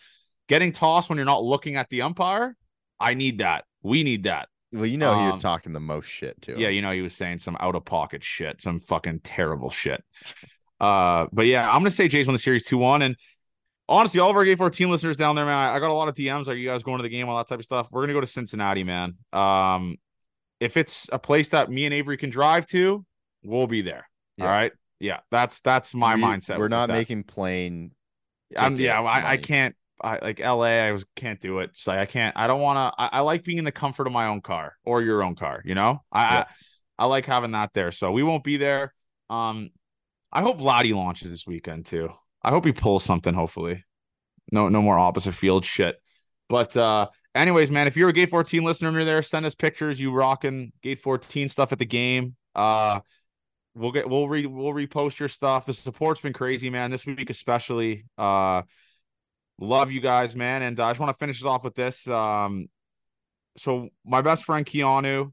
getting 0.47 0.71
tossed 0.71 1.09
when 1.09 1.17
you're 1.17 1.25
not 1.25 1.43
looking 1.43 1.75
at 1.75 1.89
the 1.89 2.03
umpire, 2.03 2.55
I 2.99 3.13
need 3.13 3.39
that. 3.39 3.65
We 3.81 4.03
need 4.03 4.23
that. 4.23 4.49
Well, 4.73 4.85
you 4.85 4.97
know, 4.97 5.17
he 5.19 5.25
was 5.25 5.35
Um, 5.35 5.41
talking 5.41 5.73
the 5.73 5.79
most 5.79 6.07
shit 6.07 6.41
too. 6.41 6.55
Yeah, 6.57 6.69
you 6.69 6.81
know, 6.81 6.91
he 6.91 7.01
was 7.01 7.15
saying 7.15 7.39
some 7.39 7.55
out 7.59 7.75
of 7.75 7.85
pocket 7.85 8.23
shit, 8.23 8.61
some 8.61 8.79
fucking 8.79 9.21
terrible 9.21 9.69
shit. 9.69 10.03
Uh, 10.79 11.27
but 11.31 11.45
yeah, 11.45 11.67
I'm 11.67 11.79
gonna 11.79 11.91
say 11.91 12.07
Jays 12.07 12.27
won 12.27 12.33
the 12.33 12.39
series 12.39 12.63
two 12.65 12.77
one. 12.77 13.01
And 13.01 13.15
honestly, 13.87 14.19
all 14.19 14.29
of 14.29 14.35
our 14.35 14.43
Gate 14.45 14.57
14 14.57 14.89
listeners 14.91 15.15
down 15.17 15.35
there, 15.35 15.45
man, 15.45 15.57
I, 15.57 15.75
I 15.75 15.79
got 15.79 15.89
a 15.89 15.93
lot 15.93 16.09
of 16.09 16.15
DMs. 16.15 16.47
Are 16.47 16.55
you 16.55 16.67
guys 16.67 16.83
going 16.83 16.97
to 16.97 17.03
the 17.03 17.09
game? 17.09 17.29
All 17.29 17.37
that 17.37 17.47
type 17.47 17.59
of 17.59 17.65
stuff. 17.65 17.87
We're 17.91 18.01
gonna 18.03 18.13
go 18.13 18.21
to 18.21 18.27
Cincinnati, 18.27 18.83
man. 18.83 19.15
Um, 19.33 19.97
if 20.59 20.75
it's 20.75 21.07
a 21.11 21.19
place 21.19 21.49
that 21.49 21.69
me 21.71 21.85
and 21.85 21.93
Avery 21.93 22.17
can 22.17 22.29
drive 22.29 22.65
to, 22.67 23.05
we'll 23.43 23.67
be 23.67 23.81
there. 23.81 24.09
Yeah. 24.37 24.45
All 24.45 24.49
right. 24.51 24.71
Yeah, 24.99 25.19
that's 25.31 25.61
that's 25.61 25.93
my 25.93 26.15
We- 26.15 26.21
mindset. 26.21 26.57
We're 26.57 26.67
not 26.67 26.87
that. 26.87 26.93
making 26.93 27.23
plane. 27.23 27.91
I'm, 28.57 28.77
yeah, 28.77 28.99
I, 29.01 29.31
I 29.31 29.37
can't. 29.37 29.75
I 30.01 30.19
like 30.19 30.39
LA. 30.39 30.85
I 30.85 30.91
was 30.91 31.05
can't 31.15 31.39
do 31.39 31.59
it. 31.59 31.71
It's 31.73 31.87
like 31.87 31.99
I 31.99 32.05
can't. 32.05 32.35
I 32.37 32.47
don't 32.47 32.61
want 32.61 32.77
to. 32.77 33.01
I, 33.01 33.17
I 33.17 33.19
like 33.21 33.43
being 33.43 33.57
in 33.57 33.65
the 33.65 33.71
comfort 33.71 34.07
of 34.07 34.13
my 34.13 34.27
own 34.27 34.41
car 34.41 34.75
or 34.85 35.01
your 35.01 35.23
own 35.23 35.35
car. 35.35 35.61
You 35.65 35.75
know, 35.75 36.03
I, 36.11 36.21
Yeah. 36.21 36.45
I 36.97 37.03
I 37.03 37.05
like 37.07 37.25
having 37.25 37.51
that 37.51 37.73
there. 37.73 37.91
So 37.91 38.11
we 38.11 38.23
won't 38.23 38.43
be 38.43 38.57
there. 38.57 38.93
Um, 39.29 39.69
I 40.31 40.41
hope 40.41 40.61
Lottie 40.61 40.93
launches 40.93 41.31
this 41.31 41.47
weekend 41.47 41.85
too. 41.85 42.09
I 42.43 42.49
hope 42.49 42.65
he 42.65 42.71
pulls 42.71 43.03
something. 43.03 43.33
Hopefully, 43.33 43.83
no 44.51 44.69
no 44.69 44.81
more 44.81 44.97
opposite 44.99 45.33
field 45.33 45.65
shit. 45.65 45.97
But 46.49 46.75
uh, 46.77 47.07
anyways, 47.35 47.71
man, 47.71 47.87
if 47.87 47.97
you're 47.97 48.09
a 48.09 48.13
Gate 48.13 48.29
14 48.29 48.63
listener 48.63 48.89
and 48.89 48.95
you're 48.95 49.05
there, 49.05 49.21
send 49.21 49.45
us 49.45 49.55
pictures. 49.55 49.99
You 49.99 50.11
rocking 50.11 50.71
Gate 50.81 51.01
14 51.01 51.49
stuff 51.49 51.71
at 51.71 51.79
the 51.79 51.85
game. 51.85 52.35
Uh, 52.55 53.01
we'll 53.75 53.91
get 53.91 54.09
we'll 54.09 54.29
re 54.29 54.45
we'll 54.45 54.73
repost 54.73 55.19
your 55.19 55.29
stuff. 55.29 55.65
The 55.65 55.73
support's 55.73 56.21
been 56.21 56.33
crazy, 56.33 56.69
man. 56.69 56.91
This 56.91 57.05
week 57.05 57.29
especially. 57.29 58.05
Uh, 58.17 58.63
love 59.59 59.91
you 59.91 60.01
guys, 60.01 60.35
man. 60.35 60.61
And 60.61 60.79
uh, 60.79 60.85
I 60.85 60.89
just 60.91 60.99
want 60.99 61.13
to 61.13 61.17
finish 61.17 61.39
this 61.39 61.45
off 61.45 61.63
with 61.63 61.75
this. 61.75 62.07
Um, 62.07 62.67
so 63.57 63.89
my 64.05 64.21
best 64.21 64.45
friend 64.45 64.65
Keanu, 64.65 65.31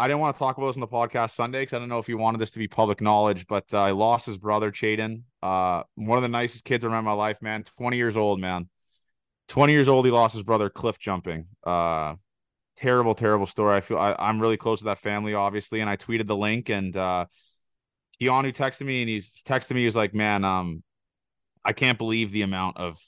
I 0.00 0.06
didn't 0.06 0.20
want 0.20 0.34
to 0.34 0.38
talk 0.38 0.56
about 0.56 0.68
this 0.68 0.76
on 0.76 0.80
the 0.80 0.86
podcast 0.86 1.32
Sunday 1.32 1.62
because 1.62 1.74
I 1.74 1.78
don't 1.80 1.88
know 1.88 1.98
if 1.98 2.08
you 2.08 2.18
wanted 2.18 2.38
this 2.38 2.52
to 2.52 2.58
be 2.58 2.68
public 2.68 3.00
knowledge, 3.00 3.46
but 3.46 3.64
uh, 3.72 3.80
I 3.80 3.90
lost 3.90 4.26
his 4.26 4.38
brother 4.38 4.70
Chaden. 4.70 5.22
Uh, 5.42 5.82
one 5.96 6.18
of 6.18 6.22
the 6.22 6.28
nicest 6.28 6.64
kids 6.64 6.84
around 6.84 7.04
my 7.04 7.12
life, 7.12 7.42
man. 7.42 7.64
Twenty 7.64 7.96
years 7.96 8.16
old, 8.16 8.40
man. 8.40 8.68
Twenty 9.48 9.72
years 9.72 9.88
old, 9.88 10.04
he 10.04 10.12
lost 10.12 10.34
his 10.34 10.44
brother 10.44 10.70
cliff 10.70 10.98
jumping. 10.98 11.46
Uh, 11.64 12.14
terrible, 12.76 13.14
terrible 13.14 13.46
story. 13.46 13.76
I 13.76 13.80
feel 13.80 13.98
I, 13.98 14.14
I'm 14.18 14.40
really 14.40 14.56
close 14.56 14.78
to 14.80 14.86
that 14.86 14.98
family, 14.98 15.34
obviously, 15.34 15.80
and 15.80 15.90
I 15.90 15.96
tweeted 15.96 16.26
the 16.26 16.36
link 16.36 16.68
and 16.68 16.96
uh, 16.96 17.26
Keanu 18.20 18.54
texted 18.54 18.86
me 18.86 19.02
and 19.02 19.08
he's 19.08 19.32
texted 19.44 19.72
me. 19.72 19.80
He 19.80 19.86
was 19.86 19.96
like, 19.96 20.14
"Man, 20.14 20.44
um, 20.44 20.82
I 21.64 21.72
can't 21.72 21.98
believe 21.98 22.30
the 22.30 22.42
amount 22.42 22.76
of 22.76 22.98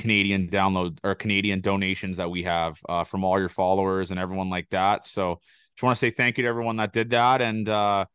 Canadian 0.00 0.48
download 0.48 0.98
or 1.04 1.14
Canadian 1.14 1.60
donations 1.60 2.16
that 2.16 2.30
we 2.30 2.42
have 2.44 2.80
uh, 2.88 3.04
from 3.04 3.22
all 3.22 3.38
your 3.38 3.48
followers 3.48 4.10
and 4.10 4.18
everyone 4.18 4.50
like 4.50 4.68
that." 4.70 5.06
So, 5.06 5.40
just 5.76 5.82
want 5.82 5.96
to 5.96 6.00
say 6.00 6.10
thank 6.10 6.38
you 6.38 6.42
to 6.42 6.48
everyone 6.48 6.76
that 6.78 6.92
did 6.92 7.10
that, 7.10 7.40
and 7.42 7.68
uh, 7.68 8.06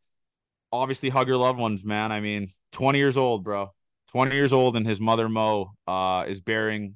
obviously 0.72 1.08
hug 1.08 1.28
your 1.28 1.36
loved 1.36 1.58
ones, 1.58 1.84
man. 1.84 2.12
I 2.12 2.20
mean, 2.20 2.50
20 2.72 2.98
years 2.98 3.16
old, 3.16 3.44
bro. 3.44 3.72
20 4.08 4.34
years 4.34 4.52
old, 4.52 4.76
and 4.76 4.86
his 4.86 5.00
mother 5.00 5.28
Mo 5.28 5.72
uh, 5.86 6.24
is 6.28 6.40
bearing 6.40 6.94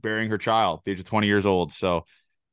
bearing 0.00 0.30
her 0.30 0.38
child, 0.38 0.80
the 0.84 0.92
age 0.92 1.00
of 1.00 1.06
20 1.06 1.26
years 1.26 1.46
old. 1.46 1.72
So, 1.72 2.04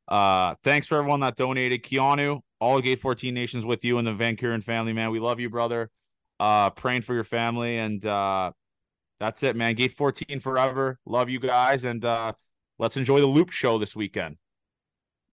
uh, 0.07 0.55
thanks 0.63 0.87
for 0.87 0.97
everyone 0.97 1.19
that 1.19 1.35
donated. 1.35 1.83
Keanu, 1.83 2.41
all 2.59 2.81
Gate 2.81 3.01
14 3.01 3.33
Nations 3.33 3.65
with 3.65 3.83
you 3.83 3.97
and 3.97 4.07
the 4.07 4.13
Van 4.13 4.35
Kuren 4.35 4.63
family, 4.63 4.93
man. 4.93 5.11
We 5.11 5.19
love 5.19 5.39
you, 5.39 5.49
brother. 5.49 5.89
Uh, 6.39 6.69
praying 6.71 7.01
for 7.01 7.13
your 7.13 7.23
family, 7.23 7.77
and 7.77 8.05
uh, 8.05 8.51
that's 9.19 9.43
it, 9.43 9.55
man. 9.55 9.75
Gate 9.75 9.93
14 9.93 10.39
forever. 10.39 10.99
Love 11.05 11.29
you 11.29 11.39
guys, 11.39 11.85
and 11.85 12.03
uh, 12.03 12.33
let's 12.79 12.97
enjoy 12.97 13.19
the 13.21 13.27
Loopshow 13.27 13.79
this 13.79 13.95
weekend. 13.95 14.37